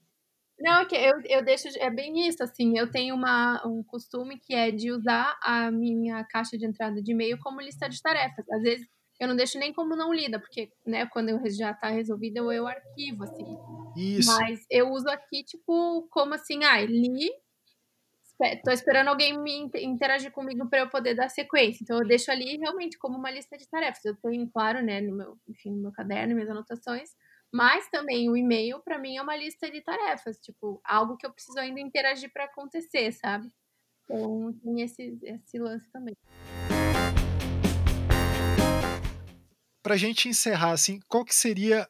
Não, 0.59 0.81
é 0.81 0.85
que 0.85 0.95
eu, 0.95 1.21
eu 1.25 1.45
deixo, 1.45 1.67
é 1.77 1.89
bem 1.89 2.27
isso, 2.27 2.43
assim, 2.43 2.77
eu 2.77 2.89
tenho 2.89 3.13
uma, 3.13 3.61
um 3.65 3.83
costume 3.83 4.39
que 4.39 4.55
é 4.55 4.71
de 4.71 4.91
usar 4.91 5.37
a 5.41 5.69
minha 5.69 6.23
caixa 6.23 6.57
de 6.57 6.65
entrada 6.65 7.01
de 7.01 7.11
e-mail 7.11 7.37
como 7.39 7.61
lista 7.61 7.87
de 7.87 8.01
tarefas. 8.01 8.49
Às 8.49 8.61
vezes 8.63 8.87
eu 9.19 9.27
não 9.27 9.35
deixo 9.35 9.57
nem 9.57 9.73
como 9.73 9.95
não 9.95 10.13
lida, 10.13 10.39
porque, 10.39 10.71
né, 10.85 11.05
quando 11.07 11.29
eu 11.29 11.39
já 11.49 11.73
tá 11.73 11.89
resolvido, 11.89 12.37
eu, 12.37 12.51
eu 12.51 12.67
arquivo, 12.67 13.23
assim. 13.23 13.57
Isso. 13.95 14.29
Mas 14.31 14.65
eu 14.69 14.91
uso 14.91 15.09
aqui, 15.09 15.43
tipo, 15.43 16.07
como 16.11 16.33
assim, 16.35 16.63
ah, 16.63 16.81
li, 16.81 17.29
tô 18.63 18.71
esperando 18.71 19.07
alguém 19.07 19.37
me 19.37 19.69
interagir 19.75 20.31
comigo 20.31 20.69
para 20.69 20.79
eu 20.79 20.89
poder 20.89 21.15
dar 21.15 21.29
sequência. 21.29 21.83
Então 21.83 21.97
eu 21.97 22.07
deixo 22.07 22.31
ali 22.31 22.57
realmente 22.57 22.97
como 22.97 23.17
uma 23.17 23.31
lista 23.31 23.57
de 23.57 23.67
tarefas. 23.67 24.05
Eu 24.05 24.15
tenho, 24.15 24.47
claro, 24.51 24.83
né, 24.83 25.01
no 25.01 25.15
meu, 25.15 25.37
enfim, 25.47 25.71
no 25.71 25.81
meu 25.81 25.91
caderno, 25.91 26.35
minhas 26.35 26.49
anotações, 26.49 27.09
mas 27.53 27.89
também 27.89 28.29
o 28.29 28.37
e-mail 28.37 28.79
para 28.81 28.99
mim 28.99 29.17
é 29.17 29.21
uma 29.21 29.35
lista 29.35 29.69
de 29.69 29.81
tarefas, 29.81 30.37
tipo, 30.39 30.81
algo 30.83 31.17
que 31.17 31.25
eu 31.25 31.31
preciso 31.31 31.59
ainda 31.59 31.79
interagir 31.79 32.31
para 32.31 32.45
acontecer, 32.45 33.11
sabe? 33.11 33.51
Então 34.03 34.53
tem 34.63 34.81
esse, 34.81 35.17
esse 35.23 35.59
lance 35.59 35.89
também. 35.91 36.15
para 39.87 39.93
a 39.93 39.97
gente 39.97 40.27
encerrar, 40.27 40.71
assim, 40.71 40.99
qual 41.07 41.23
que 41.23 41.33
seria 41.33 41.87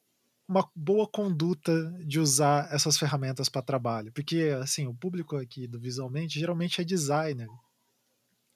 uma 0.47 0.69
boa 0.75 1.07
conduta 1.07 1.73
de 2.05 2.19
usar 2.19 2.71
essas 2.71 2.95
ferramentas 2.95 3.49
para 3.49 3.63
trabalho? 3.63 4.13
Porque, 4.13 4.55
assim, 4.61 4.85
o 4.85 4.93
público 4.93 5.35
aqui 5.35 5.67
do 5.67 5.79
Visualmente 5.79 6.39
geralmente 6.39 6.79
é 6.79 6.83
designer. 6.83 7.47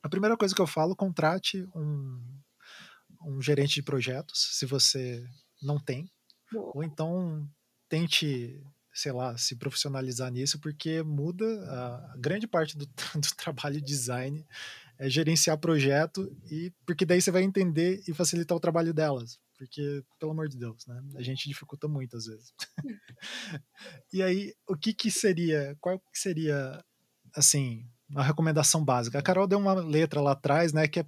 A 0.04 0.08
primeira 0.08 0.38
coisa 0.38 0.54
que 0.54 0.62
eu 0.62 0.68
falo, 0.68 0.96
contrate 0.96 1.68
um, 1.76 2.24
um 3.26 3.42
gerente 3.42 3.74
de 3.74 3.82
projetos, 3.82 4.60
se 4.60 4.68
você 4.68 5.26
não 5.60 5.80
tem. 5.80 6.08
Ou 6.54 6.84
então 6.84 7.48
tente, 7.90 8.64
sei 8.94 9.12
lá, 9.12 9.38
se 9.38 9.56
profissionalizar 9.56 10.32
nisso, 10.32 10.60
porque 10.60 11.04
muda 11.04 11.46
a 11.70 12.16
grande 12.18 12.48
parte 12.48 12.78
do, 12.78 12.86
do 13.16 13.36
trabalho 13.36 13.76
de 13.76 13.86
design 13.86 14.46
é 14.98 15.10
gerenciar 15.10 15.58
projeto 15.58 16.32
e 16.50 16.72
porque 16.86 17.06
daí 17.06 17.22
você 17.22 17.32
vai 17.32 17.44
entender 17.44 18.02
e 18.08 18.14
facilitar 18.14 18.56
o 18.56 18.62
trabalho 18.62 18.94
delas. 18.94 19.40
Porque, 19.58 20.04
pelo 20.20 20.32
amor 20.32 20.50
de 20.50 20.58
Deus, 20.58 20.88
né? 20.88 21.00
A 21.16 21.22
gente 21.22 21.48
dificulta 21.48 21.88
muito 21.88 22.18
às 22.18 22.26
vezes. 22.26 22.52
e 24.12 24.24
aí, 24.24 24.56
o 24.68 24.76
que 24.76 24.92
que 24.92 25.12
seria, 25.12 25.78
qual 25.80 26.00
que 26.00 26.18
seria, 26.18 26.84
assim, 27.36 27.88
a 28.16 28.24
recomendação 28.24 28.84
básica? 28.84 29.20
A 29.20 29.22
Carol 29.22 29.48
deu 29.48 29.60
uma 29.60 29.76
letra 29.76 30.20
lá 30.20 30.32
atrás, 30.32 30.74
né, 30.74 30.88
que 30.88 31.02
é 31.02 31.06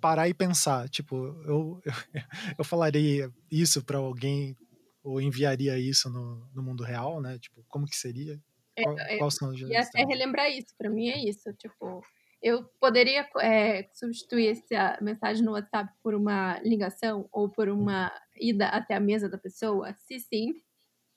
parar 0.00 0.28
e 0.28 0.34
pensar. 0.34 0.86
Tipo, 0.90 1.16
eu, 1.46 1.80
eu, 1.82 1.92
eu 2.58 2.64
falaria 2.64 3.32
isso 3.50 3.82
para 3.82 3.96
alguém 3.96 4.54
ou 5.02 5.20
enviaria 5.20 5.78
isso 5.78 6.10
no, 6.10 6.46
no 6.54 6.62
mundo 6.62 6.82
real, 6.82 7.20
né? 7.20 7.38
Tipo, 7.38 7.64
como 7.68 7.86
que 7.86 7.96
seria? 7.96 8.40
É, 8.76 8.82
qual, 8.82 8.98
é, 8.98 9.18
quais 9.18 9.34
são 9.34 9.50
os 9.50 9.60
E 9.60 9.76
até 9.76 10.04
relembrar 10.04 10.50
isso, 10.50 10.74
para 10.76 10.90
mim 10.90 11.08
é 11.08 11.18
isso, 11.18 11.52
tipo, 11.54 12.02
eu 12.42 12.64
poderia 12.80 13.28
é, 13.40 13.88
substituir 13.92 14.48
essa 14.50 14.96
mensagem 15.02 15.44
no 15.44 15.52
WhatsApp 15.52 15.92
por 16.02 16.14
uma 16.14 16.60
ligação 16.60 17.28
ou 17.32 17.48
por 17.48 17.68
uma 17.68 18.12
ida 18.40 18.68
até 18.68 18.94
a 18.94 19.00
mesa 19.00 19.28
da 19.28 19.36
pessoa? 19.36 19.94
Se 20.06 20.20
sim, 20.20 20.54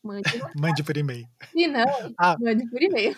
mande. 0.03 0.23
mande 0.57 0.83
por 0.83 0.97
e-mail. 0.97 1.27
Se 1.51 1.67
não, 1.67 2.13
ah. 2.17 2.35
mande 2.39 2.67
por 2.69 2.81
e-mail. 2.81 3.15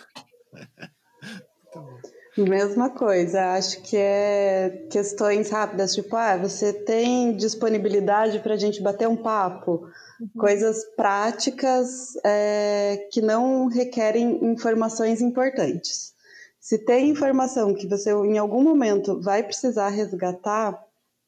Mesma 2.36 2.90
coisa, 2.90 3.52
acho 3.52 3.80
que 3.82 3.96
é 3.96 4.88
questões 4.90 5.50
rápidas, 5.50 5.94
tipo, 5.94 6.16
ah, 6.16 6.36
você 6.36 6.72
tem 6.72 7.36
disponibilidade 7.36 8.40
para 8.40 8.54
a 8.54 8.56
gente 8.56 8.82
bater 8.82 9.06
um 9.06 9.16
papo? 9.16 9.88
Uhum. 10.24 10.40
Coisas 10.40 10.84
práticas 10.96 12.16
é, 12.24 13.08
que 13.12 13.20
não 13.20 13.66
requerem 13.66 14.42
informações 14.42 15.20
importantes. 15.20 16.14
Se 16.58 16.78
tem 16.78 17.10
informação 17.10 17.74
que 17.74 17.86
você 17.86 18.10
em 18.10 18.38
algum 18.38 18.62
momento 18.62 19.20
vai 19.20 19.42
precisar 19.42 19.90
resgatar, 19.90 20.82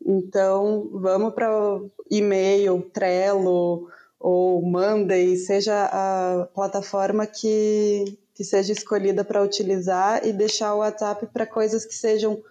então 0.04 0.88
vamos 0.94 1.34
para 1.34 1.78
e-mail, 2.10 2.80
Trello 2.90 3.88
ou 4.18 4.62
Monday, 4.62 5.36
seja 5.36 5.90
a 5.92 6.48
plataforma 6.54 7.26
que, 7.26 8.18
que 8.34 8.42
seja 8.42 8.72
escolhida 8.72 9.22
para 9.22 9.42
utilizar 9.42 10.26
e 10.26 10.32
deixar 10.32 10.74
o 10.74 10.78
WhatsApp 10.78 11.26
para 11.26 11.44
coisas 11.44 11.84
que 11.84 11.94
sejam 11.94 12.42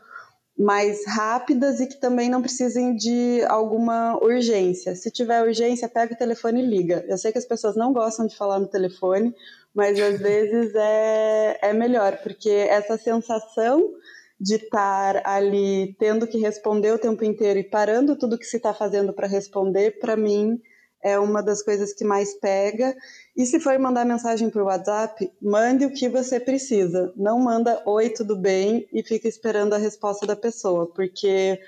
mais 0.58 1.06
rápidas 1.06 1.82
e 1.82 1.88
que 1.88 2.00
também 2.00 2.30
não 2.30 2.42
precisem 2.42 2.96
de 2.96 3.44
alguma 3.48 4.18
urgência. 4.24 4.96
Se 4.96 5.12
tiver 5.12 5.44
urgência, 5.44 5.90
pega 5.90 6.14
o 6.14 6.18
telefone 6.18 6.62
e 6.62 6.66
liga. 6.66 7.06
Eu 7.10 7.18
sei 7.18 7.32
que 7.32 7.38
as 7.38 7.46
pessoas 7.46 7.76
não 7.76 7.92
gostam 7.92 8.26
de 8.26 8.36
falar 8.38 8.60
no 8.60 8.68
telefone, 8.68 9.36
mas 9.74 10.00
às 10.00 10.18
vezes 10.18 10.74
é, 10.74 11.60
é 11.62 11.74
melhor, 11.74 12.18
porque 12.24 12.50
essa 12.50 12.98
sensação 12.98 13.94
de 14.40 14.56
estar 14.56 15.22
ali 15.26 15.96
tendo 16.00 16.28
que 16.28 16.38
responder 16.38 16.92
o 16.94 17.00
tempo 17.00 17.24
inteiro 17.24 17.60
e 17.60 17.64
parando 17.64 18.16
tudo 18.16 18.38
que 18.38 18.46
se 18.46 18.58
está 18.58 18.74
fazendo 18.74 19.14
para 19.14 19.28
responder, 19.28 20.00
para 20.00 20.16
mim 20.16 20.62
é 21.06 21.20
uma 21.20 21.44
das 21.44 21.62
coisas 21.62 21.94
que 21.94 22.04
mais 22.04 22.34
pega. 22.40 22.98
E 23.38 23.46
se 23.46 23.60
for 23.60 23.78
mandar 23.78 24.04
mensagem 24.04 24.50
por 24.50 24.64
WhatsApp, 24.64 25.32
mande 25.40 25.86
o 25.86 25.94
que 25.94 26.10
você 26.10 26.40
precisa. 26.40 27.14
Não 27.16 27.40
manda 27.40 27.80
oi, 27.86 28.10
tudo 28.10 28.36
bem 28.36 28.88
e 28.92 29.04
fica 29.04 29.28
esperando 29.28 29.74
a 29.74 29.78
resposta 29.78 30.26
da 30.26 30.36
pessoa, 30.36 30.92
porque 30.92 31.62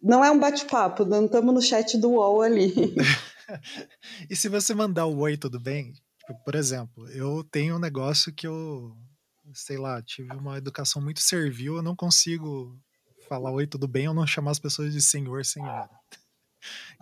não 0.00 0.24
é 0.24 0.30
um 0.30 0.38
bate-papo, 0.38 1.04
não 1.04 1.26
estamos 1.26 1.52
no 1.52 1.60
chat 1.60 1.98
do 1.98 2.12
UOL 2.12 2.42
ali. 2.42 2.72
e 4.30 4.36
se 4.36 4.48
você 4.48 4.72
mandar 4.72 5.06
o 5.06 5.18
oi, 5.18 5.36
tudo 5.36 5.58
bem? 5.58 5.92
Tipo, 6.20 6.44
por 6.44 6.54
exemplo, 6.54 7.08
eu 7.10 7.42
tenho 7.50 7.74
um 7.74 7.80
negócio 7.80 8.32
que 8.32 8.46
eu, 8.46 8.92
sei 9.52 9.78
lá, 9.78 10.00
tive 10.00 10.32
uma 10.32 10.58
educação 10.58 11.02
muito 11.02 11.18
servil, 11.20 11.74
eu 11.74 11.82
não 11.82 11.96
consigo 11.96 12.78
falar 13.28 13.50
oi, 13.50 13.66
tudo 13.66 13.88
bem, 13.88 14.06
ou 14.06 14.14
não 14.14 14.24
chamar 14.24 14.52
as 14.52 14.60
pessoas 14.60 14.92
de 14.92 15.02
senhor, 15.02 15.44
senhora. 15.44 15.90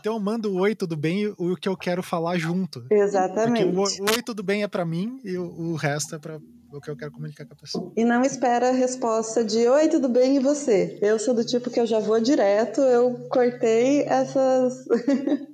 Então 0.01 0.15
eu 0.15 0.21
mando 0.21 0.53
o 0.53 0.61
oi, 0.61 0.75
tudo 0.75 0.97
bem, 0.97 1.33
o 1.39 1.57
que 1.57 1.69
eu 1.69 1.77
quero 1.77 2.03
falar 2.03 2.39
junto. 2.39 2.85
Exatamente. 2.91 3.73
Porque 3.73 4.01
o, 4.03 4.05
oi, 4.15 4.23
tudo 4.23 4.43
bem 4.43 4.63
é 4.63 4.69
para 4.69 4.85
mim 4.85 5.21
e 5.25 5.37
o, 5.37 5.45
o 5.45 5.75
resto 5.77 6.15
é 6.15 6.19
para 6.19 6.41
o 6.73 6.81
que 6.81 6.91
eu 6.91 6.97
quero 6.97 7.13
comunicar 7.13 7.45
com 7.47 7.53
a 7.53 7.57
pessoa. 7.57 7.93
E 7.97 8.05
não 8.05 8.23
espera 8.23 8.71
a 8.71 8.73
resposta 8.73 9.45
de 9.45 9.69
oi, 9.69 9.89
tudo 9.89 10.09
bem 10.09 10.37
e 10.37 10.41
você? 10.41 10.99
Eu 11.03 11.19
sou 11.19 11.35
do 11.35 11.45
tipo 11.45 11.71
que 11.71 11.79
eu 11.79 11.87
já 11.87 12.01
vou 12.01 12.21
direto, 12.21 12.81
eu 12.81 13.29
cortei 13.29 14.03
essas. 14.03 14.87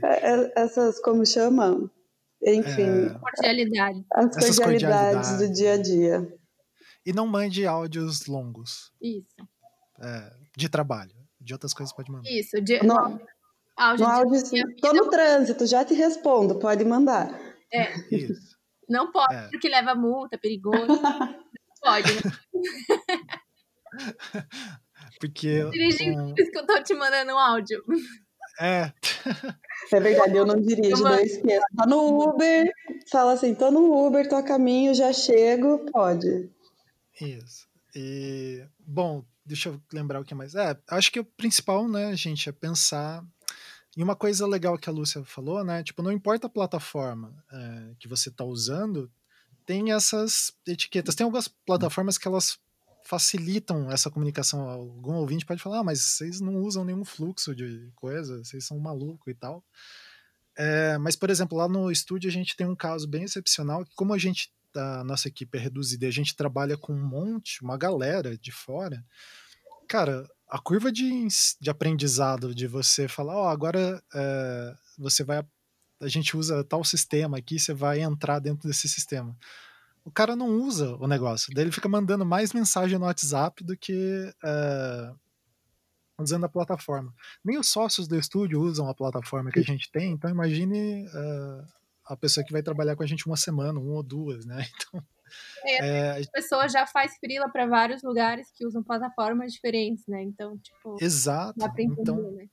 É, 0.00 0.62
essas, 0.62 1.00
como 1.00 1.26
chama? 1.26 1.90
Enfim. 2.40 3.06
É... 3.06 3.18
Cordialidade. 3.18 4.06
As 4.12 4.56
cordialidades, 4.56 5.38
do 5.38 5.52
dia 5.52 5.72
a 5.72 5.76
dia. 5.76 6.38
E 7.04 7.12
não 7.12 7.26
mande 7.26 7.66
áudios 7.66 8.26
longos. 8.26 8.92
Isso. 9.02 9.26
É, 10.00 10.32
de 10.56 10.68
trabalho. 10.68 11.19
De 11.50 11.54
outras 11.54 11.74
coisas 11.74 11.92
pode 11.92 12.12
mandar. 12.12 12.30
Isso. 12.30 12.60
De... 12.60 12.80
No, 12.86 12.94
áudio, 13.76 14.06
no 14.06 14.12
áudio 14.12 14.40
de... 14.40 14.76
Tô 14.76 14.92
no 14.92 15.10
trânsito, 15.10 15.66
já 15.66 15.84
te 15.84 15.94
respondo, 15.94 16.60
pode 16.60 16.84
mandar. 16.84 17.28
É. 17.72 17.92
Isso. 18.08 18.56
Não 18.88 19.10
pode, 19.10 19.34
é. 19.34 19.48
porque 19.48 19.68
leva 19.68 19.96
multa, 19.96 20.36
é 20.36 20.38
perigoso. 20.38 20.86
pode, 21.82 22.14
né? 22.14 22.20
porque. 25.18 25.68
Dirigindo, 25.70 26.22
um... 26.22 26.34
isso 26.38 26.52
que 26.52 26.58
eu 26.58 26.66
tô 26.66 26.80
te 26.84 26.94
mandando 26.94 27.32
um 27.32 27.38
áudio. 27.38 27.82
É. 28.60 28.92
É 29.92 29.98
verdade, 29.98 30.36
eu 30.36 30.46
não 30.46 30.60
dirijo, 30.60 31.02
não 31.02 31.18
esqueço. 31.18 31.66
Tá 31.76 31.84
no 31.84 32.28
Uber, 32.28 32.70
fala 33.10 33.32
assim, 33.32 33.56
tô 33.56 33.72
no 33.72 34.06
Uber, 34.06 34.28
tô 34.28 34.36
a 34.36 34.42
caminho, 34.44 34.94
já 34.94 35.12
chego, 35.12 35.84
pode. 35.90 36.48
Isso. 37.20 37.68
E, 37.92 38.64
bom, 38.78 39.24
deixa 39.50 39.68
eu 39.68 39.82
lembrar 39.92 40.20
o 40.20 40.24
que 40.24 40.34
mais. 40.34 40.54
É, 40.54 40.78
acho 40.88 41.10
que 41.10 41.18
o 41.18 41.24
principal, 41.24 41.88
né, 41.88 42.16
gente, 42.16 42.48
é 42.48 42.52
pensar 42.52 43.24
e 43.96 44.02
uma 44.02 44.14
coisa 44.14 44.46
legal 44.46 44.78
que 44.78 44.88
a 44.88 44.92
Lúcia 44.92 45.24
falou, 45.24 45.64
né? 45.64 45.82
Tipo, 45.82 46.02
não 46.02 46.12
importa 46.12 46.46
a 46.46 46.50
plataforma 46.50 47.34
é, 47.50 47.94
que 47.98 48.06
você 48.06 48.28
está 48.28 48.44
usando, 48.44 49.10
tem 49.66 49.92
essas 49.92 50.52
etiquetas. 50.66 51.16
Tem 51.16 51.24
algumas 51.24 51.48
plataformas 51.48 52.16
que 52.16 52.28
elas 52.28 52.58
facilitam 53.04 53.90
essa 53.90 54.08
comunicação. 54.08 54.60
Algum 54.68 55.14
ouvinte 55.14 55.44
pode 55.44 55.60
falar, 55.60 55.80
ah, 55.80 55.84
mas 55.84 56.00
vocês 56.00 56.40
não 56.40 56.56
usam 56.56 56.84
nenhum 56.84 57.04
fluxo 57.04 57.52
de 57.52 57.90
coisa, 57.96 58.44
vocês 58.44 58.64
são 58.64 58.78
maluco 58.78 59.28
e 59.28 59.34
tal. 59.34 59.64
É, 60.56 60.96
mas, 60.98 61.16
por 61.16 61.28
exemplo, 61.28 61.58
lá 61.58 61.68
no 61.68 61.90
estúdio 61.90 62.28
a 62.28 62.32
gente 62.32 62.56
tem 62.56 62.68
um 62.68 62.76
caso 62.76 63.08
bem 63.08 63.24
excepcional 63.24 63.84
que, 63.84 63.94
como 63.96 64.14
a 64.14 64.18
gente, 64.18 64.52
a 64.74 65.04
nossa 65.04 65.28
equipe 65.28 65.56
é 65.58 65.60
reduzida 65.60 66.04
e 66.04 66.08
a 66.08 66.12
gente 66.12 66.36
trabalha 66.36 66.76
com 66.76 66.92
um 66.92 67.08
monte, 67.08 67.62
uma 67.62 67.76
galera 67.76 68.36
de 68.36 68.52
fora, 68.52 69.04
cara, 69.88 70.28
a 70.48 70.58
curva 70.58 70.92
de, 70.92 71.26
de 71.60 71.70
aprendizado 71.70 72.54
de 72.54 72.66
você 72.66 73.08
falar, 73.08 73.36
ó, 73.36 73.44
oh, 73.44 73.48
agora 73.48 74.02
é, 74.14 74.74
você 74.98 75.24
vai. 75.24 75.44
A 76.00 76.08
gente 76.08 76.36
usa 76.36 76.64
tal 76.64 76.82
sistema 76.82 77.38
aqui, 77.38 77.58
você 77.58 77.74
vai 77.74 78.00
entrar 78.00 78.38
dentro 78.38 78.66
desse 78.68 78.88
sistema. 78.88 79.36
O 80.04 80.10
cara 80.10 80.34
não 80.34 80.48
usa 80.48 80.96
o 80.96 81.06
negócio, 81.06 81.52
daí 81.54 81.64
ele 81.64 81.72
fica 81.72 81.88
mandando 81.88 82.24
mais 82.24 82.52
mensagem 82.52 82.98
no 82.98 83.04
WhatsApp 83.04 83.62
do 83.62 83.76
que 83.76 84.32
é, 84.42 85.12
usando 86.18 86.44
a 86.44 86.48
plataforma. 86.48 87.12
Nem 87.44 87.58
os 87.58 87.68
sócios 87.68 88.08
do 88.08 88.16
estúdio 88.16 88.60
usam 88.60 88.88
a 88.88 88.94
plataforma 88.94 89.50
que 89.50 89.60
a 89.60 89.64
gente 89.64 89.90
tem, 89.90 90.12
então 90.12 90.30
imagine 90.30 91.06
é, 91.06 91.64
a 92.10 92.16
pessoa 92.16 92.44
que 92.44 92.52
vai 92.52 92.62
trabalhar 92.62 92.96
com 92.96 93.02
a 93.04 93.06
gente 93.06 93.26
uma 93.26 93.36
semana, 93.36 93.78
uma 93.78 93.94
ou 93.94 94.02
duas, 94.02 94.44
né? 94.44 94.66
Então, 95.62 95.86
é, 95.86 96.22
a 96.22 96.30
pessoa 96.32 96.68
já 96.68 96.84
faz 96.88 97.16
frila 97.18 97.48
para 97.48 97.64
vários 97.64 98.02
lugares 98.02 98.50
que 98.52 98.66
usam 98.66 98.82
plataformas 98.82 99.52
diferentes, 99.52 100.04
né? 100.08 100.20
Então, 100.24 100.58
tipo. 100.58 100.96
Exato. 101.00 101.56
Dá 101.56 101.68
pra 101.68 101.84
entender, 101.84 102.02
então, 102.02 102.32
né? 102.32 102.48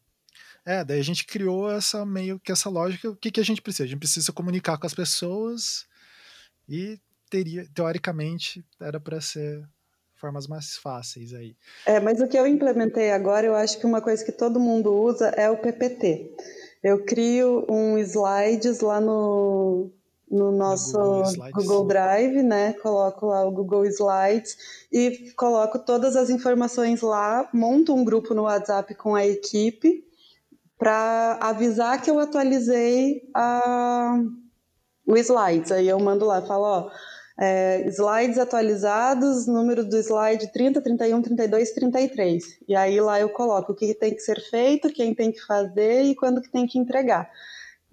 É, 0.63 0.83
daí 0.83 0.99
a 0.99 1.03
gente 1.03 1.25
criou 1.25 1.71
essa 1.71 2.05
meio 2.05 2.39
que 2.39 2.51
essa 2.51 2.69
lógica. 2.69 3.09
O 3.09 3.15
que, 3.15 3.31
que 3.31 3.39
a 3.39 3.43
gente 3.43 3.63
precisa? 3.63 3.85
A 3.85 3.87
gente 3.87 3.97
precisa 3.97 4.31
comunicar 4.31 4.77
com 4.77 4.85
as 4.85 4.93
pessoas 4.93 5.87
e 6.69 6.99
teria, 7.31 7.67
teoricamente, 7.73 8.63
era 8.79 8.99
para 8.99 9.19
ser 9.19 9.67
formas 10.13 10.45
mais 10.45 10.75
fáceis 10.77 11.33
aí. 11.33 11.55
É, 11.83 11.99
mas 11.99 12.21
o 12.21 12.27
que 12.27 12.37
eu 12.37 12.45
implementei 12.45 13.11
agora, 13.11 13.47
eu 13.47 13.55
acho 13.55 13.79
que 13.79 13.87
uma 13.87 14.01
coisa 14.01 14.23
que 14.23 14.31
todo 14.31 14.59
mundo 14.59 14.93
usa 14.93 15.29
é 15.29 15.49
o 15.49 15.57
PPT. 15.57 16.35
Eu 16.87 17.03
crio 17.03 17.65
um 17.67 17.97
slides 17.97 18.79
lá 18.79 19.01
no, 19.01 19.91
no 20.31 20.53
nosso 20.53 20.97
Google, 20.97 21.51
Google, 21.53 21.85
Drive, 21.85 22.41
né? 22.41 22.71
Coloco 22.81 23.25
lá 23.25 23.45
o 23.45 23.51
Google 23.51 23.85
Slides 23.85 24.57
e 24.89 25.33
coloco 25.35 25.79
todas 25.79 26.15
as 26.15 26.29
informações 26.29 27.01
lá, 27.01 27.49
monto 27.53 27.93
um 27.93 28.05
grupo 28.05 28.33
no 28.33 28.43
WhatsApp 28.43 28.95
com 28.95 29.15
a 29.15 29.27
equipe 29.27 30.01
para 30.77 31.37
avisar 31.41 32.01
que 32.01 32.09
eu 32.09 32.19
atualizei 32.19 33.29
a, 33.35 34.17
o 35.05 35.17
Slides. 35.17 35.73
Aí 35.73 35.89
eu 35.89 35.99
mando 35.99 36.23
lá, 36.23 36.41
falo, 36.41 36.63
ó, 36.63 36.91
é, 37.39 37.87
slides 37.89 38.37
atualizados, 38.37 39.45
número 39.45 39.85
do 39.85 39.97
slide 39.97 40.51
30, 40.51 40.81
31, 40.81 41.21
32, 41.21 41.71
33. 41.71 42.59
E 42.67 42.75
aí 42.75 42.99
lá 42.99 43.19
eu 43.19 43.29
coloco 43.29 43.71
o 43.71 43.75
que 43.75 43.93
tem 43.93 44.13
que 44.13 44.21
ser 44.21 44.39
feito, 44.49 44.91
quem 44.91 45.13
tem 45.13 45.31
que 45.31 45.41
fazer 45.45 46.03
e 46.03 46.15
quando 46.15 46.41
que 46.41 46.49
tem 46.49 46.65
que 46.65 46.79
entregar. 46.79 47.29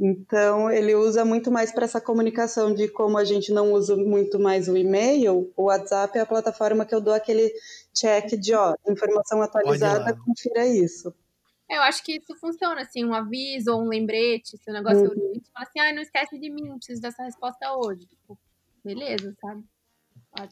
Então, 0.01 0.69
ele 0.71 0.95
usa 0.95 1.25
muito 1.25 1.53
mais 1.53 1.71
para 1.71 1.85
essa 1.85 2.01
comunicação 2.01 2.75
de 2.75 2.89
como 2.89 3.17
a 3.17 3.25
gente 3.25 3.53
não 3.53 3.73
usa 3.73 3.97
muito 3.97 4.41
mais 4.41 4.67
o 4.67 4.77
e-mail, 4.77 5.53
o 5.57 5.65
WhatsApp 5.65 6.19
é 6.19 6.23
a 6.23 6.27
plataforma 6.27 6.85
que 6.85 6.95
eu 6.95 7.01
dou 7.01 7.15
aquele 7.15 7.53
check 7.93 8.37
de, 8.37 8.55
ó, 8.55 8.75
informação 8.89 9.41
atualizada, 9.41 10.17
confira 10.17 10.67
isso. 10.67 11.15
Eu 11.71 11.81
acho 11.83 12.03
que 12.05 12.17
isso 12.17 12.35
funciona, 12.41 12.83
assim, 12.83 13.05
um 13.05 13.15
aviso 13.15 13.73
ou 13.73 13.83
um 13.83 13.89
lembrete, 13.89 14.59
se 14.59 14.71
o 14.71 14.73
negócio 14.73 14.99
uhum. 14.99 15.07
é 15.07 15.09
urgente, 15.11 15.51
fala 15.53 15.67
assim, 15.67 15.79
ah, 15.79 15.95
não 15.95 16.03
esquece 16.03 16.39
de 16.39 16.51
mim, 16.51 16.77
preciso 16.77 17.01
dessa 17.01 17.23
resposta 17.23 17.73
hoje. 17.77 18.05
Tipo, 18.07 18.37
beleza, 18.85 19.35
sabe? 19.41 19.65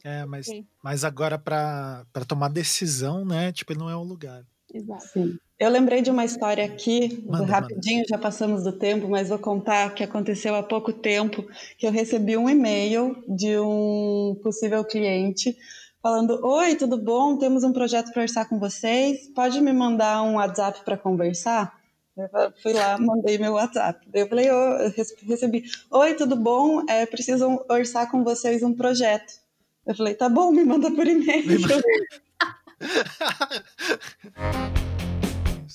é, 0.03 0.25
mas, 0.25 0.47
mas 0.81 1.03
agora 1.03 1.37
para 1.37 2.05
tomar 2.27 2.49
decisão, 2.49 3.25
né, 3.25 3.51
tipo, 3.51 3.73
não 3.77 3.89
é 3.89 3.95
o 3.95 4.03
lugar. 4.03 4.45
Exato. 4.73 5.07
Sim. 5.07 5.37
Eu 5.59 5.69
lembrei 5.69 6.01
de 6.01 6.09
uma 6.09 6.25
história 6.25 6.65
aqui, 6.65 7.23
manda, 7.25 7.45
rapidinho, 7.45 7.97
manda. 7.97 8.07
já 8.09 8.17
passamos 8.17 8.63
do 8.63 8.71
tempo, 8.71 9.07
mas 9.07 9.29
vou 9.29 9.37
contar 9.37 9.93
que 9.93 10.03
aconteceu 10.03 10.55
há 10.55 10.63
pouco 10.63 10.91
tempo, 10.91 11.45
que 11.77 11.85
eu 11.85 11.91
recebi 11.91 12.35
um 12.35 12.49
e-mail 12.49 13.23
de 13.27 13.57
um 13.59 14.37
possível 14.41 14.83
cliente 14.83 15.55
falando: 16.01 16.39
"Oi, 16.43 16.75
tudo 16.75 16.97
bom? 16.97 17.37
Temos 17.37 17.63
um 17.63 17.71
projeto 17.71 18.05
para 18.05 18.15
conversar 18.15 18.45
com 18.49 18.59
vocês. 18.59 19.29
Pode 19.33 19.61
me 19.61 19.71
mandar 19.71 20.23
um 20.23 20.35
WhatsApp 20.35 20.83
para 20.83 20.97
conversar?" 20.97 21.82
Eu 22.15 22.29
fui 22.61 22.73
lá, 22.73 22.97
mandei 22.99 23.39
meu 23.39 23.53
WhatsApp. 23.53 24.07
Eu 24.13 24.27
falei, 24.27 24.47
oh, 24.51 24.77
recebi, 25.27 25.63
oi, 25.89 26.13
tudo 26.13 26.35
bom? 26.35 26.85
É, 26.87 27.07
preciso 27.07 27.65
orçar 27.67 28.09
com 28.09 28.23
vocês 28.23 28.61
um 28.61 28.75
projeto. 28.75 29.41
Eu 29.85 29.95
falei, 29.95 30.13
tá 30.13 30.29
bom, 30.29 30.51
me 30.51 30.63
manda 30.63 30.91
por 30.91 31.07
e-mail. 31.07 31.43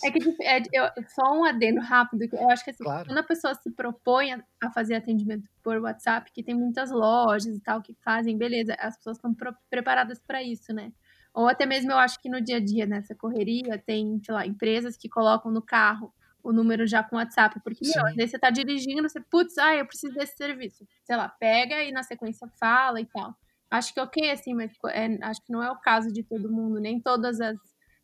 É 0.05 0.13
que 0.13 0.43
é, 0.43 0.63
eu, 0.73 0.85
só 1.09 1.33
um 1.33 1.45
adendo 1.45 1.81
rápido, 1.81 2.29
eu 2.33 2.51
acho 2.51 2.63
que 2.63 2.71
assim, 2.71 2.85
claro. 2.85 3.09
quando 3.09 3.19
a 3.19 3.23
pessoa 3.23 3.53
se 3.55 3.69
propõe 3.69 4.33
a 4.63 4.71
fazer 4.71 4.95
atendimento 4.95 5.49
por 5.61 5.77
WhatsApp, 5.79 6.31
que 6.33 6.43
tem 6.43 6.55
muitas 6.55 6.93
lojas 6.93 7.57
e 7.57 7.61
tal 7.61 7.83
que 7.83 7.97
fazem, 8.05 8.39
beleza, 8.39 8.77
as 8.79 8.97
pessoas 8.97 9.17
estão 9.17 9.35
preparadas 9.69 10.21
para 10.21 10.41
isso, 10.41 10.73
né? 10.73 10.93
Ou 11.35 11.49
até 11.49 11.67
mesmo 11.67 11.91
eu 11.91 11.99
acho 11.99 12.21
que 12.21 12.29
no 12.29 12.41
dia 12.41 12.59
a 12.59 12.61
dia, 12.61 12.87
nessa 12.87 13.15
correria, 13.15 13.83
tem, 13.85 14.21
sei 14.25 14.35
lá, 14.35 14.47
empresas 14.47 14.97
que 14.97 15.09
colocam 15.09 15.51
no 15.51 15.61
carro 15.61 16.15
o 16.49 16.53
número 16.53 16.87
já 16.87 17.03
com 17.03 17.17
WhatsApp, 17.17 17.61
porque, 17.63 17.87
meu, 17.87 18.07
às 18.07 18.15
vezes 18.15 18.31
você 18.31 18.39
tá 18.39 18.49
dirigindo, 18.49 19.07
você, 19.07 19.21
putz, 19.21 19.59
ah, 19.59 19.75
eu 19.75 19.87
preciso 19.87 20.15
desse 20.15 20.35
serviço. 20.35 20.87
Sei 21.05 21.15
lá, 21.15 21.29
pega 21.29 21.85
e 21.85 21.93
na 21.93 22.03
sequência 22.03 22.49
fala 22.59 22.99
e 23.01 23.05
tal. 23.05 23.37
Acho 23.71 23.93
que 23.93 24.01
ok, 24.01 24.31
assim, 24.31 24.55
mas 24.55 24.73
é, 24.87 25.19
acho 25.27 25.45
que 25.45 25.53
não 25.53 25.63
é 25.63 25.71
o 25.71 25.79
caso 25.79 26.11
de 26.11 26.23
todo 26.23 26.51
mundo, 26.51 26.81
nem 26.81 26.99
todas 26.99 27.39
as 27.39 27.59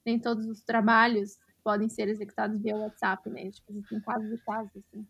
nem 0.04 0.18
todos 0.18 0.44
os 0.46 0.60
trabalhos 0.60 1.38
podem 1.62 1.88
ser 1.88 2.08
executados 2.08 2.60
via 2.60 2.76
WhatsApp, 2.76 3.30
né? 3.30 3.50
Tipo, 3.50 3.72
existem 3.72 3.98
casos 4.02 4.30
e 4.30 4.44
casos, 4.44 4.70
assim. 4.76 5.06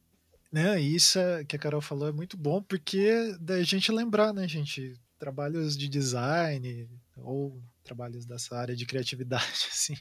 Né, 0.53 0.81
isso 0.81 1.19
é, 1.19 1.45
que 1.45 1.57
a 1.57 1.59
Carol 1.59 1.81
falou 1.81 2.09
é 2.09 2.13
muito 2.13 2.37
bom, 2.37 2.63
porque 2.63 3.37
da 3.41 3.61
gente 3.65 3.91
lembrar, 3.91 4.33
né, 4.33 4.47
gente? 4.47 4.95
Trabalhos 5.19 5.77
de 5.77 5.89
design 5.89 6.89
ou 7.17 7.61
trabalhos 7.85 8.25
dessa 8.25 8.57
área 8.57 8.75
de 8.75 8.87
criatividade, 8.87 9.45
assim, 9.71 9.95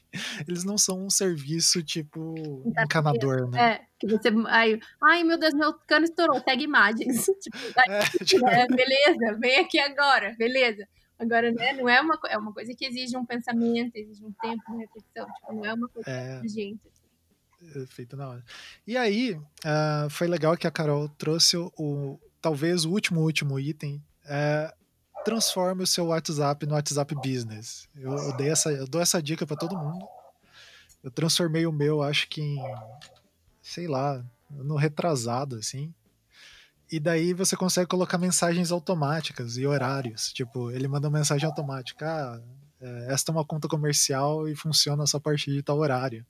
eles 0.48 0.64
não 0.64 0.78
são 0.78 1.06
um 1.06 1.10
serviço 1.10 1.84
tipo 1.84 2.64
encanador, 2.82 3.50
né? 3.50 3.74
É, 3.74 3.82
que 4.00 4.08
você. 4.08 4.30
Ai, 4.48 4.80
ai, 5.02 5.24
meu 5.24 5.38
Deus, 5.38 5.54
meu 5.54 5.74
cano 5.86 6.06
estourou, 6.06 6.42
tag 6.42 6.64
imagens. 6.64 7.26
tipo, 7.42 7.58
é, 7.88 8.00
tipo... 8.24 8.48
É, 8.48 8.66
beleza, 8.68 9.38
vem 9.40 9.60
aqui 9.60 9.80
agora, 9.80 10.34
beleza. 10.38 10.88
Agora, 11.20 11.52
né, 11.52 11.74
não 11.74 11.88
é 11.88 12.02
uma, 12.02 12.20
é 12.28 12.38
uma 12.38 12.52
coisa 12.52 12.74
que 12.76 12.86
exige 12.86 13.16
um 13.16 13.26
pensamento, 13.26 13.96
exige 13.96 14.26
um 14.26 14.34
tempo 14.42 14.64
de 14.72 14.78
reflexão, 14.78 15.26
tipo, 15.26 15.54
não 15.54 15.66
é 15.66 15.74
uma 15.74 15.88
coisa 15.88 16.10
é... 16.10 16.40
urgente. 16.40 16.82
Assim. 16.88 17.82
É 17.82 17.86
feito 17.86 18.18
na 18.18 18.28
hora. 18.28 18.44
E 18.86 18.98
aí, 18.98 19.36
uh, 19.36 20.10
foi 20.10 20.28
legal 20.28 20.58
que 20.58 20.68
a 20.68 20.72
Carol 20.72 21.08
trouxe 21.08 21.56
o, 21.56 21.72
o 21.78 22.20
talvez 22.42 22.84
o 22.84 22.92
último, 22.92 23.22
último 23.22 23.58
item, 23.58 24.04
uh, 24.26 24.83
transforme 25.24 25.84
o 25.84 25.88
seu 25.88 26.08
WhatsApp 26.08 26.66
no 26.66 26.74
WhatsApp 26.76 27.16
Business. 27.16 27.88
Eu, 27.96 28.14
eu, 28.14 28.38
dei 28.38 28.50
essa, 28.50 28.72
eu 28.72 28.88
dou 28.88 29.02
essa 29.02 29.22
dica 29.22 29.46
para 29.46 29.58
todo 29.58 29.78
mundo. 29.78 30.06
Eu 31.04 31.12
transformei 31.12 31.66
o 31.66 31.72
meu, 31.72 32.02
acho 32.02 32.30
que 32.30 32.42
em, 32.42 32.58
sei 33.62 33.88
lá, 33.88 34.24
no 34.50 34.76
retrasado, 34.76 35.56
assim. 35.56 35.94
E 36.92 37.00
daí 37.00 37.34
você 37.34 37.56
consegue 37.56 37.88
colocar 37.88 38.18
mensagens 38.18 38.72
automáticas 38.72 39.58
e 39.58 39.66
horários. 39.66 40.32
Tipo, 40.32 40.70
ele 40.72 40.88
manda 40.88 41.08
uma 41.08 41.18
mensagem 41.18 41.46
automática. 41.46 42.06
Ah, 42.06 42.42
é, 42.80 43.14
esta 43.14 43.32
é 43.32 43.34
uma 43.34 43.46
conta 43.46 43.68
comercial 43.68 44.48
e 44.48 44.56
funciona 44.56 45.06
só 45.08 45.18
a 45.18 45.22
partir 45.22 45.52
de 45.52 45.64
tal 45.64 45.80
horário. 45.80 46.26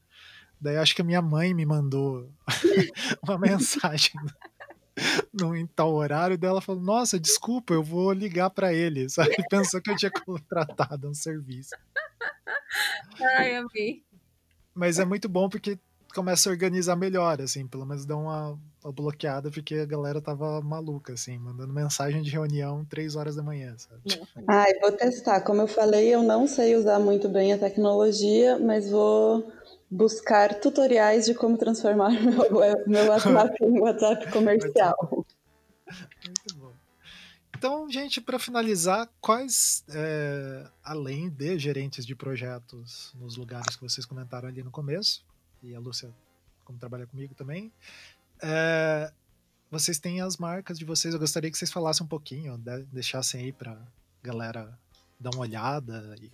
Daí 0.62 0.78
acho 0.78 0.96
que 0.96 1.02
a 1.02 1.06
minha 1.06 1.22
mãe 1.22 1.54
me 1.54 1.66
mandou 1.66 2.32
uma 3.22 3.38
mensagem 3.38 4.14
no, 5.34 5.56
em 5.56 5.66
tal 5.66 5.94
horário, 5.94 6.38
dela 6.38 6.62
falou: 6.62 6.82
Nossa, 6.82 7.20
desculpa, 7.20 7.74
eu 7.74 7.84
vou 7.84 8.12
ligar 8.12 8.50
para 8.50 8.74
ele. 8.74 9.10
Sabe? 9.10 9.36
Pensou 9.50 9.82
que 9.82 9.90
eu 9.90 9.96
tinha 9.96 10.12
contratado 10.12 11.10
um 11.10 11.14
serviço. 11.14 11.76
Ai, 13.38 13.56
amei. 13.56 14.04
Mas 14.74 15.00
é 15.00 15.06
muito 15.06 15.28
bom 15.30 15.50
porque 15.50 15.78
começa 16.14 16.50
a 16.50 16.52
organizar 16.52 16.96
melhor, 16.96 17.42
assim, 17.42 17.68
pelo 17.68 17.86
menos 17.86 18.06
dá 18.06 18.16
uma, 18.16 18.58
uma, 18.84 18.92
bloqueada, 18.92 19.50
porque 19.50 19.76
a 19.76 19.86
galera 19.86 20.22
tava 20.22 20.62
maluca, 20.62 21.14
assim, 21.14 21.38
mandando 21.38 21.74
mensagem 21.74 22.22
de 22.22 22.30
reunião 22.30 22.86
três 22.86 23.16
horas 23.16 23.36
da 23.36 23.42
manhã, 23.42 23.76
sabe? 23.78 24.02
Ai, 24.48 24.74
vou 24.80 24.92
testar. 24.92 25.42
Como 25.42 25.62
eu 25.62 25.68
falei, 25.68 26.14
eu 26.14 26.22
não 26.22 26.48
sei 26.48 26.76
usar 26.76 27.00
muito 27.00 27.28
bem 27.28 27.54
a 27.54 27.58
tecnologia, 27.58 28.60
mas 28.60 28.90
vou 28.90 29.52
buscar 29.94 30.60
tutoriais 30.60 31.26
de 31.26 31.36
como 31.36 31.58
transformar 31.58 32.10
meu, 32.10 32.34
meu 32.88 33.08
WhatsApp 33.10 33.64
em 33.64 33.80
WhatsApp 33.80 34.30
comercial. 34.34 35.26
Muito 36.26 36.56
bom. 36.56 36.74
Então, 37.56 37.90
gente, 37.90 38.20
para 38.20 38.40
finalizar, 38.40 39.10
quais, 39.22 39.86
é, 39.90 40.68
além 40.84 41.30
de 41.30 41.58
gerentes 41.60 42.06
de 42.06 42.16
projetos 42.16 43.14
nos 43.16 43.38
lugares 43.38 43.76
que 43.76 43.82
vocês 43.82 44.06
comentaram 44.06 44.50
ali 44.50 44.64
no 44.64 44.72
começo, 44.72 45.24
e 45.62 45.74
a 45.74 45.80
Lúcia, 45.80 46.10
como 46.66 46.78
trabalha 46.78 47.06
comigo 47.06 47.34
também, 47.36 47.72
é, 48.42 49.14
vocês 49.72 49.98
têm 49.98 50.20
as 50.20 50.38
marcas 50.38 50.78
de 50.78 50.84
vocês. 50.84 51.14
Eu 51.14 51.20
gostaria 51.20 51.50
que 51.50 51.58
vocês 51.58 51.72
falassem 51.72 52.04
um 52.04 52.10
pouquinho, 52.10 52.62
deixassem 52.92 53.42
aí 53.42 53.54
para 53.54 53.80
galera 54.22 54.78
dar 55.20 55.30
uma 55.30 55.42
olhada 55.42 56.16
e 56.20 56.30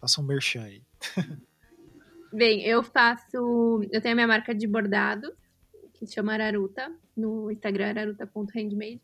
façam 0.00 0.22
um 0.22 0.26
merchan 0.26 0.64
aí. 0.64 0.82
Bem, 2.34 2.62
eu 2.62 2.82
faço. 2.82 3.80
Eu 3.92 4.00
tenho 4.02 4.12
a 4.12 4.16
minha 4.16 4.26
marca 4.26 4.52
de 4.52 4.66
bordado, 4.66 5.32
que 5.92 6.04
se 6.04 6.14
chama 6.14 6.32
Araruta, 6.32 6.92
no 7.16 7.48
Instagram, 7.48 7.90
araruta.handmade. 7.90 9.00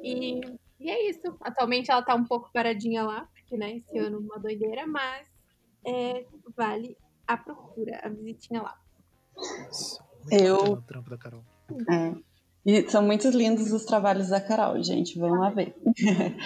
E, 0.00 0.40
e 0.78 0.88
é 0.88 1.10
isso. 1.10 1.36
Atualmente 1.40 1.90
ela 1.90 2.00
tá 2.00 2.14
um 2.14 2.24
pouco 2.24 2.52
paradinha 2.52 3.02
lá, 3.02 3.28
porque, 3.34 3.56
né, 3.56 3.78
esse 3.78 3.98
ano 3.98 4.20
uma 4.20 4.38
doideira, 4.38 4.86
mas 4.86 5.26
é, 5.84 6.24
vale 6.56 6.96
a 7.26 7.36
procura, 7.36 8.02
a 8.04 8.08
visitinha 8.08 8.62
lá. 8.62 8.80
eu. 10.30 10.80
É. 11.90 12.14
E 12.64 12.88
são 12.88 13.02
muito 13.02 13.28
lindos 13.30 13.72
os 13.72 13.84
trabalhos 13.84 14.28
da 14.28 14.40
Carol, 14.40 14.80
gente. 14.80 15.18
Vamos 15.18 15.40
lá 15.40 15.50
ver. 15.50 15.74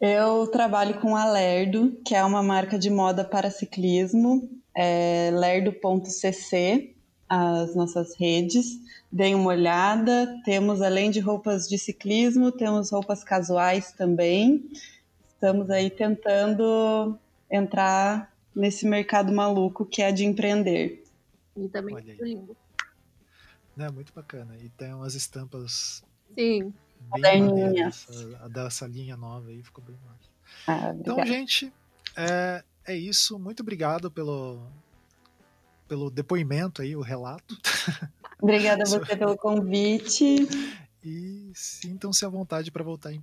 eu 0.00 0.46
trabalho 0.46 1.00
com 1.00 1.16
a 1.16 1.24
Lerdo, 1.24 2.00
que 2.06 2.14
é 2.14 2.24
uma 2.24 2.42
marca 2.42 2.78
de 2.78 2.88
moda 2.88 3.24
para 3.24 3.50
ciclismo 3.50 4.61
é, 4.74 5.30
lerdo.cc, 5.32 6.94
as 7.28 7.74
nossas 7.74 8.14
redes. 8.16 8.80
Deem 9.10 9.34
uma 9.34 9.50
olhada. 9.50 10.40
Temos, 10.44 10.80
além 10.80 11.10
de 11.10 11.20
roupas 11.20 11.68
de 11.68 11.78
ciclismo, 11.78 12.50
temos 12.52 12.90
roupas 12.90 13.22
casuais 13.22 13.92
também. 13.92 14.70
Estamos 15.34 15.70
aí 15.70 15.90
tentando 15.90 17.18
entrar 17.50 18.32
nesse 18.54 18.86
mercado 18.86 19.32
maluco 19.32 19.84
que 19.84 20.02
é 20.02 20.12
de 20.12 20.24
empreender. 20.24 21.04
E 21.56 21.68
também 21.68 21.94
muito 21.94 22.24
lindo. 22.24 22.56
É 23.78 23.90
muito 23.90 24.12
bacana. 24.12 24.56
E 24.62 24.68
tem 24.70 24.92
umas 24.94 25.14
estampas. 25.14 26.02
Sim. 26.34 26.72
Bem 27.20 27.48
a 28.40 28.48
dessa 28.48 28.86
linha 28.86 29.16
nova 29.16 29.48
aí 29.48 29.62
ficou 29.62 29.82
bem 29.84 29.96
massa. 30.06 30.30
Ah, 30.66 30.94
então, 30.98 31.26
gente, 31.26 31.72
é, 32.16 32.62
é 32.86 32.94
isso. 32.94 33.38
Muito 33.38 33.60
obrigado 33.60 34.10
pelo, 34.10 34.66
pelo 35.88 36.10
depoimento 36.10 36.82
aí, 36.82 36.96
o 36.96 37.00
relato. 37.00 37.56
Obrigada 38.40 38.82
a 38.82 38.86
você 38.86 39.16
pelo 39.16 39.36
convite. 39.36 40.48
E 41.04 41.52
sintam-se 41.54 42.24
à 42.24 42.28
vontade 42.28 42.72
para 42.72 42.82
voltar 42.82 43.12
em 43.12 43.22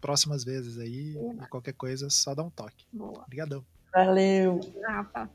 próximas 0.00 0.44
vezes 0.44 0.78
aí. 0.78 1.16
E 1.16 1.46
qualquer 1.48 1.72
coisa, 1.72 2.10
só 2.10 2.34
dá 2.34 2.42
um 2.42 2.50
toque. 2.50 2.84
Obrigadão. 2.94 3.64
Valeu. 3.92 4.60
Rafa. 4.86 5.30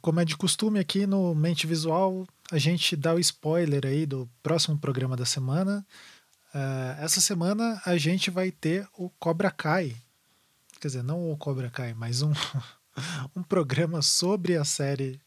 Como 0.00 0.20
é 0.20 0.24
de 0.24 0.36
costume 0.36 0.78
aqui 0.78 1.06
no 1.06 1.34
Mente 1.34 1.66
Visual, 1.66 2.26
a 2.50 2.58
gente 2.58 2.96
dá 2.96 3.14
o 3.14 3.18
spoiler 3.18 3.84
aí 3.84 4.06
do 4.06 4.28
próximo 4.42 4.78
programa 4.78 5.16
da 5.16 5.24
semana. 5.26 5.86
Uh, 6.54 7.02
essa 7.02 7.20
semana 7.20 7.80
a 7.84 7.96
gente 7.96 8.30
vai 8.30 8.50
ter 8.50 8.88
o 8.96 9.10
Cobra 9.18 9.50
Kai. 9.50 9.94
Quer 10.80 10.88
dizer, 10.88 11.02
não 11.02 11.30
o 11.30 11.36
Cobra 11.36 11.68
Kai, 11.70 11.92
mas 11.94 12.22
um, 12.22 12.32
um 13.36 13.42
programa 13.42 14.00
sobre 14.00 14.56
a 14.56 14.64
série 14.64 15.20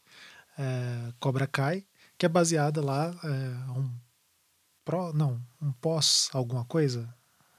uh, 0.58 1.14
Cobra 1.20 1.46
Kai, 1.46 1.84
que 2.18 2.26
é 2.26 2.28
baseada 2.28 2.84
lá 2.84 3.10
uh, 3.10 3.78
um 3.78 3.90
pró, 4.84 5.12
não, 5.12 5.40
um 5.60 5.72
pós 5.72 6.28
alguma 6.32 6.64
coisa. 6.64 7.08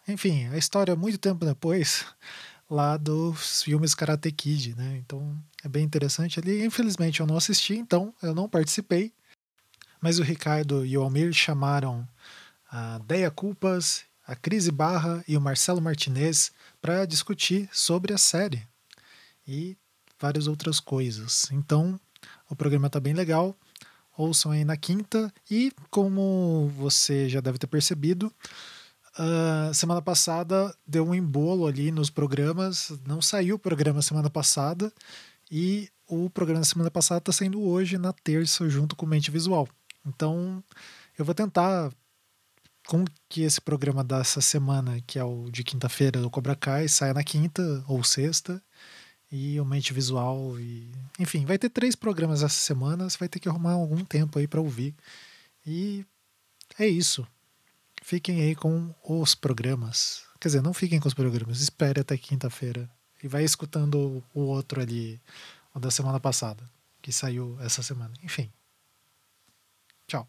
Enfim, 0.08 0.48
a 0.48 0.58
história 0.58 0.96
muito 0.96 1.18
tempo 1.18 1.46
depois 1.46 2.06
lá 2.70 2.98
dos 2.98 3.64
filmes 3.64 3.96
Karate 3.96 4.32
Kid, 4.32 4.76
né? 4.76 4.98
Então 4.98 5.38
é 5.64 5.70
bem 5.70 5.84
interessante 5.84 6.40
ali. 6.40 6.64
Infelizmente 6.64 7.20
eu 7.20 7.28
não 7.28 7.38
assisti, 7.38 7.76
então 7.76 8.14
eu 8.22 8.34
não 8.34 8.50
participei. 8.50 9.14
Mas 10.00 10.20
o 10.20 10.24
Ricardo 10.24 10.86
e 10.86 10.98
o 10.98 11.04
Almir 11.04 11.32
chamaram 11.32 12.08
a 12.70 12.98
Deia 13.00 13.30
Culpas, 13.30 14.04
a 14.26 14.36
Cris 14.36 14.70
Barra 14.70 15.24
e 15.28 15.38
o 15.38 15.42
Marcelo 15.42 15.82
Martinez 15.82 16.52
para 16.82 17.06
discutir 17.06 17.70
sobre 17.72 18.14
a 18.14 18.18
série. 18.18 18.68
e 19.48 19.76
várias 20.20 20.46
outras 20.46 20.80
coisas. 20.80 21.50
Então, 21.52 22.00
o 22.48 22.56
programa 22.56 22.88
está 22.88 23.00
bem 23.00 23.14
legal. 23.14 23.58
Ouçam 24.16 24.52
aí 24.52 24.64
na 24.64 24.78
quinta. 24.78 25.34
E 25.50 25.72
como 25.90 26.72
você 26.78 27.28
já 27.28 27.42
deve 27.42 27.58
ter 27.58 27.68
percebido, 27.68 28.32
uh, 29.18 29.74
semana 29.74 30.02
passada 30.02 30.74
deu 30.86 31.08
um 31.08 31.16
embolo 31.16 31.66
ali 31.66 31.92
nos 31.92 32.10
programas. 32.10 32.94
Não 33.06 33.22
saiu 33.22 33.56
o 33.56 33.60
programa 33.60 34.02
semana 34.02 34.30
passada. 34.30 34.94
E 35.52 35.90
o 36.08 36.30
programa 36.30 36.62
da 36.62 36.66
semana 36.66 36.90
passada 36.90 37.20
está 37.20 37.34
saindo 37.34 37.62
hoje, 37.62 37.98
na 37.98 38.14
terça, 38.14 38.70
junto 38.70 38.96
com 38.96 39.06
Mente 39.06 39.30
Visual. 39.30 39.68
Então, 40.06 40.64
eu 41.18 41.26
vou 41.26 41.36
tentar 41.36 41.92
com 42.88 43.04
que 43.30 43.42
esse 43.42 43.60
programa 43.60 44.04
dessa 44.04 44.40
semana, 44.42 45.02
que 45.06 45.20
é 45.20 45.24
o 45.24 45.50
de 45.52 45.64
quinta-feira 45.64 46.22
do 46.22 46.30
Cobra 46.30 46.56
Kai, 46.56 46.88
saia 46.88 47.14
na 47.14 47.24
quinta 47.24 47.84
ou 47.88 48.02
sexta. 48.04 48.64
E 49.32 49.60
o 49.60 49.66
Mente 49.66 49.94
Visual. 49.94 50.60
E... 50.60 50.92
Enfim, 51.20 51.46
vai 51.46 51.58
ter 51.58 51.70
três 51.70 51.96
programas 51.96 52.44
essa 52.44 52.60
semana. 52.60 53.10
Você 53.10 53.18
vai 53.18 53.30
ter 53.30 53.40
que 53.40 53.50
arrumar 53.50 53.74
algum 53.74 54.04
tempo 54.06 54.40
aí 54.40 54.48
para 54.48 54.62
ouvir. 54.62 54.96
E 55.66 56.06
é 56.80 56.88
isso. 56.88 57.28
Fiquem 58.02 58.42
aí 58.42 58.56
com 58.56 58.94
os 59.04 59.36
programas. 59.36 60.24
Quer 60.40 60.48
dizer, 60.48 60.62
não 60.62 60.74
fiquem 60.74 61.00
com 61.00 61.08
os 61.08 61.14
programas. 61.14 61.62
Espere 61.62 62.02
até 62.02 62.18
quinta-feira. 62.18 62.90
E 63.24 63.28
vai 63.28 63.44
escutando 63.44 64.24
o 64.34 64.42
outro 64.42 64.82
ali, 64.82 65.20
o 65.74 65.80
da 65.80 65.92
semana 65.92 66.20
passada, 66.20 66.64
que 67.02 67.12
saiu 67.12 67.58
essa 67.62 67.84
semana. 67.84 68.14
Enfim. 68.24 68.52
Tchau. 70.08 70.28